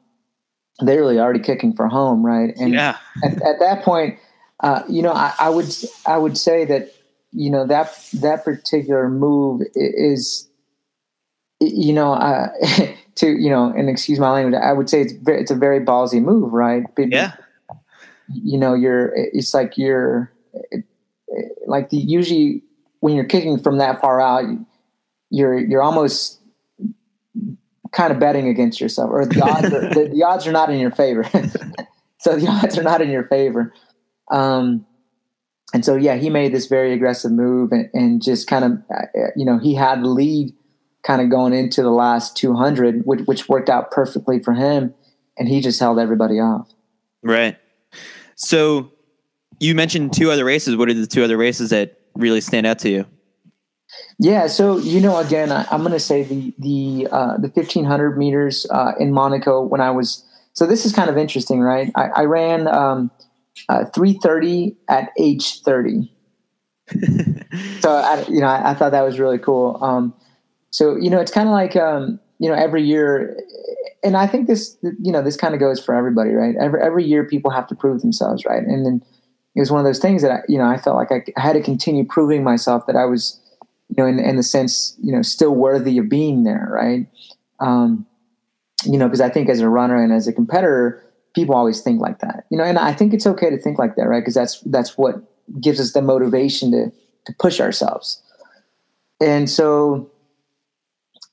they're 0.80 1.00
really 1.00 1.20
already 1.20 1.40
kicking 1.40 1.74
for 1.74 1.90
home 1.90 2.26
right? 2.26 2.56
And 2.58 2.74
yeah, 2.74 2.98
at, 3.24 3.34
at 3.34 3.60
that 3.60 3.84
point, 3.84 4.18
uh, 4.62 4.84
you 4.90 5.02
know, 5.02 5.12
I, 5.12 5.34
I 5.40 5.50
would 5.50 5.74
I 6.06 6.18
would 6.18 6.38
say 6.38 6.66
that 6.66 6.94
you 7.32 7.50
know 7.50 7.68
that 7.68 7.98
that 8.14 8.46
particular 8.46 9.10
move 9.10 9.62
is, 9.76 10.50
you 11.60 11.94
know, 11.94 12.14
uh, 12.14 12.48
to 13.16 13.28
you 13.28 13.50
know, 13.50 13.74
and 13.76 13.90
excuse 13.90 14.20
my 14.20 14.32
language, 14.32 14.60
I 14.62 14.74
would 14.74 14.90
say 14.90 15.02
it's 15.02 15.14
very, 15.14 15.42
it's 15.42 15.52
a 15.52 15.56
very 15.56 15.80
ballsy 15.80 16.22
move, 16.22 16.54
right? 16.54 16.84
But, 16.96 17.12
yeah, 17.12 17.34
You 18.34 18.58
know, 18.58 18.74
you're 18.74 19.12
it's 19.16 19.54
like 19.54 19.78
you're 19.78 20.32
like 21.68 21.90
the 21.90 21.98
usually 21.98 22.64
when 23.02 23.16
you're 23.16 23.26
kicking 23.26 23.60
from 23.60 23.78
that 23.80 24.02
far 24.02 24.22
out, 24.22 24.46
you're 25.30 25.58
you're 25.58 25.84
almost 25.84 26.40
kind 27.92 28.12
of 28.12 28.20
betting 28.20 28.48
against 28.48 28.80
yourself, 28.80 29.10
or 29.12 29.26
the 29.26 29.42
odds 29.42 29.74
are, 29.74 29.90
the, 29.94 30.10
the 30.14 30.24
odds 30.24 30.48
are 30.48 30.52
not 30.52 30.70
in 30.70 30.80
your 30.80 30.92
favor. 30.92 31.24
so 32.20 32.36
the 32.36 32.48
odds 32.48 32.78
are 32.78 32.84
not 32.84 33.02
in 33.02 33.10
your 33.10 33.24
favor. 33.24 33.74
Um, 34.32 34.86
and 35.74 35.84
so 35.84 35.96
yeah, 35.96 36.16
he 36.16 36.30
made 36.30 36.54
this 36.54 36.68
very 36.68 36.94
aggressive 36.94 37.32
move, 37.32 37.72
and, 37.72 37.90
and 37.94 38.22
just 38.22 38.48
kind 38.48 38.66
of 38.66 38.72
uh, 38.94 39.28
you 39.36 39.46
know 39.46 39.60
he 39.60 39.76
had 39.76 40.04
the 40.04 40.08
lead 40.08 40.54
kind 41.04 41.22
of 41.22 41.30
going 41.30 41.54
into 41.54 41.84
the 41.84 41.92
last 41.92 42.36
200, 42.36 43.06
which, 43.06 43.22
which 43.28 43.48
worked 43.48 43.70
out 43.70 43.92
perfectly 43.92 44.42
for 44.42 44.54
him, 44.54 44.94
and 45.38 45.48
he 45.48 45.62
just 45.62 45.80
held 45.80 46.00
everybody 46.00 46.40
off. 46.40 46.68
right. 47.22 47.58
So 48.38 48.92
you 49.60 49.76
mentioned 49.76 50.14
two 50.14 50.32
other 50.32 50.44
races. 50.44 50.76
What 50.76 50.90
are 50.90 50.94
the 50.94 51.08
two 51.08 51.24
other 51.24 51.38
races 51.38 51.70
that 51.70 52.00
really 52.16 52.42
stand 52.42 52.66
out 52.66 52.80
to 52.80 52.90
you? 52.90 53.06
Yeah, 54.20 54.48
so 54.48 54.78
you 54.78 55.00
know, 55.00 55.18
again, 55.18 55.52
I, 55.52 55.66
I'm 55.72 55.82
going 55.82 55.92
to 55.92 56.00
say 56.00 56.24
the 56.24 56.54
the 56.58 57.08
uh, 57.12 57.38
the 57.38 57.50
1500 57.50 58.18
meters 58.18 58.66
uh, 58.70 58.94
in 59.00 59.12
Monaco 59.12 59.62
when 59.62 59.82
I 59.82 59.92
was. 59.92 60.24
So 60.54 60.66
this 60.66 60.86
is 60.86 60.94
kind 60.94 61.10
of 61.10 61.18
interesting, 61.18 61.60
right? 61.60 61.92
I, 61.96 62.08
I 62.08 62.24
ran 62.24 62.68
um, 62.68 63.12
uh, 63.70 63.86
330 63.86 64.76
at 64.90 65.12
age 65.20 65.62
30. 65.62 66.12
so 67.80 67.92
I, 67.92 68.26
you 68.28 68.42
know, 68.42 68.48
I, 68.48 68.72
I 68.72 68.74
thought 68.74 68.92
that 68.92 69.02
was 69.02 69.20
really 69.20 69.40
cool. 69.40 69.78
Um, 69.82 70.14
so 70.70 70.98
you 70.98 71.10
know, 71.10 71.20
it's 71.20 71.32
kind 71.32 71.48
of 71.48 71.54
like 71.54 71.76
um, 71.76 72.20
you 72.40 72.50
know, 72.50 72.56
every 72.56 72.84
year, 72.84 73.40
and 74.04 74.18
I 74.18 74.28
think 74.28 74.48
this, 74.48 74.78
you 74.84 75.12
know, 75.12 75.22
this 75.22 75.38
kind 75.38 75.54
of 75.54 75.60
goes 75.60 75.84
for 75.84 75.96
everybody, 75.96 76.32
right? 76.32 76.56
Every 76.60 76.82
every 76.82 77.06
year, 77.06 77.24
people 77.24 77.50
have 77.52 77.68
to 77.68 77.76
prove 77.76 78.02
themselves, 78.02 78.46
right? 78.46 78.62
And 78.62 78.86
then 78.86 79.02
it 79.56 79.60
was 79.60 79.72
one 79.72 79.80
of 79.80 79.86
those 79.86 80.00
things 80.00 80.22
that 80.22 80.32
I, 80.32 80.40
you 80.50 80.58
know, 80.58 80.66
I 80.66 80.78
felt 80.78 80.98
like 80.98 81.12
I, 81.12 81.24
I 81.38 81.42
had 81.42 81.54
to 81.54 81.62
continue 81.62 82.06
proving 82.06 82.44
myself 82.44 82.86
that 82.88 82.98
I 82.98 83.06
was, 83.06 83.40
you 83.88 83.96
know, 83.98 84.06
in, 84.06 84.20
in 84.20 84.36
the 84.36 84.44
sense, 84.44 84.98
you 85.02 85.14
know, 85.14 85.22
still 85.22 85.56
worthy 85.56 85.98
of 85.98 86.10
being 86.10 86.44
there, 86.44 86.68
right? 86.70 87.08
Um, 87.62 88.06
you 88.84 88.98
know, 88.98 89.08
because 89.08 89.22
I 89.22 89.30
think 89.30 89.48
as 89.48 89.62
a 89.62 89.70
runner 89.70 90.04
and 90.04 90.12
as 90.12 90.28
a 90.28 90.34
competitor, 90.34 91.05
people 91.36 91.54
always 91.54 91.82
think 91.82 92.02
like 92.02 92.20
that, 92.20 92.46
you 92.50 92.58
know, 92.58 92.64
and 92.64 92.80
I 92.80 92.94
think 92.94 93.14
it's 93.14 93.28
okay 93.28 93.50
to 93.50 93.58
think 93.58 93.78
like 93.78 93.98
that, 93.98 94.08
right? 94.08 94.22
Because 94.22 94.34
that's 94.34 94.62
that's 94.62 94.98
what 94.98 95.16
gives 95.60 95.80
us 95.80 95.92
the 95.92 96.02
motivation 96.02 96.72
to 96.72 96.92
to 97.26 97.34
push 97.38 97.60
ourselves. 97.60 98.22
And 99.22 99.50
so, 99.50 100.10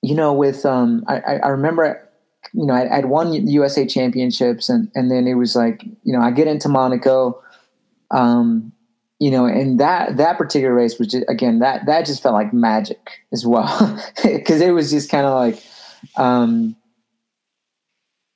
you 0.03 0.15
know, 0.15 0.33
with 0.33 0.67
um, 0.67 1.05
I, 1.09 1.39
I 1.43 1.49
remember, 1.49 2.09
you 2.53 2.67
know, 2.67 2.75
I, 2.75 2.99
I'd 2.99 3.07
won 3.07 3.33
USA 3.33 3.87
championships, 3.87 4.69
and 4.69 4.91
and 4.95 5.11
then 5.11 5.27
it 5.27 5.35
was 5.35 5.57
like, 5.57 5.85
you 6.03 6.13
know, 6.13 6.21
I 6.21 6.33
get 6.33 6.49
into 6.49 6.69
Monaco, 6.69 7.41
um, 8.11 8.73
you 9.19 9.31
know, 9.31 9.47
and 9.47 9.79
that 9.81 10.17
that 10.17 10.37
particular 10.37 10.75
race 10.75 10.99
was 10.99 11.09
just 11.09 11.25
again 11.29 11.61
that 11.61 11.87
that 11.87 12.07
just 12.07 12.23
felt 12.23 12.35
like 12.35 12.53
magic 12.53 13.21
as 13.33 13.47
well, 13.47 14.01
because 14.23 14.61
it 14.61 14.73
was 14.73 14.91
just 14.91 15.11
kind 15.11 15.27
of 15.27 15.35
like. 15.35 15.63
Um, 16.17 16.75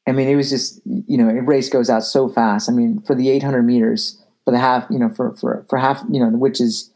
I 0.06 0.12
mean, 0.12 0.28
it 0.28 0.36
was 0.36 0.50
just 0.50 0.80
you 0.84 1.18
know, 1.18 1.28
a 1.28 1.42
race 1.42 1.68
goes 1.68 1.90
out 1.90 2.04
so 2.04 2.28
fast. 2.28 2.68
I 2.68 2.72
mean, 2.72 3.00
for 3.02 3.14
the 3.14 3.28
800 3.30 3.62
meters, 3.62 4.22
for 4.44 4.52
the 4.52 4.58
half, 4.58 4.86
you 4.90 4.98
know, 4.98 5.10
for 5.10 5.34
for 5.36 5.66
for 5.68 5.78
half, 5.78 6.02
you 6.10 6.20
know, 6.20 6.28
which 6.30 6.60
is 6.60 6.90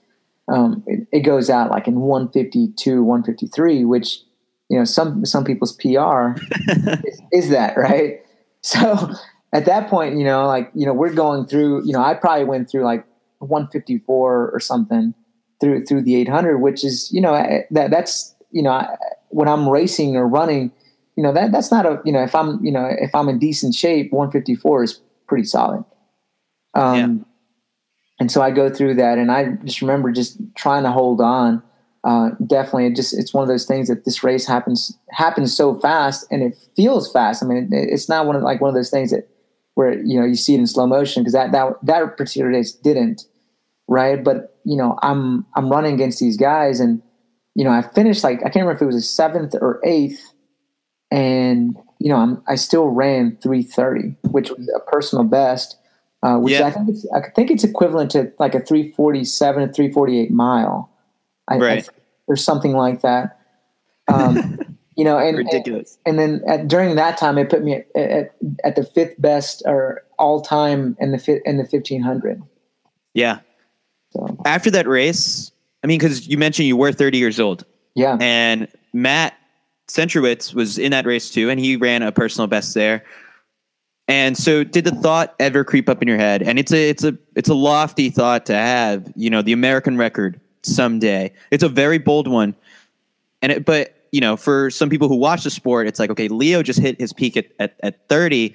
um, 0.49 0.83
it, 0.87 1.07
it 1.13 1.21
goes 1.21 1.51
out 1.51 1.71
like 1.71 1.87
in 1.87 2.01
152, 2.01 3.03
153, 3.03 3.85
which 3.85 4.21
you 4.69 4.79
know 4.79 4.85
some 4.85 5.25
some 5.25 5.45
people's 5.45 5.73
PR 5.73 6.33
is, 7.05 7.23
is 7.33 7.49
that 7.51 7.77
right? 7.77 8.25
So 8.63 9.15
at 9.53 9.65
that 9.65 9.89
point, 9.89 10.17
you 10.17 10.25
know, 10.25 10.47
like 10.47 10.71
you 10.75 10.87
know, 10.87 10.93
we're 10.93 11.13
going 11.13 11.47
through. 11.47 11.85
You 11.87 11.93
know, 11.93 12.03
I 12.03 12.15
probably 12.15 12.45
went 12.45 12.71
through 12.71 12.85
like 12.85 13.05
154 13.39 14.51
or 14.51 14.61
something 14.61 15.15
through 15.61 15.87
through 15.87 16.03
the 16.03 16.17
800, 16.17 16.59
which 16.59 16.85
is 16.85 17.11
you 17.13 17.21
know 17.21 17.33
that 17.71 17.91
that's 17.91 18.35
you 18.51 18.63
know 18.63 18.87
when 19.29 19.49
I'm 19.49 19.69
racing 19.69 20.17
or 20.17 20.29
running 20.29 20.73
you 21.21 21.25
know 21.25 21.35
that 21.35 21.53
that's 21.53 21.71
not 21.71 21.85
a 21.85 22.01
you 22.07 22.13
know 22.13 22.23
if 22.23 22.35
I'm 22.35 22.65
you 22.65 22.73
know 22.73 22.89
if 22.99 23.15
I'm 23.15 23.29
in 23.29 23.39
decent 23.39 23.75
shape, 23.75 24.11
154 24.11 24.85
is 24.85 25.03
pretty 25.27 25.45
solid. 25.45 25.85
Um, 26.73 26.97
Yeah. 26.97 27.25
And 28.21 28.33
so 28.33 28.41
I 28.41 28.51
go 28.51 28.71
through 28.71 28.95
that, 28.95 29.19
and 29.19 29.31
I 29.31 29.53
just 29.65 29.83
remember 29.83 30.13
just 30.13 30.39
trying 30.57 30.85
to 30.85 30.91
hold 30.91 31.21
on. 31.21 31.63
Uh, 32.05 32.31
definitely, 32.47 32.87
it 32.87 32.97
just 32.97 33.13
it's 33.13 33.35
one 33.35 33.43
of 33.43 33.49
those 33.49 33.67
things 33.67 33.89
that 33.89 34.07
this 34.07 34.25
race 34.25 34.47
happens 34.47 34.97
happens 35.11 35.55
so 35.55 35.79
fast, 35.79 36.27
and 36.31 36.43
it 36.43 36.57
feels 36.75 37.13
fast. 37.13 37.43
I 37.43 37.47
mean, 37.47 37.69
it, 37.71 37.91
it's 37.91 38.09
not 38.09 38.25
one 38.25 38.35
of 38.35 38.43
like 38.43 38.63
one 38.63 38.71
of 38.71 38.75
those 38.75 38.91
things 38.91 39.11
that 39.11 39.29
where 39.75 39.93
you 40.03 40.19
know 40.19 40.25
you 40.25 40.37
see 40.37 40.55
it 40.55 40.59
in 40.59 40.67
slow 40.67 40.87
motion 40.87 41.23
because 41.23 41.35
that 41.35 41.53
that 41.53 41.75
that 41.83 42.17
particular 42.17 42.49
race 42.49 42.73
didn't, 42.73 43.27
right? 43.89 44.25
But 44.25 44.59
you 44.65 44.79
know, 44.79 44.99
I'm 45.03 45.45
I'm 45.55 45.69
running 45.69 45.93
against 45.93 46.19
these 46.19 46.39
guys, 46.39 46.81
and 46.81 47.03
you 47.55 47.65
know, 47.65 47.73
I 47.73 47.83
finished 47.83 48.25
like 48.25 48.39
I 48.39 48.45
can't 48.45 48.65
remember 48.65 48.77
if 48.77 48.83
it 48.83 48.87
was 48.87 48.97
a 48.97 49.03
seventh 49.03 49.55
or 49.55 49.81
eighth, 49.85 50.33
and 51.11 51.77
you 51.99 52.09
know, 52.09 52.17
I'm 52.17 52.43
I 52.49 52.55
still 52.55 52.87
ran 52.87 53.37
330, 53.43 54.17
which 54.31 54.51
was 54.51 54.71
a 54.75 54.81
personal 54.91 55.25
best, 55.25 55.77
uh, 56.23 56.37
which 56.39 56.55
Yeah. 56.55 56.67
I 56.67 56.71
think 56.71 56.89
it's, 56.89 57.07
I 57.15 57.21
think 57.35 57.51
it's 57.51 57.65
equivalent 57.65 58.11
to 58.13 58.33
like 58.39 58.55
a 58.55 58.61
347 58.61 59.63
or 59.63 59.73
348 59.73 60.31
mile, 60.31 60.91
I, 61.49 61.57
I 61.57 61.59
Right. 61.59 61.85
think, 61.85 61.97
or 62.27 62.37
something 62.37 62.73
like 62.73 63.03
that. 63.03 63.39
Um, 64.09 64.59
you 64.97 65.05
know, 65.05 65.19
and 65.19 65.37
Ridiculous. 65.39 65.99
and 66.07 66.19
then 66.19 66.43
at, 66.47 66.69
during 66.69 66.97
that 66.97 67.17
time, 67.19 67.37
it 67.39 67.49
put 67.51 67.63
me 67.63 67.75
at, 67.77 67.87
at, 67.97 68.35
at 68.65 68.77
the 68.77 68.85
fifth 68.85 69.15
best 69.21 69.63
or 69.67 70.03
all 70.19 70.41
time 70.41 70.97
in 71.01 71.13
the 71.13 71.19
fi- 71.19 71.41
in 71.45 71.57
the 71.59 71.65
1500. 71.65 72.43
Yeah. 73.15 73.41
So 74.13 74.37
After 74.45 74.71
that 74.73 74.89
race, 74.89 75.53
I 75.83 75.87
mean, 75.87 75.99
because 75.99 76.27
you 76.29 76.37
mentioned 76.39 76.67
you 76.67 76.77
were 76.77 76.93
30 76.93 77.19
years 77.19 77.39
old, 77.41 77.65
yeah, 77.95 78.17
and 78.21 78.69
Matt 78.93 79.35
Centrowitz 79.91 80.55
was 80.55 80.79
in 80.79 80.93
that 80.93 81.07
race 81.07 81.31
too, 81.31 81.51
and 81.51 81.59
he 81.59 81.77
ran 81.77 82.03
a 82.03 82.13
personal 82.13 82.47
best 82.47 82.75
there. 82.75 83.05
And 84.09 84.37
so, 84.37 84.65
did 84.65 84.85
the 84.85 84.91
thought 84.91 85.35
ever 85.39 85.63
creep 85.65 85.89
up 85.89 86.03
in 86.03 86.09
your 86.09 86.17
head? 86.17 86.43
And 86.43 86.59
it's 86.59 86.73
a 86.73 86.89
it's 86.89 87.05
a 87.05 87.17
it's 87.37 87.49
a 87.49 87.55
lofty 87.55 88.11
thought 88.11 88.47
to 88.47 88.55
have. 88.55 89.13
You 89.15 89.31
know, 89.31 89.43
the 89.43 89.53
American 89.53 89.97
record 89.97 90.41
someday. 90.63 91.33
It's 91.51 91.63
a 91.63 91.69
very 91.69 91.99
bold 91.99 92.27
one. 92.27 92.55
And 93.43 93.53
it, 93.53 93.65
but 93.65 93.97
you 94.13 94.21
know, 94.21 94.37
for 94.37 94.71
some 94.71 94.91
people 94.91 95.09
who 95.09 95.17
watch 95.17 95.45
the 95.45 95.51
sport, 95.51 95.87
it's 95.87 96.01
like 96.01 96.11
okay, 96.11 96.29
Leo 96.29 96.63
just 96.63 96.81
hit 96.81 97.01
his 97.01 97.13
peak 97.13 97.37
at 97.37 97.47
at, 97.59 97.77
at 97.83 98.09
30. 98.09 98.55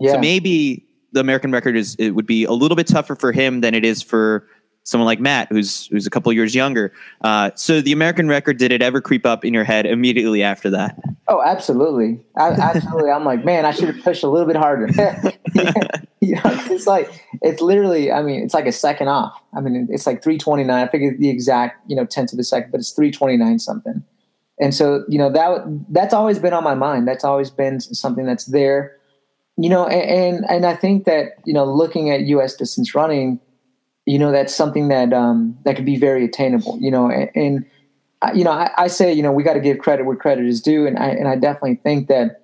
yeah, 0.00 0.12
So 0.12 0.18
maybe 0.18 0.84
the 1.12 1.20
American 1.20 1.52
record 1.52 1.76
is 1.76 1.94
it 1.98 2.10
would 2.10 2.26
be 2.26 2.44
a 2.44 2.52
little 2.52 2.76
bit 2.76 2.86
tougher 2.86 3.14
for 3.14 3.32
him 3.32 3.60
than 3.60 3.74
it 3.74 3.84
is 3.84 4.02
for 4.02 4.46
someone 4.86 5.06
like 5.06 5.20
Matt, 5.20 5.48
who's 5.50 5.88
who's 5.88 6.06
a 6.06 6.10
couple 6.10 6.32
years 6.32 6.54
younger. 6.54 6.92
Uh, 7.20 7.50
so 7.56 7.80
the 7.80 7.92
American 7.92 8.28
record, 8.28 8.56
did 8.56 8.72
it 8.72 8.80
ever 8.80 9.00
creep 9.00 9.26
up 9.26 9.44
in 9.44 9.52
your 9.52 9.64
head 9.64 9.84
immediately 9.84 10.42
after 10.42 10.70
that? 10.70 10.96
Oh, 11.28 11.42
absolutely, 11.42 12.24
I, 12.36 12.50
absolutely. 12.50 13.10
I'm 13.10 13.24
like, 13.24 13.44
man, 13.44 13.66
I 13.66 13.72
should 13.72 13.94
have 13.94 14.02
pushed 14.02 14.22
a 14.22 14.28
little 14.28 14.46
bit 14.46 14.56
harder. 14.56 14.86
you 16.20 16.36
know, 16.36 16.40
it's 16.44 16.86
like 16.86 17.10
it's 17.42 17.60
literally. 17.60 18.10
I 18.10 18.22
mean, 18.22 18.42
it's 18.42 18.54
like 18.54 18.66
a 18.66 18.72
second 18.72 19.08
off. 19.08 19.38
I 19.54 19.60
mean, 19.60 19.88
it's 19.90 20.06
like 20.06 20.22
329. 20.22 20.70
I 20.70 20.88
figured 20.88 21.18
the 21.18 21.28
exact 21.28 21.90
you 21.90 21.96
know 21.96 22.06
tenth 22.06 22.32
of 22.32 22.38
a 22.38 22.44
second, 22.44 22.70
but 22.70 22.78
it's 22.78 22.92
329 22.92 23.58
something. 23.58 24.02
And 24.58 24.74
so 24.74 25.04
you 25.08 25.18
know 25.18 25.30
that 25.32 25.64
that's 25.90 26.14
always 26.14 26.38
been 26.38 26.54
on 26.54 26.64
my 26.64 26.74
mind. 26.74 27.06
That's 27.06 27.24
always 27.24 27.50
been 27.50 27.80
something 27.80 28.24
that's 28.24 28.46
there. 28.46 28.96
You 29.58 29.68
know, 29.68 29.86
and 29.86 30.36
and, 30.36 30.46
and 30.48 30.66
I 30.66 30.76
think 30.76 31.06
that 31.06 31.38
you 31.44 31.52
know 31.52 31.64
looking 31.64 32.10
at 32.10 32.20
U.S. 32.22 32.54
distance 32.54 32.94
running 32.94 33.40
you 34.06 34.18
know 34.18 34.32
that's 34.32 34.54
something 34.54 34.88
that 34.88 35.12
um, 35.12 35.56
that 35.64 35.76
could 35.76 35.84
be 35.84 35.96
very 35.96 36.24
attainable 36.24 36.78
you 36.80 36.90
know 36.90 37.10
and, 37.10 37.30
and 37.34 37.66
you 38.34 38.44
know 38.44 38.52
I, 38.52 38.70
I, 38.78 38.86
say 38.86 39.12
you 39.12 39.22
know 39.22 39.32
we 39.32 39.42
got 39.42 39.54
to 39.54 39.60
give 39.60 39.78
credit 39.78 40.06
where 40.06 40.16
credit 40.16 40.46
is 40.46 40.60
due 40.60 40.86
and 40.86 40.98
I, 40.98 41.08
and 41.08 41.28
I 41.28 41.36
definitely 41.36 41.76
think 41.76 42.08
that 42.08 42.42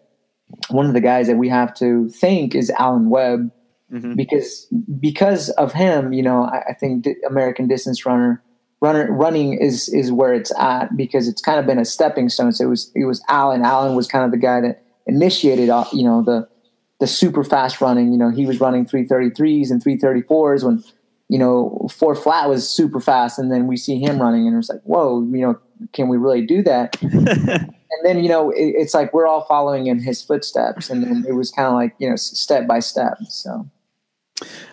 one 0.68 0.86
of 0.86 0.92
the 0.92 1.00
guys 1.00 1.26
that 1.28 1.36
we 1.36 1.48
have 1.48 1.74
to 1.76 2.10
thank 2.10 2.54
is 2.54 2.70
alan 2.78 3.08
Webb 3.08 3.50
mm-hmm. 3.90 4.14
because 4.14 4.66
because 5.00 5.48
of 5.50 5.72
him 5.72 6.12
you 6.12 6.22
know 6.22 6.44
I, 6.44 6.62
I 6.70 6.74
think 6.74 7.06
American 7.26 7.68
distance 7.68 8.04
runner 8.04 8.42
runner 8.82 9.10
running 9.10 9.54
is 9.54 9.88
is 9.88 10.12
where 10.12 10.34
it's 10.34 10.52
at 10.58 10.94
because 10.96 11.28
it's 11.28 11.40
kind 11.40 11.58
of 11.58 11.64
been 11.64 11.78
a 11.78 11.84
stepping 11.84 12.28
stone. 12.28 12.52
So 12.52 12.64
it 12.64 12.68
was 12.68 12.90
it 12.94 13.04
was 13.04 13.22
Alan 13.28 13.62
Alan 13.62 13.94
was 13.94 14.06
kind 14.06 14.26
of 14.26 14.32
the 14.32 14.36
guy 14.36 14.60
that 14.60 14.82
initiated 15.06 15.68
you 15.92 16.04
know 16.04 16.22
the 16.22 16.46
the 17.00 17.06
super 17.06 17.44
fast 17.44 17.80
running. 17.80 18.12
You 18.12 18.18
know 18.18 18.30
he 18.30 18.44
was 18.44 18.60
running 18.60 18.84
333s 18.84 19.70
and 19.70 19.82
334s 19.82 20.64
when 20.64 20.84
you 21.28 21.38
know, 21.38 21.88
four 21.90 22.14
flat 22.14 22.48
was 22.48 22.68
super 22.68 23.00
fast, 23.00 23.38
and 23.38 23.50
then 23.50 23.66
we 23.66 23.76
see 23.76 23.98
him 23.98 24.20
running, 24.20 24.46
and 24.46 24.56
it's 24.56 24.68
like, 24.68 24.82
whoa, 24.82 25.22
you 25.22 25.40
know, 25.40 25.58
can 25.92 26.08
we 26.08 26.16
really 26.16 26.44
do 26.44 26.62
that? 26.62 27.00
and 27.02 27.74
then 28.04 28.22
you 28.22 28.28
know, 28.28 28.50
it, 28.50 28.74
it's 28.76 28.94
like 28.94 29.12
we're 29.12 29.26
all 29.26 29.44
following 29.44 29.86
in 29.86 29.98
his 29.98 30.22
footsteps, 30.22 30.90
and, 30.90 31.04
and 31.04 31.26
it 31.26 31.32
was 31.32 31.50
kind 31.50 31.68
of 31.68 31.74
like 31.74 31.94
you 31.98 32.08
know, 32.08 32.16
step 32.16 32.66
by 32.66 32.80
step. 32.80 33.18
So, 33.28 33.68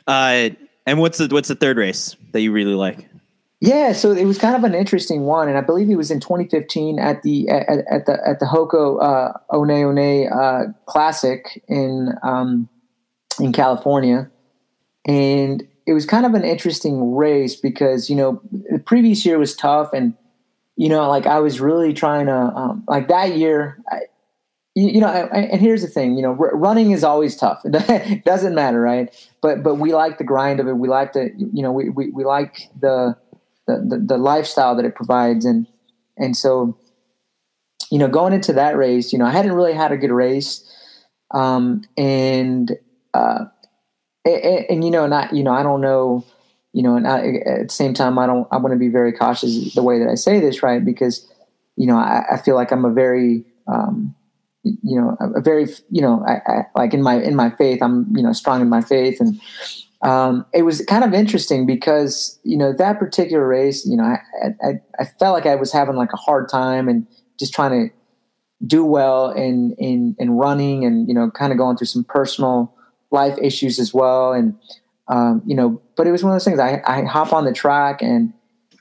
uh, 0.07 0.49
and 0.85 0.99
what's 0.99 1.17
the 1.17 1.27
what's 1.27 1.47
the 1.47 1.55
third 1.55 1.77
race 1.77 2.15
that 2.33 2.41
you 2.41 2.51
really 2.51 2.75
like? 2.75 3.07
Yeah, 3.61 3.91
so 3.91 4.11
it 4.11 4.23
was 4.23 4.37
kind 4.37 4.55
of 4.55 4.63
an 4.63 4.73
interesting 4.73 5.23
one, 5.23 5.49
and 5.49 5.57
I 5.57 5.61
believe 5.61 5.89
it 5.89 5.97
was 5.97 6.11
in 6.11 6.21
2015 6.21 6.97
at 6.97 7.23
the 7.23 7.49
at, 7.49 7.85
at 7.91 8.05
the 8.05 8.17
at 8.25 8.39
the 8.39 8.45
Hoka 8.45 9.01
uh, 9.01 9.57
One 9.57 9.67
One 9.67 10.27
uh, 10.27 10.71
Classic 10.85 11.61
in 11.67 12.13
um, 12.23 12.69
in 13.37 13.51
California, 13.51 14.31
and 15.05 15.67
it 15.89 15.93
was 15.93 16.05
kind 16.05 16.23
of 16.23 16.35
an 16.35 16.43
interesting 16.43 17.15
race 17.15 17.55
because 17.55 18.11
you 18.11 18.15
know 18.15 18.39
the 18.51 18.77
previous 18.77 19.25
year 19.25 19.39
was 19.39 19.55
tough 19.55 19.91
and 19.91 20.13
you 20.75 20.87
know 20.87 21.09
like 21.09 21.25
I 21.25 21.39
was 21.39 21.59
really 21.59 21.93
trying 21.93 22.27
to 22.27 22.35
um, 22.35 22.83
like 22.87 23.07
that 23.07 23.35
year. 23.35 23.79
I, 23.89 24.01
you, 24.75 24.87
you 24.87 25.01
know, 25.01 25.07
I, 25.07 25.21
I, 25.21 25.39
and 25.51 25.59
here's 25.59 25.81
the 25.81 25.87
thing, 25.87 26.15
you 26.15 26.21
know, 26.21 26.37
r- 26.39 26.55
running 26.55 26.91
is 26.91 27.03
always 27.03 27.35
tough. 27.35 27.61
It 27.65 28.23
doesn't 28.23 28.53
matter, 28.53 28.79
right? 28.79 29.09
But 29.41 29.63
but 29.63 29.75
we 29.75 29.95
like 29.95 30.19
the 30.19 30.23
grind 30.23 30.59
of 30.59 30.67
it. 30.67 30.73
We 30.73 30.87
like 30.87 31.13
the 31.13 31.31
you 31.35 31.63
know 31.63 31.71
we 31.71 31.89
we, 31.89 32.11
we 32.11 32.23
like 32.23 32.69
the, 32.79 33.17
the 33.65 33.83
the 33.89 33.97
the 34.09 34.17
lifestyle 34.19 34.75
that 34.75 34.85
it 34.85 34.93
provides, 34.93 35.43
and 35.43 35.65
and 36.17 36.37
so 36.37 36.77
you 37.89 37.97
know 37.97 38.07
going 38.07 38.33
into 38.33 38.53
that 38.53 38.77
race, 38.77 39.11
you 39.11 39.17
know, 39.17 39.25
I 39.25 39.31
hadn't 39.31 39.53
really 39.53 39.73
had 39.73 39.91
a 39.91 39.97
good 39.97 40.11
race, 40.11 40.63
um, 41.31 41.81
and 41.97 42.77
uh, 43.15 43.45
and, 44.25 44.65
and, 44.69 44.83
you 44.83 44.91
know, 44.91 45.07
not 45.07 45.33
you 45.33 45.43
know, 45.43 45.53
I 45.53 45.63
don't 45.63 45.81
know, 45.81 46.25
you 46.73 46.83
know, 46.83 46.95
and 46.95 47.07
I, 47.07 47.19
at 47.45 47.67
the 47.67 47.73
same 47.73 47.93
time, 47.93 48.19
I 48.19 48.27
don't. 48.27 48.47
I 48.51 48.57
want 48.57 48.73
to 48.73 48.79
be 48.79 48.89
very 48.89 49.13
cautious 49.13 49.73
the 49.73 49.83
way 49.83 49.99
that 49.99 50.09
I 50.09 50.15
say 50.15 50.39
this, 50.39 50.61
right? 50.61 50.83
Because 50.83 51.27
you 51.75 51.87
know, 51.87 51.97
I, 51.97 52.23
I 52.33 52.37
feel 52.37 52.55
like 52.55 52.71
I'm 52.71 52.83
a 52.83 52.91
very, 52.91 53.45
um, 53.67 54.13
you 54.63 54.99
know, 54.99 55.15
a 55.35 55.39
very, 55.39 55.67
you 55.89 56.01
know, 56.01 56.23
I, 56.27 56.51
I, 56.51 56.65
like 56.75 56.93
in 56.93 57.01
my 57.01 57.15
in 57.15 57.35
my 57.35 57.49
faith, 57.51 57.81
I'm 57.81 58.05
you 58.15 58.21
know 58.21 58.33
strong 58.33 58.61
in 58.61 58.69
my 58.69 58.81
faith, 58.81 59.21
and 59.21 59.39
um, 60.01 60.45
it 60.53 60.63
was 60.63 60.83
kind 60.85 61.05
of 61.05 61.13
interesting 61.13 61.65
because 61.65 62.37
you 62.43 62.57
know 62.57 62.73
that 62.73 62.99
particular 62.99 63.47
race, 63.47 63.85
you 63.85 63.95
know, 63.95 64.03
I, 64.03 64.19
I 64.61 64.73
I 64.99 65.05
felt 65.19 65.33
like 65.33 65.45
I 65.45 65.55
was 65.55 65.71
having 65.71 65.95
like 65.95 66.11
a 66.13 66.17
hard 66.17 66.49
time 66.49 66.89
and 66.89 67.07
just 67.39 67.53
trying 67.53 67.71
to 67.71 67.95
do 68.67 68.83
well 68.83 69.31
in 69.31 69.73
in 69.77 70.15
in 70.19 70.31
running 70.31 70.83
and 70.83 71.07
you 71.07 71.13
know 71.13 71.31
kind 71.31 71.53
of 71.53 71.57
going 71.57 71.77
through 71.77 71.87
some 71.87 72.03
personal 72.03 72.75
life 73.11 73.37
issues 73.41 73.79
as 73.79 73.93
well. 73.93 74.33
And, 74.33 74.57
um, 75.07 75.41
you 75.45 75.55
know, 75.55 75.81
but 75.95 76.07
it 76.07 76.11
was 76.11 76.23
one 76.23 76.31
of 76.31 76.35
those 76.35 76.45
things 76.45 76.59
I, 76.59 76.81
I 76.85 77.03
hop 77.03 77.33
on 77.33 77.45
the 77.45 77.53
track 77.53 78.01
and 78.01 78.33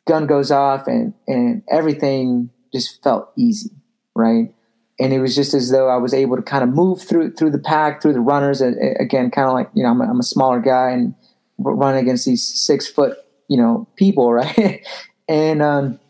gun 0.06 0.26
goes 0.26 0.50
off 0.50 0.86
and, 0.86 1.14
and 1.26 1.62
everything 1.70 2.50
just 2.72 3.02
felt 3.02 3.30
easy. 3.36 3.70
Right. 4.14 4.54
And 5.00 5.12
it 5.12 5.20
was 5.20 5.36
just 5.36 5.54
as 5.54 5.70
though 5.70 5.88
I 5.88 5.96
was 5.96 6.12
able 6.12 6.36
to 6.36 6.42
kind 6.42 6.64
of 6.64 6.70
move 6.70 7.00
through, 7.00 7.34
through 7.34 7.50
the 7.50 7.58
pack, 7.58 8.02
through 8.02 8.14
the 8.14 8.20
runners. 8.20 8.60
And, 8.60 8.76
again, 8.98 9.30
kind 9.30 9.46
of 9.46 9.54
like, 9.54 9.70
you 9.74 9.82
know, 9.84 9.90
I'm 9.90 10.00
a, 10.00 10.04
I'm 10.04 10.18
a 10.18 10.24
smaller 10.24 10.60
guy 10.60 10.90
and 10.90 11.14
run 11.58 11.96
against 11.96 12.26
these 12.26 12.42
six 12.42 12.88
foot, 12.88 13.16
you 13.48 13.56
know, 13.56 13.86
people. 13.96 14.32
Right. 14.32 14.84
and, 15.28 15.62
um, 15.62 16.00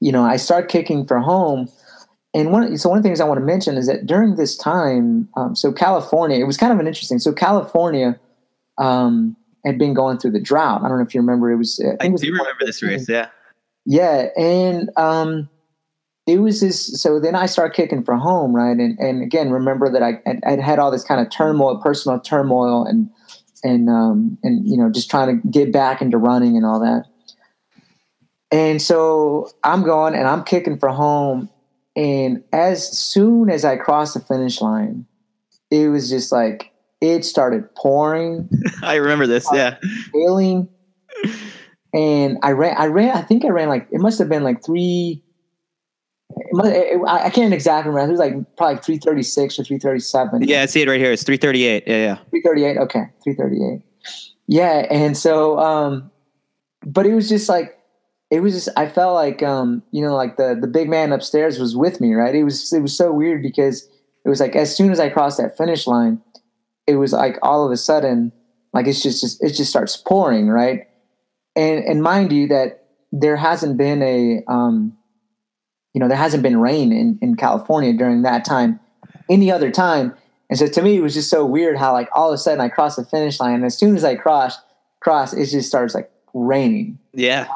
you 0.00 0.12
know, 0.12 0.24
I 0.24 0.36
start 0.36 0.68
kicking 0.68 1.06
for 1.06 1.20
home 1.20 1.68
and 2.34 2.50
one 2.50 2.76
so 2.76 2.88
one 2.88 2.98
of 2.98 3.04
the 3.04 3.08
things 3.08 3.20
I 3.20 3.24
want 3.24 3.38
to 3.38 3.44
mention 3.44 3.76
is 3.76 3.86
that 3.86 4.06
during 4.06 4.34
this 4.34 4.56
time, 4.56 5.28
um, 5.36 5.54
so 5.54 5.72
California, 5.72 6.38
it 6.38 6.44
was 6.44 6.56
kind 6.56 6.72
of 6.72 6.80
an 6.80 6.86
interesting. 6.86 7.18
So 7.18 7.32
California 7.32 8.18
um, 8.76 9.36
had 9.64 9.78
been 9.78 9.94
going 9.94 10.18
through 10.18 10.32
the 10.32 10.40
drought. 10.40 10.82
I 10.82 10.88
don't 10.88 10.98
know 10.98 11.04
if 11.04 11.14
you 11.14 11.20
remember. 11.20 11.52
It 11.52 11.56
was. 11.56 11.82
I, 12.00 12.06
I 12.06 12.08
was 12.08 12.20
do 12.20 12.32
remember 12.32 12.64
this 12.66 12.82
race. 12.82 13.08
Yeah. 13.08 13.28
Yeah, 13.86 14.28
and 14.36 14.90
um, 14.96 15.48
it 16.26 16.38
was 16.38 16.60
this. 16.60 17.00
So 17.00 17.20
then 17.20 17.34
I 17.34 17.46
start 17.46 17.74
kicking 17.74 18.02
for 18.02 18.16
home, 18.16 18.54
right? 18.54 18.76
And 18.76 18.98
and 18.98 19.22
again, 19.22 19.50
remember 19.50 19.90
that 19.90 20.02
I 20.02 20.20
I 20.46 20.60
had 20.60 20.78
all 20.78 20.90
this 20.90 21.04
kind 21.04 21.20
of 21.20 21.30
turmoil, 21.30 21.78
personal 21.78 22.18
turmoil, 22.18 22.84
and 22.84 23.10
and 23.62 23.88
um, 23.88 24.38
and 24.42 24.66
you 24.66 24.76
know 24.76 24.90
just 24.90 25.10
trying 25.10 25.40
to 25.40 25.48
get 25.48 25.72
back 25.72 26.00
into 26.00 26.18
running 26.18 26.56
and 26.56 26.64
all 26.64 26.80
that. 26.80 27.04
And 28.50 28.80
so 28.80 29.50
I'm 29.64 29.82
going 29.82 30.14
and 30.14 30.28
I'm 30.28 30.44
kicking 30.44 30.78
for 30.78 30.88
home, 30.88 31.50
and 31.96 32.42
as 32.52 32.98
soon 32.98 33.50
as 33.50 33.64
I 33.64 33.76
crossed 33.76 34.14
the 34.14 34.20
finish 34.20 34.60
line, 34.60 35.06
it 35.70 35.88
was 35.88 36.08
just 36.08 36.32
like 36.32 36.72
it 37.00 37.24
started 37.24 37.72
pouring. 37.74 38.48
I 38.82 38.96
remember 38.96 39.26
this, 39.26 39.46
yeah. 39.52 39.76
Failing. 40.12 40.68
And 41.92 42.38
I 42.42 42.50
ran, 42.50 42.76
I 42.76 42.86
ran, 42.86 43.16
I 43.16 43.22
think 43.22 43.44
I 43.44 43.48
ran 43.48 43.68
like, 43.68 43.86
it 43.92 44.00
must 44.00 44.18
have 44.18 44.28
been 44.28 44.42
like 44.42 44.64
three, 44.64 45.22
it, 46.36 46.56
it, 46.64 47.00
I 47.06 47.30
can't 47.30 47.54
exactly 47.54 47.90
remember. 47.90 48.08
It 48.08 48.18
was 48.18 48.20
like 48.20 48.56
probably 48.56 48.82
336 48.82 49.60
or 49.60 49.64
337. 49.64 50.48
Yeah, 50.48 50.62
I 50.62 50.66
see 50.66 50.82
it 50.82 50.88
right 50.88 50.98
here. 50.98 51.12
It's 51.12 51.22
338. 51.22 51.84
Yeah, 51.86 51.96
yeah. 51.96 52.14
338. 52.30 52.78
Okay. 52.78 53.04
338. 53.22 53.82
Yeah. 54.48 54.86
And 54.90 55.16
so, 55.16 55.58
um, 55.60 56.10
but 56.84 57.06
it 57.06 57.14
was 57.14 57.28
just 57.28 57.48
like, 57.48 57.78
it 58.34 58.42
was 58.42 58.52
just 58.52 58.68
I 58.76 58.88
felt 58.88 59.14
like 59.14 59.42
um, 59.42 59.82
you 59.92 60.04
know 60.04 60.16
like 60.16 60.36
the 60.36 60.58
the 60.60 60.66
big 60.66 60.88
man 60.88 61.12
upstairs 61.12 61.58
was 61.60 61.76
with 61.76 62.00
me, 62.00 62.14
right? 62.14 62.34
It 62.34 62.42
was 62.42 62.72
it 62.72 62.80
was 62.80 62.96
so 62.96 63.12
weird 63.12 63.42
because 63.42 63.88
it 64.24 64.28
was 64.28 64.40
like 64.40 64.56
as 64.56 64.76
soon 64.76 64.90
as 64.90 64.98
I 64.98 65.08
crossed 65.08 65.38
that 65.38 65.56
finish 65.56 65.86
line, 65.86 66.20
it 66.88 66.96
was 66.96 67.12
like 67.12 67.38
all 67.42 67.64
of 67.64 67.70
a 67.70 67.76
sudden 67.76 68.32
like 68.72 68.88
it's 68.88 69.02
just, 69.02 69.20
just 69.20 69.42
it 69.42 69.50
just 69.50 69.70
starts 69.70 69.96
pouring, 69.96 70.48
right? 70.48 70.88
And 71.54 71.84
and 71.84 72.02
mind 72.02 72.32
you 72.32 72.48
that 72.48 72.88
there 73.12 73.36
hasn't 73.36 73.76
been 73.76 74.02
a 74.02 74.42
um, 74.48 74.98
you 75.94 76.00
know 76.00 76.08
there 76.08 76.16
hasn't 76.16 76.42
been 76.42 76.58
rain 76.58 76.92
in 76.92 77.18
in 77.22 77.36
California 77.36 77.92
during 77.92 78.22
that 78.22 78.44
time 78.44 78.80
any 79.30 79.50
other 79.52 79.70
time. 79.70 80.12
And 80.50 80.58
so 80.58 80.66
to 80.66 80.82
me, 80.82 80.96
it 80.96 81.02
was 81.02 81.14
just 81.14 81.30
so 81.30 81.46
weird 81.46 81.78
how 81.78 81.92
like 81.92 82.08
all 82.12 82.30
of 82.30 82.34
a 82.34 82.38
sudden 82.38 82.60
I 82.60 82.68
crossed 82.68 82.96
the 82.96 83.04
finish 83.04 83.38
line, 83.38 83.54
and 83.54 83.64
as 83.64 83.78
soon 83.78 83.96
as 83.96 84.02
I 84.02 84.16
crossed 84.16 84.60
cross, 85.00 85.32
it 85.32 85.46
just 85.46 85.68
starts 85.68 85.94
like 85.94 86.10
raining. 86.34 86.98
Yeah. 87.12 87.46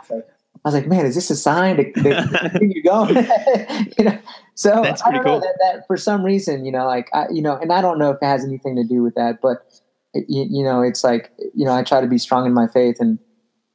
I 0.68 0.70
was 0.70 0.82
like, 0.82 0.86
man, 0.86 1.06
is 1.06 1.14
this 1.14 1.30
a 1.30 1.36
sign 1.36 1.76
to, 1.76 1.92
to 1.92 2.38
continue 2.38 2.82
going? 2.82 3.16
you 3.98 4.04
know, 4.04 4.18
so 4.54 4.82
That's 4.82 5.00
pretty 5.00 5.18
I 5.18 5.22
don't 5.22 5.24
cool. 5.24 5.34
know 5.34 5.40
that, 5.40 5.58
that 5.62 5.86
for 5.86 5.96
some 5.96 6.22
reason, 6.22 6.66
you 6.66 6.72
know, 6.72 6.86
like 6.86 7.08
I, 7.14 7.26
you 7.32 7.40
know, 7.40 7.56
and 7.56 7.72
I 7.72 7.80
don't 7.80 7.98
know 7.98 8.10
if 8.10 8.18
it 8.20 8.26
has 8.26 8.44
anything 8.44 8.76
to 8.76 8.84
do 8.84 9.02
with 9.02 9.14
that, 9.14 9.40
but 9.40 9.58
it, 10.12 10.26
you, 10.28 10.46
you, 10.50 10.64
know, 10.64 10.82
it's 10.82 11.02
like, 11.02 11.32
you 11.54 11.64
know, 11.64 11.72
I 11.72 11.82
try 11.82 12.02
to 12.02 12.06
be 12.06 12.18
strong 12.18 12.44
in 12.44 12.52
my 12.52 12.66
faith 12.66 12.96
and, 13.00 13.18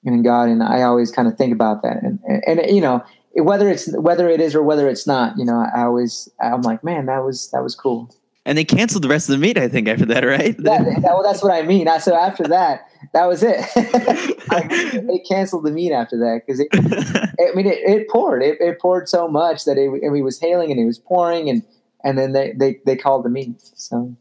and 0.05 0.13
in 0.13 0.21
God, 0.21 0.49
and 0.49 0.61
I 0.61 0.83
always 0.83 1.11
kind 1.11 1.27
of 1.27 1.35
think 1.35 1.53
about 1.53 1.81
that, 1.81 2.03
and, 2.03 2.19
and, 2.27 2.59
and 2.59 2.75
you 2.75 2.81
know, 2.81 3.03
whether 3.35 3.69
it's 3.69 3.91
whether 3.97 4.29
it 4.29 4.39
is 4.39 4.53
or 4.53 4.61
whether 4.61 4.87
it's 4.87 5.07
not, 5.07 5.37
you 5.37 5.45
know, 5.45 5.65
I 5.75 5.83
always 5.83 6.29
I'm 6.39 6.61
like, 6.61 6.83
man, 6.83 7.07
that 7.07 7.23
was 7.23 7.49
that 7.51 7.63
was 7.63 7.75
cool. 7.75 8.13
And 8.45 8.57
they 8.57 8.65
canceled 8.65 9.03
the 9.03 9.07
rest 9.07 9.29
of 9.29 9.33
the 9.33 9.39
meet, 9.39 9.57
I 9.57 9.69
think, 9.69 9.87
after 9.87 10.05
that, 10.07 10.25
right? 10.25 10.57
That, 10.57 11.01
well, 11.01 11.23
that's 11.23 11.41
what 11.41 11.53
I 11.53 11.61
mean. 11.61 11.87
So 12.01 12.13
after 12.13 12.43
that, 12.43 12.89
that 13.13 13.27
was 13.27 13.43
it. 13.43 13.63
they 15.07 15.19
canceled 15.19 15.65
the 15.65 15.71
meet 15.71 15.91
after 15.91 16.17
that 16.17 16.41
because 16.45 16.59
it, 16.59 16.69
I 16.73 17.55
mean, 17.55 17.67
it, 17.67 17.79
it 17.79 18.09
poured. 18.09 18.43
It, 18.43 18.59
it, 18.59 18.79
poured 18.79 19.07
so 19.07 19.27
much 19.27 19.65
that 19.65 19.77
it, 19.77 19.89
it 20.01 20.09
was 20.21 20.39
hailing 20.39 20.71
and 20.71 20.79
it 20.79 20.85
was 20.85 20.99
pouring, 20.99 21.49
and 21.49 21.63
and 22.03 22.17
then 22.17 22.33
they 22.33 22.53
they, 22.53 22.79
they 22.85 22.95
called 22.95 23.23
the 23.23 23.29
meet. 23.29 23.61
So 23.61 24.15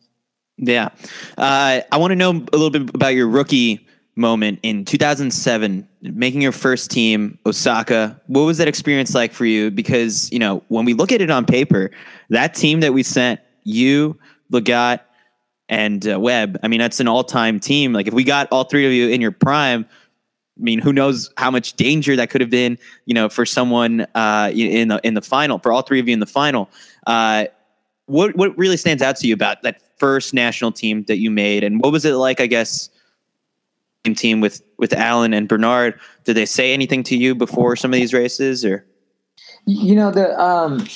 yeah, 0.57 0.91
uh, 1.39 1.81
I 1.91 1.97
want 1.97 2.13
to 2.13 2.17
know 2.17 2.31
a 2.31 2.57
little 2.57 2.71
bit 2.71 2.95
about 2.95 3.15
your 3.15 3.29
rookie 3.29 3.87
moment 4.15 4.61
in 4.63 4.85
2007, 4.85 5.89
making 6.03 6.43
your 6.43 6.53
first 6.53 6.91
team, 6.91 7.39
Osaka. 7.47 8.21
What 8.27 8.43
was 8.43 8.59
that 8.59 8.69
experience 8.69 9.15
like 9.15 9.33
for 9.33 9.47
you? 9.47 9.71
Because, 9.71 10.31
you 10.31 10.39
know, 10.39 10.63
when 10.69 10.85
we 10.85 10.93
look 10.93 11.13
at 11.13 11.23
it 11.23 11.31
on 11.31 11.47
paper, 11.47 11.91
that 12.29 12.55
team 12.55 12.81
that 12.81 12.93
we 12.93 13.03
sent, 13.03 13.41
you, 13.65 14.19
Lagat, 14.53 15.01
and 15.69 16.07
uh, 16.07 16.19
Webb, 16.21 16.59
I 16.63 16.69
mean, 16.69 16.81
that's 16.81 17.01
an 17.01 17.09
all 17.09 17.25
time 17.25 17.61
team. 17.61 17.93
Like, 17.93 18.07
if 18.07 18.15
we 18.15 18.25
got 18.25 18.49
all 18.51 18.65
three 18.65 18.87
of 18.87 18.93
you 18.93 19.09
in 19.09 19.21
your 19.21 19.33
prime, 19.33 19.87
I 20.59 20.63
mean, 20.63 20.81
who 20.81 20.93
knows 20.93 21.31
how 21.37 21.51
much 21.51 21.75
danger 21.75 22.15
that 22.17 22.31
could 22.31 22.41
have 22.41 22.51
been, 22.51 22.79
you 23.07 23.15
know, 23.15 23.29
for 23.29 23.47
someone 23.47 24.07
uh, 24.15 24.51
in 24.55 24.89
the 24.89 25.01
in 25.03 25.15
the 25.15 25.23
final, 25.23 25.59
for 25.59 25.73
all 25.73 25.83
three 25.83 25.99
of 25.99 26.09
you 26.09 26.13
in 26.13 26.21
the 26.21 26.27
final. 26.27 26.69
Uh, 27.07 27.47
what 28.07 28.37
what 28.37 28.57
really 28.59 28.77
stands 28.77 29.03
out 29.03 29.17
to 29.17 29.27
you 29.27 29.35
about 29.35 29.63
that 29.63 29.81
first 29.99 30.35
national 30.35 30.73
team 30.73 31.05
that 31.05 31.19
you 31.19 31.31
made, 31.31 31.65
and 31.65 31.81
what 31.81 31.93
was 31.93 32.05
it 32.05 32.13
like? 32.15 32.41
I 32.41 32.47
guess 32.47 32.91
team 34.15 34.41
with 34.41 34.63
with 34.79 34.93
Alan 34.93 35.33
and 35.33 35.49
Bernard. 35.49 35.99
Did 36.25 36.35
they 36.35 36.47
say 36.47 36.75
anything 36.75 37.03
to 37.05 37.17
you 37.17 37.35
before 37.35 37.77
some 37.77 37.93
of 37.93 37.99
these 37.99 38.13
races, 38.13 38.65
or? 38.65 38.85
You 39.65 39.95
know 39.95 40.11
the 40.11 40.39
um, 40.41 40.87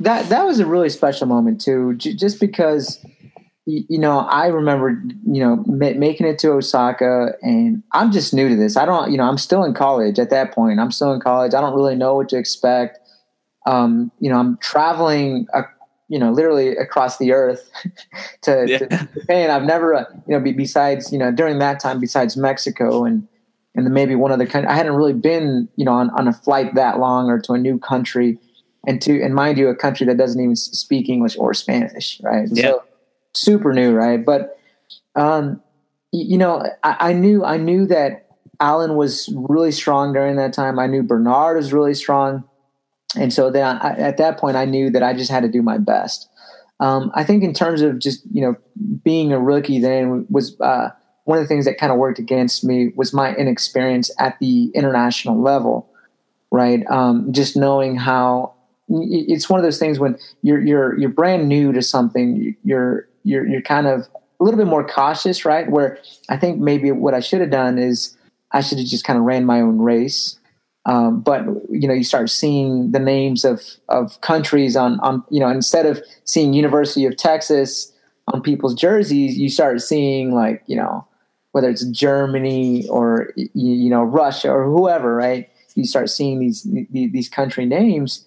that 0.00 0.28
that 0.28 0.44
was 0.44 0.60
a 0.60 0.66
really 0.66 0.90
special 0.90 1.26
moment 1.26 1.60
too, 1.62 1.94
j- 1.94 2.14
just 2.14 2.40
because 2.40 3.04
you 3.66 3.98
know 3.98 4.20
I 4.20 4.46
remember 4.46 5.00
you 5.24 5.40
know 5.40 5.62
ma- 5.66 5.94
making 5.96 6.26
it 6.26 6.38
to 6.40 6.52
Osaka, 6.52 7.32
and 7.42 7.82
I'm 7.92 8.10
just 8.10 8.34
new 8.34 8.48
to 8.48 8.56
this. 8.56 8.76
I 8.76 8.84
don't 8.84 9.10
you 9.10 9.18
know 9.18 9.24
I'm 9.24 9.38
still 9.38 9.64
in 9.64 9.74
college 9.74 10.18
at 10.18 10.30
that 10.30 10.52
point. 10.52 10.80
I'm 10.80 10.90
still 10.90 11.12
in 11.12 11.20
college. 11.20 11.54
I 11.54 11.60
don't 11.60 11.74
really 11.74 11.96
know 11.96 12.16
what 12.16 12.28
to 12.30 12.36
expect. 12.36 12.98
Um, 13.66 14.10
you 14.18 14.28
know, 14.28 14.38
I'm 14.38 14.56
traveling 14.58 15.46
a, 15.54 15.62
you 16.08 16.18
know, 16.18 16.30
literally 16.30 16.76
across 16.76 17.18
the 17.18 17.32
earth 17.32 17.70
to, 18.42 18.66
yeah. 18.68 18.78
to, 18.78 19.08
Japan. 19.14 19.50
I've 19.50 19.62
never, 19.62 19.94
uh, 19.94 20.04
you 20.26 20.38
know, 20.38 20.52
besides, 20.52 21.12
you 21.12 21.18
know, 21.18 21.30
during 21.30 21.58
that 21.60 21.80
time, 21.80 22.00
besides 22.00 22.36
Mexico 22.36 23.04
and, 23.04 23.26
and 23.74 23.86
then 23.86 23.94
maybe 23.94 24.14
one 24.14 24.32
other 24.32 24.46
country, 24.46 24.68
I 24.68 24.74
hadn't 24.74 24.94
really 24.94 25.14
been, 25.14 25.68
you 25.76 25.84
know, 25.84 25.92
on, 25.92 26.10
on 26.10 26.28
a 26.28 26.32
flight 26.32 26.74
that 26.74 26.98
long 26.98 27.30
or 27.30 27.40
to 27.40 27.52
a 27.52 27.58
new 27.58 27.78
country 27.78 28.38
and 28.86 29.00
to, 29.02 29.22
and 29.22 29.34
mind 29.34 29.56
you, 29.56 29.68
a 29.68 29.76
country 29.76 30.04
that 30.06 30.18
doesn't 30.18 30.40
even 30.42 30.56
speak 30.56 31.08
English 31.08 31.36
or 31.38 31.54
Spanish. 31.54 32.20
Right. 32.22 32.48
Yeah. 32.50 32.62
So 32.62 32.84
super 33.34 33.72
new. 33.72 33.92
Right. 33.92 34.24
But, 34.24 34.58
um, 35.14 35.62
you 36.12 36.38
know, 36.38 36.64
I, 36.82 37.10
I 37.10 37.12
knew, 37.12 37.44
I 37.44 37.56
knew 37.56 37.86
that 37.86 38.26
Alan 38.60 38.96
was 38.96 39.32
really 39.34 39.72
strong 39.72 40.12
during 40.12 40.36
that 40.36 40.52
time. 40.52 40.78
I 40.78 40.86
knew 40.86 41.02
Bernard 41.02 41.56
was 41.56 41.72
really 41.72 41.94
strong 41.94 42.44
and 43.16 43.32
so 43.32 43.50
then 43.50 43.64
I, 43.64 43.90
at 43.96 44.16
that 44.18 44.38
point 44.38 44.56
i 44.56 44.64
knew 44.64 44.90
that 44.90 45.02
i 45.02 45.12
just 45.12 45.30
had 45.30 45.42
to 45.42 45.48
do 45.48 45.62
my 45.62 45.78
best 45.78 46.28
um, 46.80 47.10
i 47.14 47.24
think 47.24 47.42
in 47.42 47.54
terms 47.54 47.82
of 47.82 47.98
just 47.98 48.22
you 48.32 48.42
know 48.42 48.56
being 49.04 49.32
a 49.32 49.40
rookie 49.40 49.80
then 49.80 50.26
was 50.30 50.58
uh, 50.60 50.90
one 51.24 51.38
of 51.38 51.44
the 51.44 51.48
things 51.48 51.64
that 51.64 51.78
kind 51.78 51.92
of 51.92 51.98
worked 51.98 52.18
against 52.18 52.64
me 52.64 52.92
was 52.96 53.12
my 53.12 53.34
inexperience 53.34 54.10
at 54.18 54.38
the 54.40 54.70
international 54.74 55.40
level 55.40 55.88
right 56.50 56.84
um, 56.90 57.32
just 57.32 57.56
knowing 57.56 57.96
how 57.96 58.54
it's 58.88 59.48
one 59.48 59.58
of 59.58 59.64
those 59.64 59.78
things 59.78 59.98
when 59.98 60.18
you're 60.42 60.60
you're 60.60 60.98
you're 60.98 61.10
brand 61.10 61.48
new 61.48 61.72
to 61.72 61.82
something 61.82 62.56
you're 62.64 63.08
you're 63.24 63.46
you're 63.46 63.62
kind 63.62 63.86
of 63.86 64.08
a 64.40 64.44
little 64.44 64.58
bit 64.58 64.66
more 64.66 64.86
cautious 64.86 65.44
right? 65.44 65.70
Where 65.70 65.98
i 66.28 66.36
think 66.36 66.60
maybe 66.60 66.90
what 66.90 67.14
i 67.14 67.20
should 67.20 67.40
have 67.40 67.50
done 67.50 67.78
is 67.78 68.16
i 68.52 68.60
should 68.60 68.78
have 68.78 68.86
just 68.86 69.04
kind 69.04 69.18
of 69.18 69.24
ran 69.24 69.44
my 69.44 69.60
own 69.60 69.78
race. 69.78 70.38
Um, 70.84 71.20
but 71.20 71.44
you 71.70 71.86
know, 71.86 71.94
you 71.94 72.02
start 72.02 72.28
seeing 72.28 72.90
the 72.90 72.98
names 72.98 73.44
of 73.44 73.62
of 73.88 74.20
countries 74.20 74.76
on 74.76 74.98
on 75.00 75.22
you 75.30 75.38
know 75.38 75.48
instead 75.48 75.86
of 75.86 76.02
seeing 76.24 76.52
University 76.52 77.06
of 77.06 77.16
Texas 77.16 77.92
on 78.28 78.42
people's 78.42 78.74
jerseys, 78.74 79.38
you 79.38 79.48
start 79.48 79.80
seeing 79.80 80.34
like 80.34 80.62
you 80.66 80.76
know 80.76 81.06
whether 81.52 81.68
it's 81.68 81.84
Germany 81.86 82.88
or 82.88 83.32
you, 83.36 83.90
know 83.90 84.02
Russia 84.02 84.50
or 84.50 84.64
whoever, 84.64 85.14
right? 85.14 85.48
You 85.74 85.84
start 85.84 86.10
seeing 86.10 86.40
these 86.40 86.66
these 86.90 87.28
country 87.28 87.64
names, 87.64 88.26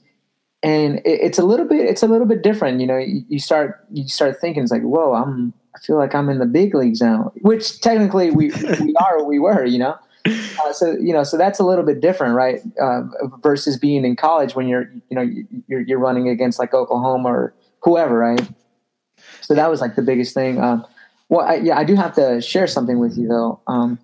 and 0.65 0.97
it, 0.99 1.19
it's 1.21 1.37
a 1.37 1.43
little 1.43 1.67
bit 1.67 1.87
it's 1.87 2.03
a 2.03 2.07
little 2.07 2.25
bit 2.25 2.41
different. 2.41 2.81
You 2.81 2.87
know, 2.87 2.97
you, 2.97 3.23
you 3.29 3.39
start 3.39 3.85
you 3.91 4.07
start 4.07 4.41
thinking 4.41 4.63
it's 4.63 4.71
like, 4.71 4.81
whoa, 4.81 5.13
I'm 5.13 5.53
I 5.75 5.79
feel 5.79 5.97
like 5.97 6.15
I'm 6.15 6.29
in 6.29 6.39
the 6.39 6.45
big 6.45 6.73
leagues 6.73 7.01
now, 7.01 7.31
which 7.41 7.79
technically 7.81 8.31
we 8.31 8.51
we 8.81 8.95
are 8.99 9.23
we 9.23 9.39
were, 9.39 9.63
you 9.63 9.77
know. 9.77 9.95
Uh, 10.25 10.73
so 10.73 10.93
you 10.93 11.13
know, 11.13 11.23
so 11.23 11.37
that's 11.37 11.59
a 11.59 11.63
little 11.63 11.85
bit 11.85 12.01
different, 12.01 12.33
right? 12.33 12.59
Uh, 12.81 13.03
versus 13.43 13.77
being 13.77 14.03
in 14.03 14.15
college 14.15 14.55
when 14.55 14.67
you're, 14.67 14.91
you 15.09 15.15
know, 15.15 15.29
you're, 15.67 15.81
you're 15.81 15.99
running 15.99 16.27
against 16.27 16.57
like 16.57 16.73
Oklahoma 16.73 17.29
or 17.29 17.53
whoever, 17.83 18.17
right? 18.17 18.41
So 19.41 19.53
that 19.53 19.69
was 19.69 19.81
like 19.81 19.95
the 19.95 20.01
biggest 20.01 20.33
thing. 20.33 20.59
Um, 20.59 20.83
well, 21.29 21.45
I, 21.45 21.55
yeah, 21.55 21.77
I 21.77 21.83
do 21.83 21.95
have 21.95 22.15
to 22.15 22.41
share 22.41 22.65
something 22.65 22.97
with 22.97 23.15
you 23.17 23.27
though. 23.27 23.59
Um, 23.67 23.99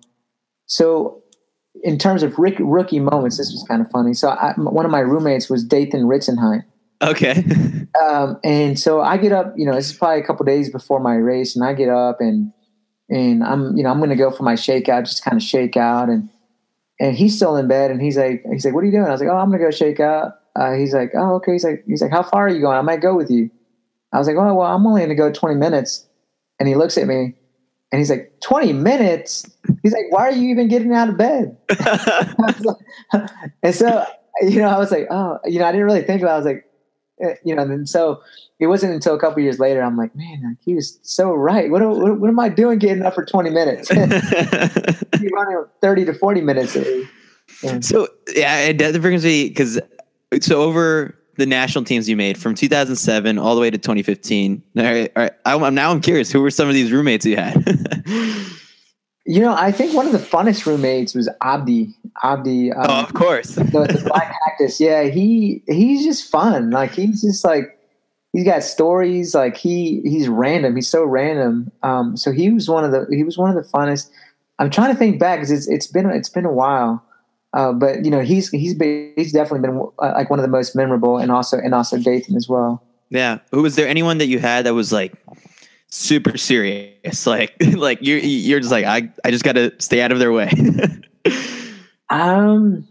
so 0.66 1.21
in 1.82 1.98
terms 1.98 2.22
of 2.22 2.38
Rick, 2.38 2.56
rookie 2.60 3.00
moments, 3.00 3.38
this 3.38 3.50
was 3.50 3.64
kind 3.68 3.80
of 3.80 3.90
funny. 3.90 4.14
So 4.14 4.28
I, 4.28 4.52
one 4.56 4.84
of 4.84 4.90
my 4.90 5.00
roommates 5.00 5.48
was 5.48 5.64
Dathan 5.64 6.02
Ritzenheim. 6.02 6.64
Okay. 7.02 7.44
um, 8.02 8.38
and 8.44 8.78
so 8.78 9.00
I 9.00 9.16
get 9.16 9.32
up, 9.32 9.54
you 9.56 9.66
know, 9.66 9.74
this 9.74 9.90
is 9.90 9.96
probably 9.96 10.20
a 10.20 10.26
couple 10.26 10.44
days 10.46 10.70
before 10.70 11.00
my 11.00 11.14
race, 11.14 11.56
and 11.56 11.64
I 11.64 11.74
get 11.74 11.88
up 11.88 12.20
and 12.20 12.52
and 13.08 13.42
I'm 13.42 13.76
you 13.76 13.82
know 13.82 13.90
I'm 13.90 13.98
going 13.98 14.10
to 14.10 14.16
go 14.16 14.30
for 14.30 14.42
my 14.42 14.54
shakeout, 14.54 15.04
just 15.04 15.24
kind 15.24 15.36
of 15.36 15.42
shake 15.42 15.76
out, 15.76 16.08
and 16.08 16.28
and 17.00 17.16
he's 17.16 17.36
still 17.36 17.56
in 17.56 17.68
bed, 17.68 17.90
and 17.90 18.00
he's 18.00 18.16
like 18.16 18.44
he's 18.50 18.64
like, 18.64 18.74
what 18.74 18.82
are 18.82 18.86
you 18.86 18.92
doing? 18.92 19.04
I 19.04 19.10
was 19.10 19.20
like, 19.20 19.30
oh, 19.30 19.36
I'm 19.36 19.48
going 19.48 19.60
to 19.60 19.66
go 19.66 19.70
shake 19.70 20.00
out. 20.00 20.34
Uh, 20.54 20.72
he's 20.74 20.92
like, 20.94 21.12
oh, 21.14 21.36
okay. 21.36 21.52
He's 21.52 21.64
like, 21.64 21.84
he's 21.86 22.02
like, 22.02 22.10
how 22.10 22.22
far 22.22 22.46
are 22.46 22.50
you 22.50 22.60
going? 22.60 22.76
I 22.76 22.82
might 22.82 23.00
go 23.00 23.16
with 23.16 23.30
you. 23.30 23.50
I 24.12 24.18
was 24.18 24.26
like, 24.26 24.36
oh, 24.36 24.54
well, 24.54 24.70
I'm 24.70 24.86
only 24.86 25.00
going 25.00 25.08
to 25.08 25.14
go 25.14 25.32
20 25.32 25.54
minutes. 25.56 26.06
And 26.58 26.68
he 26.68 26.74
looks 26.74 26.98
at 26.98 27.06
me, 27.06 27.34
and 27.92 27.98
he's 27.98 28.10
like, 28.10 28.32
20 28.40 28.72
minutes. 28.72 29.48
He's 29.82 29.92
like, 29.92 30.10
why 30.10 30.22
are 30.22 30.32
you 30.32 30.50
even 30.50 30.68
getting 30.68 30.92
out 30.92 31.08
of 31.08 31.16
bed? 31.18 31.56
and 33.62 33.74
so 33.74 34.04
you 34.40 34.58
know, 34.58 34.68
I 34.68 34.78
was 34.78 34.90
like, 34.90 35.06
oh, 35.10 35.38
you 35.44 35.58
know, 35.58 35.66
I 35.66 35.72
didn't 35.72 35.86
really 35.86 36.02
think 36.02 36.22
about. 36.22 36.30
it. 36.30 36.34
I 36.34 36.36
was 36.36 36.46
like, 36.46 36.64
eh, 37.20 37.34
you 37.44 37.54
know, 37.54 37.62
and 37.62 37.88
so 37.88 38.22
it 38.58 38.66
wasn't 38.66 38.94
until 38.94 39.14
a 39.14 39.18
couple 39.18 39.42
years 39.42 39.58
later 39.58 39.82
I'm 39.82 39.96
like, 39.96 40.14
man, 40.16 40.56
he 40.64 40.74
was 40.74 40.98
so 41.02 41.32
right. 41.32 41.70
What, 41.70 41.82
what, 41.82 42.20
what 42.20 42.28
am 42.28 42.40
I 42.40 42.48
doing 42.48 42.78
getting 42.78 43.02
up 43.02 43.14
for 43.14 43.24
20 43.24 43.50
minutes? 43.50 43.90
you 45.20 45.28
running 45.34 45.64
30 45.80 46.04
to 46.06 46.14
40 46.14 46.40
minutes. 46.40 46.76
Yeah. 47.62 47.80
So 47.80 48.08
yeah, 48.34 48.58
it 48.60 49.00
brings 49.02 49.24
me 49.24 49.48
because 49.48 49.80
so 50.40 50.62
over 50.62 51.18
the 51.36 51.46
national 51.46 51.84
teams 51.84 52.08
you 52.08 52.16
made 52.16 52.38
from 52.38 52.54
2007 52.54 53.38
all 53.38 53.54
the 53.54 53.60
way 53.60 53.70
to 53.70 53.78
2015. 53.78 54.62
All 54.76 54.82
right, 54.82 55.12
all 55.16 55.22
right. 55.22 55.32
I'm, 55.44 55.74
now 55.74 55.90
I'm 55.90 56.00
curious. 56.00 56.30
Who 56.30 56.40
were 56.40 56.50
some 56.50 56.68
of 56.68 56.74
these 56.74 56.92
roommates 56.92 57.24
you 57.24 57.36
had? 57.36 57.64
you 59.26 59.40
know, 59.40 59.54
I 59.54 59.72
think 59.72 59.94
one 59.94 60.06
of 60.06 60.12
the 60.12 60.18
funnest 60.18 60.66
roommates 60.66 61.14
was 61.14 61.28
Abdi. 61.42 61.94
Abdi. 62.22 62.72
Um, 62.72 62.86
oh, 62.88 63.02
of 63.02 63.14
course. 63.14 63.54
the, 63.54 63.64
the 63.64 64.04
Black 64.06 64.34
Cactus. 64.46 64.80
Yeah, 64.80 65.04
he 65.04 65.62
he's 65.66 66.04
just 66.04 66.30
fun. 66.30 66.70
Like 66.70 66.92
he's 66.92 67.22
just 67.22 67.44
like 67.44 67.78
he's 68.32 68.44
got 68.44 68.62
stories 68.62 69.34
like 69.34 69.56
he 69.56 70.00
he's 70.04 70.28
random 70.28 70.74
he's 70.74 70.88
so 70.88 71.04
random 71.04 71.70
um, 71.82 72.16
so 72.16 72.32
he 72.32 72.50
was 72.50 72.68
one 72.68 72.84
of 72.84 72.90
the 72.90 73.06
he 73.14 73.22
was 73.22 73.38
one 73.38 73.54
of 73.54 73.62
the 73.62 73.70
funnest 73.70 74.10
i'm 74.58 74.70
trying 74.70 74.92
to 74.92 74.98
think 74.98 75.18
back 75.18 75.38
because 75.38 75.50
it's, 75.50 75.68
it's 75.68 75.86
been 75.86 76.08
it's 76.10 76.28
been 76.28 76.46
a 76.46 76.52
while 76.52 77.04
uh, 77.54 77.72
but 77.72 78.04
you 78.04 78.10
know 78.10 78.20
he's 78.20 78.48
he's 78.50 78.74
been, 78.74 79.12
he's 79.16 79.32
definitely 79.32 79.68
been 79.68 79.78
uh, 79.98 80.12
like 80.14 80.30
one 80.30 80.38
of 80.38 80.42
the 80.42 80.50
most 80.50 80.74
memorable 80.74 81.18
and 81.18 81.30
also 81.30 81.58
and 81.58 81.74
also 81.74 81.98
Dathan 81.98 82.36
as 82.36 82.48
well. 82.48 82.82
Yeah. 83.10 83.38
Who 83.50 83.62
was 83.62 83.76
there 83.76 83.86
anyone 83.86 84.18
that 84.18 84.26
you 84.26 84.38
had 84.38 84.64
that 84.64 84.74
was 84.74 84.92
like 84.92 85.12
super 85.88 86.38
serious? 86.38 86.92
Like 87.26 87.54
like 87.74 87.98
you're 88.00 88.18
you're 88.18 88.60
just 88.60 88.72
like 88.72 88.84
i 88.84 89.10
i 89.24 89.30
just 89.30 89.44
gotta 89.44 89.74
stay 89.78 90.00
out 90.00 90.12
of 90.12 90.18
their 90.18 90.32
way. 90.32 90.50
Um 92.10 92.86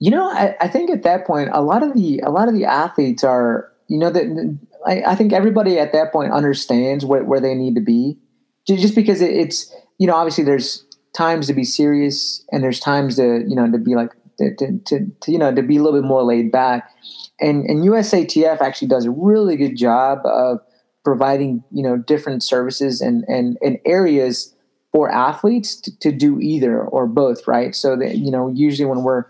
you 0.00 0.10
know 0.10 0.28
I, 0.28 0.56
I 0.60 0.66
think 0.66 0.90
at 0.90 1.04
that 1.04 1.24
point 1.28 1.50
a 1.52 1.62
lot 1.62 1.84
of 1.84 1.94
the 1.94 2.18
a 2.24 2.30
lot 2.30 2.48
of 2.48 2.54
the 2.54 2.64
athletes 2.64 3.22
are 3.22 3.70
you 3.86 3.98
know 3.98 4.10
that 4.10 4.58
I, 4.84 5.02
I, 5.02 5.14
think 5.14 5.32
everybody 5.32 5.78
at 5.78 5.92
that 5.92 6.10
point 6.10 6.32
understands 6.32 7.04
where, 7.04 7.22
where 7.22 7.40
they 7.40 7.54
need 7.54 7.76
to 7.76 7.80
be. 7.80 8.18
Just 8.66 8.96
because 8.96 9.20
it, 9.20 9.30
it's 9.30 9.72
you 9.98 10.06
know 10.08 10.14
obviously 10.14 10.42
there's 10.42 10.83
times 11.14 11.46
to 11.46 11.54
be 11.54 11.64
serious 11.64 12.44
and 12.50 12.62
there's 12.62 12.80
times 12.80 13.16
to 13.16 13.44
you 13.46 13.54
know 13.54 13.70
to 13.70 13.78
be 13.78 13.94
like 13.94 14.10
to, 14.38 14.54
to, 14.56 14.78
to, 14.86 15.06
to 15.20 15.32
you 15.32 15.38
know 15.38 15.54
to 15.54 15.62
be 15.62 15.76
a 15.76 15.82
little 15.82 16.00
bit 16.00 16.06
more 16.06 16.22
laid 16.22 16.52
back. 16.52 16.90
And 17.40 17.64
and 17.64 17.84
USATF 17.84 18.60
actually 18.60 18.88
does 18.88 19.06
a 19.06 19.10
really 19.10 19.56
good 19.56 19.76
job 19.76 20.20
of 20.24 20.60
providing 21.04 21.62
you 21.70 21.82
know 21.82 21.96
different 21.96 22.42
services 22.42 23.00
and 23.00 23.24
and, 23.28 23.56
and 23.62 23.78
areas 23.84 24.54
for 24.92 25.10
athletes 25.10 25.74
to, 25.76 25.98
to 25.98 26.12
do 26.12 26.38
either 26.40 26.80
or 26.80 27.06
both 27.06 27.46
right? 27.46 27.74
So 27.74 27.96
that 27.96 28.16
you 28.16 28.30
know 28.30 28.48
usually 28.48 28.86
when 28.86 29.02
we're 29.02 29.24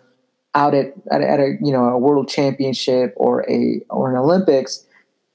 out 0.54 0.74
at, 0.74 0.94
at, 1.10 1.20
at 1.20 1.40
a 1.40 1.56
you 1.60 1.72
know 1.72 1.84
a 1.84 1.98
world 1.98 2.28
championship 2.28 3.12
or 3.16 3.48
a 3.50 3.80
or 3.90 4.10
an 4.10 4.16
Olympics, 4.16 4.86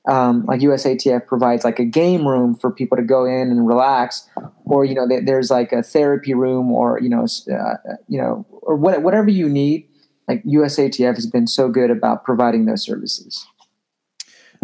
um, 0.10 0.44
like 0.48 0.62
USATF 0.62 1.28
provides 1.28 1.64
like 1.64 1.78
a 1.78 1.86
game 1.86 2.28
room 2.28 2.56
for 2.56 2.72
people 2.72 2.98
to 2.98 3.04
go 3.04 3.26
in 3.26 3.52
and 3.52 3.68
relax, 3.68 4.28
or 4.66 4.84
you 4.84 4.96
know 4.96 5.08
there's 5.08 5.52
like 5.52 5.72
a 5.72 5.84
therapy 5.84 6.34
room 6.34 6.72
or 6.72 7.00
you 7.00 7.10
know 7.10 7.28
uh, 7.52 7.76
you 8.08 8.20
know 8.20 8.46
or 8.50 8.76
what, 8.76 9.04
whatever 9.04 9.30
you 9.30 9.48
need. 9.48 9.88
Like 10.28 10.44
USATF 10.44 11.16
has 11.16 11.26
been 11.28 11.48
so 11.48 11.70
good 11.70 11.92
about 11.92 12.24
providing 12.24 12.66
those 12.66 12.84
services. 12.84 13.46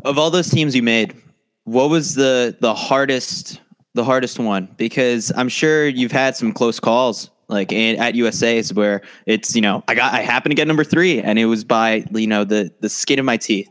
Of 0.03 0.17
all 0.17 0.29
those 0.29 0.49
teams 0.49 0.75
you 0.75 0.83
made, 0.83 1.15
what 1.63 1.89
was 1.91 2.15
the 2.15 2.57
the 2.59 2.73
hardest 2.73 3.61
the 3.93 4.03
hardest 4.03 4.39
one? 4.39 4.67
Because 4.77 5.31
I'm 5.35 5.49
sure 5.49 5.87
you've 5.87 6.11
had 6.11 6.35
some 6.35 6.53
close 6.53 6.79
calls, 6.79 7.29
like 7.49 7.71
in, 7.71 7.99
at 7.99 8.15
USA's, 8.15 8.73
where 8.73 9.01
it's 9.27 9.55
you 9.55 9.61
know 9.61 9.83
I 9.87 9.93
got 9.93 10.11
I 10.11 10.21
happened 10.21 10.51
to 10.51 10.55
get 10.55 10.67
number 10.67 10.83
three, 10.83 11.21
and 11.21 11.37
it 11.37 11.45
was 11.45 11.63
by 11.63 12.03
you 12.13 12.27
know 12.27 12.45
the 12.45 12.71
the 12.79 12.89
skin 12.89 13.19
of 13.19 13.25
my 13.25 13.37
teeth. 13.37 13.69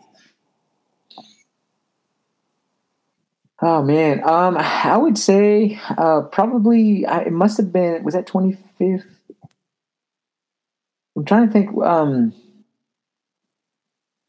Oh 3.67 3.83
man, 3.83 4.23
um, 4.29 4.59
I 4.59 4.95
would 4.95 5.17
say 5.17 5.81
uh, 5.97 6.21
probably 6.31 7.05
it 7.05 7.33
must 7.33 7.57
have 7.57 7.73
been 7.73 8.05
was 8.05 8.13
that 8.13 8.27
twenty 8.27 8.59
fifth. 8.77 9.07
I'm 11.17 11.25
trying 11.25 11.47
to 11.47 11.53
think. 11.53 11.71
Um, 11.83 12.35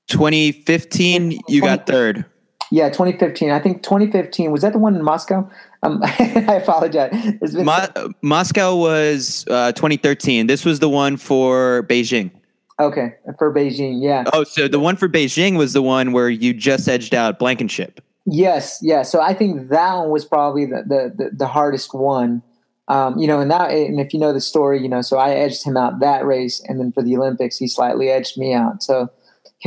2015, 0.07 1.39
you 1.49 1.61
got 1.61 1.85
third. 1.85 2.23
Yeah, 2.71 2.89
2015. 2.89 3.49
I 3.49 3.59
think 3.59 3.83
2015 3.83 4.51
was 4.51 4.61
that 4.61 4.73
the 4.73 4.79
one 4.79 4.95
in 4.95 5.03
Moscow. 5.03 5.49
Um, 5.83 5.99
I 6.03 6.61
apologize. 6.61 7.13
Mo- 7.53 8.13
Moscow 8.21 8.75
was 8.75 9.45
uh, 9.49 9.71
2013. 9.73 10.47
This 10.47 10.63
was 10.63 10.79
the 10.79 10.89
one 10.89 11.17
for 11.17 11.85
Beijing. 11.89 12.31
Okay, 12.79 13.15
for 13.37 13.53
Beijing, 13.53 14.01
yeah. 14.01 14.25
Oh, 14.33 14.43
so 14.43 14.67
the 14.67 14.79
one 14.79 14.95
for 14.95 15.09
Beijing 15.09 15.57
was 15.57 15.73
the 15.73 15.81
one 15.81 16.11
where 16.11 16.29
you 16.29 16.53
just 16.53 16.87
edged 16.87 17.13
out 17.13 17.39
Blankenship. 17.39 18.01
Yes, 18.25 18.79
yeah. 18.81 19.03
So 19.03 19.21
I 19.21 19.33
think 19.33 19.69
that 19.69 19.93
one 19.95 20.09
was 20.09 20.25
probably 20.25 20.65
the 20.65 20.83
the, 20.87 21.13
the, 21.15 21.29
the 21.31 21.47
hardest 21.47 21.93
one. 21.93 22.41
Um, 22.87 23.17
you 23.17 23.25
know, 23.27 23.39
and 23.39 23.49
that, 23.49 23.71
and 23.71 23.99
if 23.99 24.13
you 24.13 24.19
know 24.19 24.31
the 24.31 24.41
story, 24.41 24.81
you 24.81 24.87
know, 24.87 25.01
so 25.01 25.17
I 25.17 25.31
edged 25.31 25.63
him 25.63 25.75
out 25.75 25.99
that 26.01 26.23
race, 26.25 26.63
and 26.67 26.79
then 26.79 26.91
for 26.91 27.01
the 27.01 27.17
Olympics, 27.17 27.57
he 27.57 27.67
slightly 27.67 28.09
edged 28.09 28.37
me 28.37 28.53
out. 28.53 28.83
So, 28.83 29.09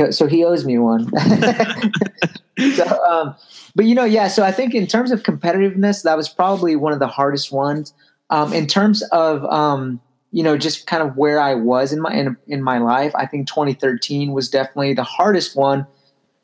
so 0.09 0.25
he 0.27 0.45
owes 0.45 0.63
me 0.63 0.77
one. 0.77 1.09
so, 2.75 3.03
um, 3.05 3.35
but 3.75 3.85
you 3.85 3.95
know, 3.95 4.05
yeah. 4.05 4.29
So 4.29 4.43
I 4.43 4.51
think 4.51 4.73
in 4.73 4.87
terms 4.87 5.11
of 5.11 5.23
competitiveness, 5.23 6.03
that 6.03 6.15
was 6.15 6.29
probably 6.29 6.75
one 6.77 6.93
of 6.93 6.99
the 6.99 7.07
hardest 7.07 7.51
ones. 7.51 7.93
Um, 8.29 8.53
in 8.53 8.67
terms 8.67 9.03
of 9.11 9.43
um, 9.45 9.99
you 10.31 10.43
know, 10.43 10.57
just 10.57 10.85
kind 10.85 11.01
of 11.01 11.17
where 11.17 11.39
I 11.39 11.55
was 11.55 11.91
in 11.91 12.01
my 12.01 12.13
in, 12.13 12.37
in 12.47 12.61
my 12.61 12.77
life, 12.77 13.13
I 13.15 13.25
think 13.25 13.47
2013 13.47 14.31
was 14.31 14.49
definitely 14.49 14.93
the 14.93 15.03
hardest 15.03 15.55
one 15.55 15.87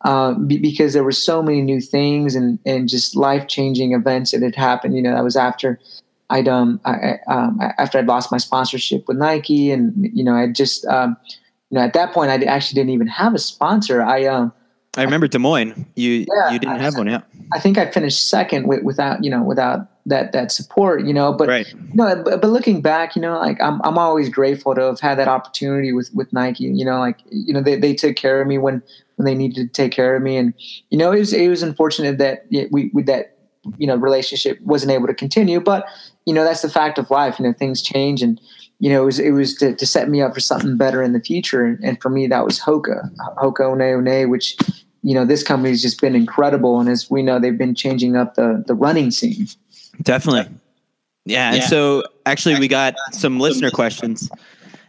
um, 0.06 0.48
because 0.48 0.94
there 0.94 1.04
were 1.04 1.12
so 1.12 1.42
many 1.42 1.62
new 1.62 1.82
things 1.82 2.36
and 2.36 2.60
and 2.66 2.88
just 2.88 3.16
life 3.16 3.48
changing 3.48 3.94
events 3.94 4.32
that 4.32 4.44
had 4.44 4.56
happened. 4.56 4.96
You 4.96 5.02
know, 5.02 5.14
that 5.14 5.24
was 5.24 5.36
after 5.36 5.80
I'd 6.30 6.48
um, 6.48 6.80
I, 6.86 7.16
um 7.28 7.60
after 7.80 7.98
I'd 7.98 8.06
lost 8.06 8.32
my 8.32 8.38
sponsorship 8.38 9.08
with 9.08 9.18
Nike, 9.18 9.72
and 9.72 9.94
you 10.14 10.24
know 10.24 10.34
I 10.34 10.48
just 10.48 10.86
um, 10.86 11.18
you 11.72 11.78
know 11.78 11.84
at 11.84 11.94
that 11.94 12.14
point 12.14 12.30
I 12.30 12.36
actually 12.46 12.76
didn't 12.76 12.92
even 12.92 13.08
have 13.08 13.34
a 13.34 13.40
sponsor. 13.40 14.02
I 14.02 14.26
um. 14.26 14.54
I 14.98 15.04
remember 15.04 15.28
Des 15.28 15.40
Moines. 15.40 15.86
You 15.96 16.26
yeah, 16.32 16.52
you 16.52 16.60
didn't 16.60 16.76
I, 16.76 16.78
have 16.78 16.96
one, 16.96 17.08
yeah. 17.08 17.20
I 17.52 17.60
think 17.60 17.78
I 17.78 17.92
finished 17.92 18.30
second 18.30 18.68
with, 18.68 18.84
without 18.84 19.24
you 19.24 19.30
know 19.30 19.44
without 19.44 19.90
that 20.06 20.32
that 20.32 20.52
support, 20.52 21.04
you 21.04 21.14
know. 21.14 21.34
But 21.34 21.50
right. 21.50 21.68
you 21.68 21.96
know, 21.96 22.24
but, 22.24 22.42
but, 22.42 22.48
looking 22.48 22.82
back, 22.82 23.16
you 23.16 23.22
know, 23.22 23.38
like 23.38 23.60
I'm 23.60 23.82
I'm 23.84 23.98
always 23.98 24.30
grateful 24.30 24.74
to 24.74 24.82
have 24.82 25.02
had 25.02 25.18
that 25.18 25.28
opportunity 25.28 25.92
with 25.92 26.14
with 26.14 26.32
Nike. 26.32 26.66
You 26.66 26.86
know, 26.86 27.00
like 27.00 27.20
you 27.30 27.54
know 27.54 27.62
they 27.62 27.76
they 27.76 27.94
took 27.94 28.16
care 28.16 28.40
of 28.40 28.48
me 28.48 28.58
when 28.58 28.82
when 29.16 29.26
they 29.26 29.36
needed 29.36 29.68
to 29.68 29.68
take 29.68 29.92
care 29.92 30.16
of 30.16 30.22
me. 30.22 30.38
And 30.38 30.54
you 30.90 30.98
know, 30.98 31.12
it 31.12 31.20
was 31.20 31.34
it 31.34 31.50
was 31.50 31.64
unfortunate 31.64 32.18
that 32.18 32.46
we, 32.72 32.90
we 32.94 33.04
that 33.04 33.38
you 33.78 33.88
know 33.88 33.96
relationship 33.96 34.60
wasn't 34.62 34.92
able 34.92 35.08
to 35.08 35.14
continue. 35.14 35.60
But 35.60 35.88
you 36.26 36.34
know, 36.34 36.44
that's 36.44 36.62
the 36.62 36.70
fact 36.70 36.98
of 36.98 37.10
life. 37.10 37.40
You 37.40 37.46
know, 37.46 37.54
things 37.54 37.82
change, 37.82 38.22
and 38.22 38.40
you 38.80 38.90
know, 38.90 39.04
it 39.04 39.06
was 39.06 39.20
it 39.20 39.32
was 39.32 39.56
to, 39.56 39.76
to 39.76 39.86
set 39.86 40.10
me 40.10 40.22
up 40.22 40.34
for 40.34 40.40
something 40.40 40.78
better 40.78 41.02
in 41.02 41.14
the 41.14 41.22
future. 41.22 41.66
And, 41.66 41.84
and 41.84 42.02
for 42.02 42.10
me, 42.10 42.28
that 42.28 42.46
was 42.46 42.60
Hoka, 42.60 43.10
Hoka 43.38 43.70
One 43.70 44.06
One, 44.06 44.30
which 44.30 44.58
you 45.02 45.14
know 45.14 45.26
this 45.26 45.44
company's 45.44 45.82
just 45.82 46.02
been 46.02 46.16
incredible. 46.16 46.80
And 46.80 46.90
as 46.90 47.10
we 47.10 47.22
know, 47.22 47.40
they've 47.40 47.58
been 47.58 47.76
changing 47.76 48.16
up 48.16 48.36
the 48.36 48.64
the 48.66 48.76
running 48.76 49.12
scene. 49.12 49.48
Definitely. 50.02 50.54
Yeah, 51.28 51.50
and 51.50 51.58
yeah. 51.58 51.68
so 51.68 52.04
actually, 52.26 52.60
we 52.60 52.68
got 52.68 52.96
some 53.12 53.40
listener 53.40 53.72
questions 53.72 54.30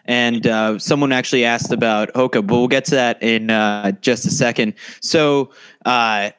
and 0.07 0.47
uh, 0.47 0.79
someone 0.79 1.13
actually 1.13 1.45
asked 1.45 1.73
about 1.73 2.13
Hoka, 2.15 2.47
but 2.47 2.55
we'll 2.55 2.69
get 2.69 2.85
to 2.87 2.95
that 2.95 3.23
in 3.23 3.51
uh, 3.51 3.93
just 4.01 4.25
a 4.25 4.31
second. 4.31 4.75
So, 5.01 5.51
uh, 5.85 6.31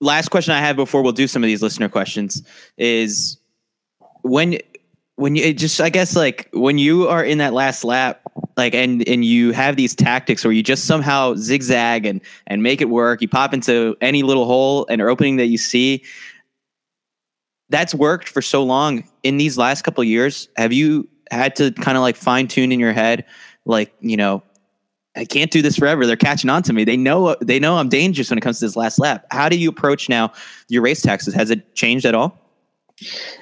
last 0.00 0.28
question 0.28 0.54
I 0.54 0.60
have 0.60 0.76
before 0.76 1.02
we'll 1.02 1.12
do 1.12 1.26
some 1.26 1.42
of 1.42 1.48
these 1.48 1.62
listener 1.62 1.88
questions 1.88 2.42
is 2.76 3.38
when 4.22 4.58
when 5.16 5.36
you 5.36 5.52
just 5.52 5.80
I 5.80 5.90
guess 5.90 6.16
like 6.16 6.48
when 6.52 6.78
you 6.78 7.06
are 7.08 7.22
in 7.22 7.38
that 7.38 7.52
last 7.52 7.84
lap 7.84 8.22
like 8.56 8.74
and 8.74 9.06
and 9.06 9.24
you 9.24 9.52
have 9.52 9.76
these 9.76 9.94
tactics 9.94 10.44
where 10.44 10.52
you 10.52 10.62
just 10.62 10.86
somehow 10.86 11.34
zigzag 11.34 12.06
and 12.06 12.20
and 12.46 12.62
make 12.62 12.80
it 12.80 12.88
work 12.88 13.20
you 13.20 13.28
pop 13.28 13.52
into 13.52 13.96
any 14.00 14.22
little 14.22 14.46
hole 14.46 14.86
and 14.88 15.02
opening 15.02 15.36
that 15.36 15.46
you 15.46 15.58
see 15.58 16.02
that's 17.68 17.94
worked 17.94 18.28
for 18.28 18.42
so 18.42 18.64
long 18.64 19.04
in 19.22 19.36
these 19.36 19.58
last 19.58 19.82
couple 19.82 20.02
years 20.02 20.48
have 20.56 20.72
you 20.72 21.06
had 21.30 21.56
to 21.56 21.72
kind 21.72 21.96
of 21.96 22.02
like 22.02 22.16
fine 22.16 22.48
tune 22.48 22.72
in 22.72 22.80
your 22.80 22.92
head, 22.92 23.24
like 23.64 23.92
you 24.00 24.16
know, 24.16 24.42
I 25.16 25.24
can't 25.24 25.50
do 25.50 25.62
this 25.62 25.76
forever. 25.76 26.06
They're 26.06 26.16
catching 26.16 26.50
on 26.50 26.62
to 26.64 26.72
me. 26.72 26.84
They 26.84 26.96
know 26.96 27.36
they 27.40 27.58
know 27.58 27.76
I'm 27.76 27.88
dangerous 27.88 28.30
when 28.30 28.38
it 28.38 28.42
comes 28.42 28.58
to 28.60 28.66
this 28.66 28.76
last 28.76 28.98
lap. 28.98 29.26
How 29.30 29.48
do 29.48 29.56
you 29.56 29.68
approach 29.68 30.08
now 30.08 30.32
your 30.68 30.82
race 30.82 31.02
tactics? 31.02 31.34
Has 31.34 31.50
it 31.50 31.74
changed 31.74 32.06
at 32.06 32.14
all? 32.14 32.38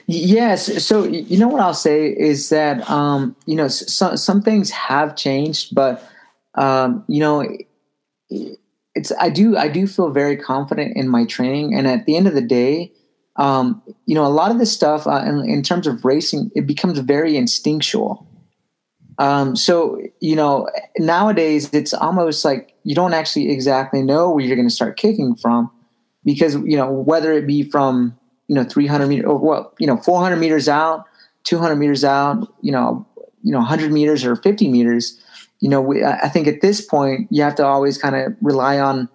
Yes. 0.06 0.84
So 0.84 1.04
you 1.04 1.38
know 1.38 1.48
what 1.48 1.60
I'll 1.60 1.74
say 1.74 2.08
is 2.08 2.48
that 2.48 2.88
um, 2.88 3.36
you 3.46 3.56
know 3.56 3.68
some 3.68 4.16
some 4.16 4.42
things 4.42 4.70
have 4.70 5.16
changed, 5.16 5.74
but 5.74 6.08
um, 6.54 7.04
you 7.08 7.20
know 7.20 7.44
it's 8.94 9.12
I 9.18 9.28
do 9.28 9.56
I 9.56 9.68
do 9.68 9.86
feel 9.86 10.10
very 10.10 10.36
confident 10.36 10.96
in 10.96 11.08
my 11.08 11.24
training, 11.24 11.74
and 11.74 11.86
at 11.86 12.06
the 12.06 12.16
end 12.16 12.26
of 12.28 12.34
the 12.34 12.40
day, 12.40 12.92
um, 13.38 13.80
you 14.06 14.14
know, 14.16 14.26
a 14.26 14.28
lot 14.28 14.50
of 14.50 14.58
this 14.58 14.72
stuff 14.72 15.06
uh, 15.06 15.22
in, 15.24 15.48
in, 15.48 15.62
terms 15.62 15.86
of 15.86 16.04
racing, 16.04 16.50
it 16.56 16.66
becomes 16.66 16.98
very 16.98 17.36
instinctual. 17.36 18.26
Um, 19.18 19.54
so, 19.54 20.00
you 20.20 20.34
know, 20.36 20.68
nowadays 20.98 21.72
it's 21.72 21.94
almost 21.94 22.44
like 22.44 22.74
you 22.82 22.94
don't 22.94 23.14
actually 23.14 23.50
exactly 23.50 24.02
know 24.02 24.30
where 24.30 24.44
you're 24.44 24.56
going 24.56 24.68
to 24.68 24.74
start 24.74 24.96
kicking 24.96 25.36
from 25.36 25.70
because, 26.24 26.54
you 26.56 26.76
know, 26.76 26.90
whether 26.90 27.32
it 27.32 27.46
be 27.46 27.62
from, 27.62 28.16
you 28.48 28.56
know, 28.56 28.64
300 28.64 29.06
meters 29.06 29.26
or 29.26 29.38
well, 29.38 29.72
you 29.78 29.86
know, 29.86 29.96
400 29.96 30.36
meters 30.36 30.68
out, 30.68 31.04
200 31.44 31.76
meters 31.76 32.04
out, 32.04 32.52
you 32.60 32.72
know, 32.72 33.06
you 33.42 33.52
know, 33.52 33.58
100 33.58 33.92
meters 33.92 34.24
or 34.24 34.34
50 34.34 34.68
meters, 34.68 35.20
you 35.60 35.68
know, 35.68 35.80
we, 35.80 36.04
I 36.04 36.28
think 36.28 36.46
at 36.46 36.60
this 36.60 36.80
point 36.80 37.28
you 37.30 37.42
have 37.42 37.54
to 37.56 37.64
always 37.64 37.98
kind 37.98 38.16
of 38.16 38.34
rely 38.40 38.78
on, 38.78 39.08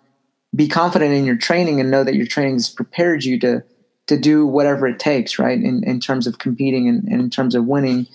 be 0.55 0.67
confident 0.67 1.13
in 1.13 1.25
your 1.25 1.35
training 1.35 1.79
and 1.79 1.89
know 1.89 2.03
that 2.03 2.15
your 2.15 2.27
training 2.27 2.55
has 2.55 2.69
prepared 2.69 3.23
you 3.23 3.39
to, 3.39 3.63
to 4.07 4.17
do 4.17 4.45
whatever 4.45 4.87
it 4.87 4.99
takes, 4.99 5.39
right? 5.39 5.59
In, 5.61 5.83
in 5.83 5.99
terms 5.99 6.27
of 6.27 6.39
competing 6.39 6.87
and, 6.87 7.03
and 7.05 7.21
in 7.21 7.29
terms 7.29 7.55
of 7.55 7.65
winning. 7.65 8.07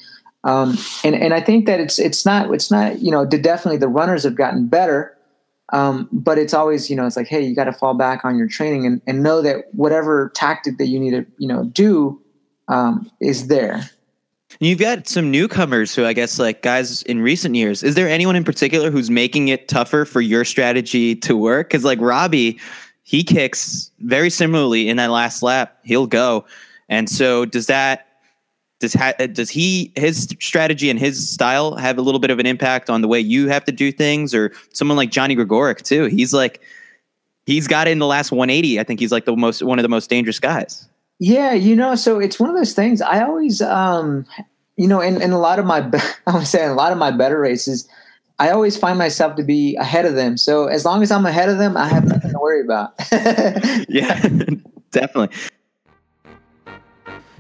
Um, 0.45 0.77
and, 1.03 1.15
and 1.15 1.35
I 1.35 1.41
think 1.41 1.67
that 1.67 1.81
it's, 1.81 1.99
it's 1.99 2.25
not, 2.25 2.53
it's 2.53 2.71
not, 2.71 3.01
you 3.01 3.11
know, 3.11 3.25
definitely 3.25 3.79
the 3.79 3.89
runners 3.89 4.25
have 4.25 4.35
gotten 4.35 4.69
better. 4.69 5.17
Um, 5.73 6.09
but 6.13 6.39
it's 6.39 6.55
always, 6.55 6.89
you 6.89 6.97
know, 6.97 7.07
it's 7.07 7.17
like, 7.17 7.27
Hey, 7.27 7.43
you 7.43 7.55
got 7.55 7.65
to 7.65 7.73
fall 7.73 7.95
back 7.95 8.25
on 8.25 8.39
your 8.39 8.49
training 8.49 8.87
and, 8.87 9.03
and 9.07 9.23
know 9.23 9.43
that 9.43 9.65
whatever 9.73 10.31
tactic 10.35 10.79
that 10.79 10.87
you 10.87 10.99
need 10.99 11.11
to, 11.11 11.27
you 11.39 11.49
know, 11.49 11.65
do, 11.65 12.21
um, 12.69 13.11
is 13.21 13.49
there. 13.49 13.89
You've 14.61 14.79
got 14.79 15.07
some 15.07 15.31
newcomers 15.31 15.95
who 15.95 16.05
I 16.05 16.15
guess 16.15 16.39
like 16.39 16.63
guys 16.63 17.03
in 17.03 17.21
recent 17.21 17.55
years. 17.55 17.83
Is 17.83 17.95
there 17.95 18.09
anyone 18.09 18.35
in 18.35 18.45
particular 18.45 18.91
who's 18.91 19.11
making 19.11 19.49
it 19.49 19.69
tougher 19.69 20.05
for 20.05 20.21
your 20.21 20.45
strategy 20.45 21.15
to 21.17 21.37
work? 21.37 21.71
Cause 21.71 21.85
like 21.85 22.01
Robbie, 22.01 22.59
he 23.09 23.25
kicks 23.25 23.91
very 24.01 24.29
similarly 24.29 24.87
in 24.87 24.99
that 24.99 25.11
last 25.11 25.43
lap. 25.43 25.79
He'll 25.83 26.07
go, 26.07 26.45
and 26.91 27.09
so 27.09 27.47
does 27.47 27.65
that. 27.69 28.07
Does 28.81 28.93
ha- 28.93 29.15
does 29.33 29.49
he 29.49 29.93
his 29.97 30.29
strategy 30.41 30.91
and 30.91 30.99
his 30.99 31.27
style 31.27 31.75
have 31.77 31.97
a 31.97 32.03
little 32.03 32.21
bit 32.21 32.31
of 32.31 32.39
an 32.39 32.45
impact 32.45 32.91
on 32.91 33.01
the 33.01 33.09
way 33.09 33.19
you 33.19 33.49
have 33.49 33.65
to 33.65 33.73
do 33.73 33.91
things, 33.91 34.35
or 34.35 34.53
someone 34.75 34.99
like 34.99 35.11
Johnny 35.11 35.35
Gregorek 35.35 35.81
too? 35.81 36.05
He's 36.05 36.35
like 36.35 36.61
he's 37.47 37.67
got 37.67 37.89
in 37.89 37.99
the 37.99 38.07
last 38.07 38.31
180. 38.31 38.79
I 38.79 38.85
think 38.85 39.01
he's 39.01 39.11
like 39.11 39.25
the 39.25 39.35
most 39.35 39.63
one 39.63 39.79
of 39.79 39.85
the 39.85 39.89
most 39.89 40.11
dangerous 40.11 40.39
guys. 40.39 40.87
Yeah, 41.19 41.55
you 41.55 41.75
know, 41.75 41.95
so 41.95 42.21
it's 42.21 42.39
one 42.39 42.51
of 42.51 42.57
those 42.57 42.75
things. 42.75 43.01
I 43.01 43.23
always, 43.23 43.63
um, 43.63 44.27
you 44.77 44.87
know, 44.87 45.01
in, 45.01 45.23
in 45.23 45.33
a 45.33 45.39
lot 45.39 45.59
of 45.59 45.65
my, 45.65 45.79
I 46.27 46.37
would 46.37 46.47
say, 46.47 46.63
in 46.63 46.71
a 46.71 46.75
lot 46.75 46.93
of 46.93 46.99
my 46.99 47.11
better 47.11 47.41
races, 47.41 47.89
I 48.41 48.51
always 48.51 48.77
find 48.77 48.99
myself 48.99 49.35
to 49.37 49.43
be 49.43 49.75
ahead 49.77 50.05
of 50.05 50.15
them. 50.15 50.37
So 50.37 50.67
as 50.67 50.85
long 50.85 51.03
as 51.03 51.11
I'm 51.11 51.27
ahead 51.27 51.49
of 51.49 51.59
them, 51.59 51.77
I 51.77 51.89
have 51.89 52.05
nothing 52.05 52.31
to 52.31 52.39
worry 52.39 52.61
about. 52.61 52.95
yeah, 53.89 54.21
definitely. 54.93 55.37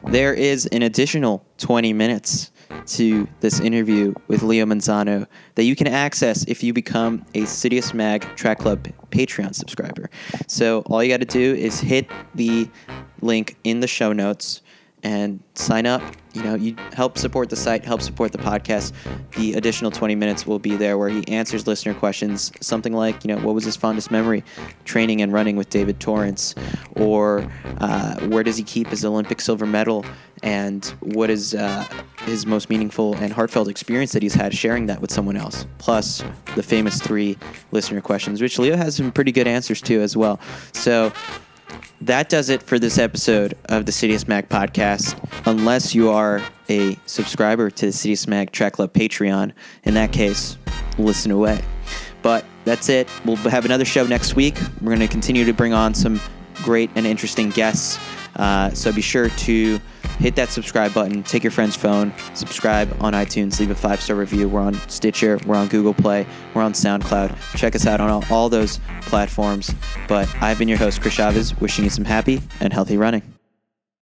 There 0.08 0.34
is 0.34 0.66
an 0.66 0.82
additional 0.82 1.44
20 1.58 1.92
minutes 1.92 2.50
to 2.86 3.28
this 3.40 3.60
interview 3.60 4.14
with 4.26 4.42
Leo 4.42 4.64
Manzano 4.64 5.26
that 5.54 5.64
you 5.64 5.76
can 5.76 5.86
access 5.86 6.44
if 6.44 6.62
you 6.62 6.72
become 6.72 7.24
a 7.34 7.42
Citius 7.42 7.94
Mag 7.94 8.22
Track 8.34 8.58
Club 8.58 8.88
Patreon 9.10 9.54
subscriber. 9.54 10.10
So 10.46 10.80
all 10.86 11.02
you 11.02 11.10
got 11.10 11.20
to 11.20 11.26
do 11.26 11.54
is 11.54 11.80
hit 11.80 12.10
the 12.34 12.68
link 13.20 13.56
in 13.64 13.80
the 13.80 13.86
show 13.86 14.12
notes 14.12 14.62
and 15.02 15.40
sign 15.54 15.86
up. 15.86 16.02
You 16.34 16.42
know, 16.42 16.54
you 16.54 16.76
help 16.92 17.18
support 17.18 17.48
the 17.50 17.56
site, 17.56 17.84
help 17.84 18.02
support 18.02 18.32
the 18.32 18.38
podcast. 18.38 18.92
The 19.36 19.54
additional 19.54 19.90
20 19.90 20.14
minutes 20.14 20.46
will 20.46 20.58
be 20.58 20.76
there 20.76 20.96
where 20.98 21.08
he 21.08 21.26
answers 21.26 21.66
listener 21.66 21.94
questions, 21.94 22.52
something 22.60 22.92
like, 22.92 23.24
you 23.24 23.34
know, 23.34 23.40
what 23.42 23.54
was 23.54 23.64
his 23.64 23.76
fondest 23.76 24.10
memory 24.10 24.44
training 24.84 25.22
and 25.22 25.32
running 25.32 25.56
with 25.56 25.70
David 25.70 25.98
Torrance, 26.00 26.54
or 26.94 27.50
uh, 27.78 28.20
where 28.26 28.44
does 28.44 28.56
he 28.56 28.62
keep 28.62 28.88
his 28.88 29.04
Olympic 29.04 29.40
silver 29.40 29.66
medal, 29.66 30.04
and 30.42 30.84
what 31.00 31.30
is 31.30 31.54
uh, 31.54 31.84
his 32.20 32.46
most 32.46 32.70
meaningful 32.70 33.14
and 33.16 33.32
heartfelt 33.32 33.68
experience 33.68 34.12
that 34.12 34.22
he's 34.22 34.34
had 34.34 34.54
sharing 34.54 34.86
that 34.86 35.00
with 35.00 35.10
someone 35.10 35.36
else. 35.36 35.66
Plus, 35.78 36.22
the 36.54 36.62
famous 36.62 37.00
three 37.00 37.36
listener 37.72 38.00
questions, 38.00 38.40
which 38.40 38.58
Leo 38.58 38.76
has 38.76 38.96
some 38.96 39.10
pretty 39.10 39.32
good 39.32 39.48
answers 39.48 39.80
to 39.82 40.00
as 40.00 40.16
well. 40.16 40.38
So, 40.72 41.12
that 42.00 42.28
does 42.28 42.48
it 42.48 42.62
for 42.62 42.78
this 42.78 42.98
episode 42.98 43.54
of 43.66 43.86
the 43.86 43.92
Citius 43.92 44.28
Mag 44.28 44.48
podcast. 44.48 45.18
Unless 45.46 45.94
you 45.94 46.10
are 46.10 46.42
a 46.68 46.96
subscriber 47.06 47.70
to 47.70 47.86
the 47.86 47.92
Citius 47.92 48.26
Mag 48.26 48.52
Track 48.52 48.74
Club 48.74 48.92
Patreon, 48.92 49.52
in 49.84 49.94
that 49.94 50.12
case, 50.12 50.56
listen 50.98 51.30
away. 51.30 51.60
But 52.22 52.44
that's 52.64 52.88
it. 52.88 53.08
We'll 53.24 53.36
have 53.36 53.64
another 53.64 53.84
show 53.84 54.06
next 54.06 54.36
week. 54.36 54.56
We're 54.80 54.94
going 54.94 55.00
to 55.00 55.08
continue 55.08 55.44
to 55.44 55.52
bring 55.52 55.72
on 55.72 55.94
some 55.94 56.20
great 56.56 56.90
and 56.94 57.06
interesting 57.06 57.50
guests. 57.50 57.98
Uh, 58.36 58.70
so 58.70 58.92
be 58.92 59.00
sure 59.00 59.28
to 59.28 59.80
hit 60.18 60.36
that 60.36 60.48
subscribe 60.48 60.92
button, 60.94 61.22
take 61.22 61.42
your 61.42 61.50
friend's 61.50 61.76
phone, 61.76 62.12
subscribe 62.34 62.94
on 63.00 63.12
iTunes, 63.12 63.58
leave 63.60 63.70
a 63.70 63.74
five 63.74 64.00
star 64.00 64.16
review. 64.16 64.48
We're 64.48 64.60
on 64.60 64.74
Stitcher, 64.88 65.38
we're 65.46 65.56
on 65.56 65.68
Google 65.68 65.94
Play, 65.94 66.26
we're 66.54 66.62
on 66.62 66.72
SoundCloud. 66.72 67.56
Check 67.56 67.74
us 67.74 67.86
out 67.86 68.00
on 68.00 68.10
all, 68.10 68.24
all 68.30 68.48
those 68.48 68.80
platforms. 69.02 69.72
But 70.06 70.28
I've 70.42 70.58
been 70.58 70.68
your 70.68 70.78
host, 70.78 71.00
Chris 71.00 71.14
Chavez, 71.14 71.58
wishing 71.60 71.84
you 71.84 71.90
some 71.90 72.04
happy 72.04 72.40
and 72.60 72.72
healthy 72.72 72.96
running. 72.96 73.37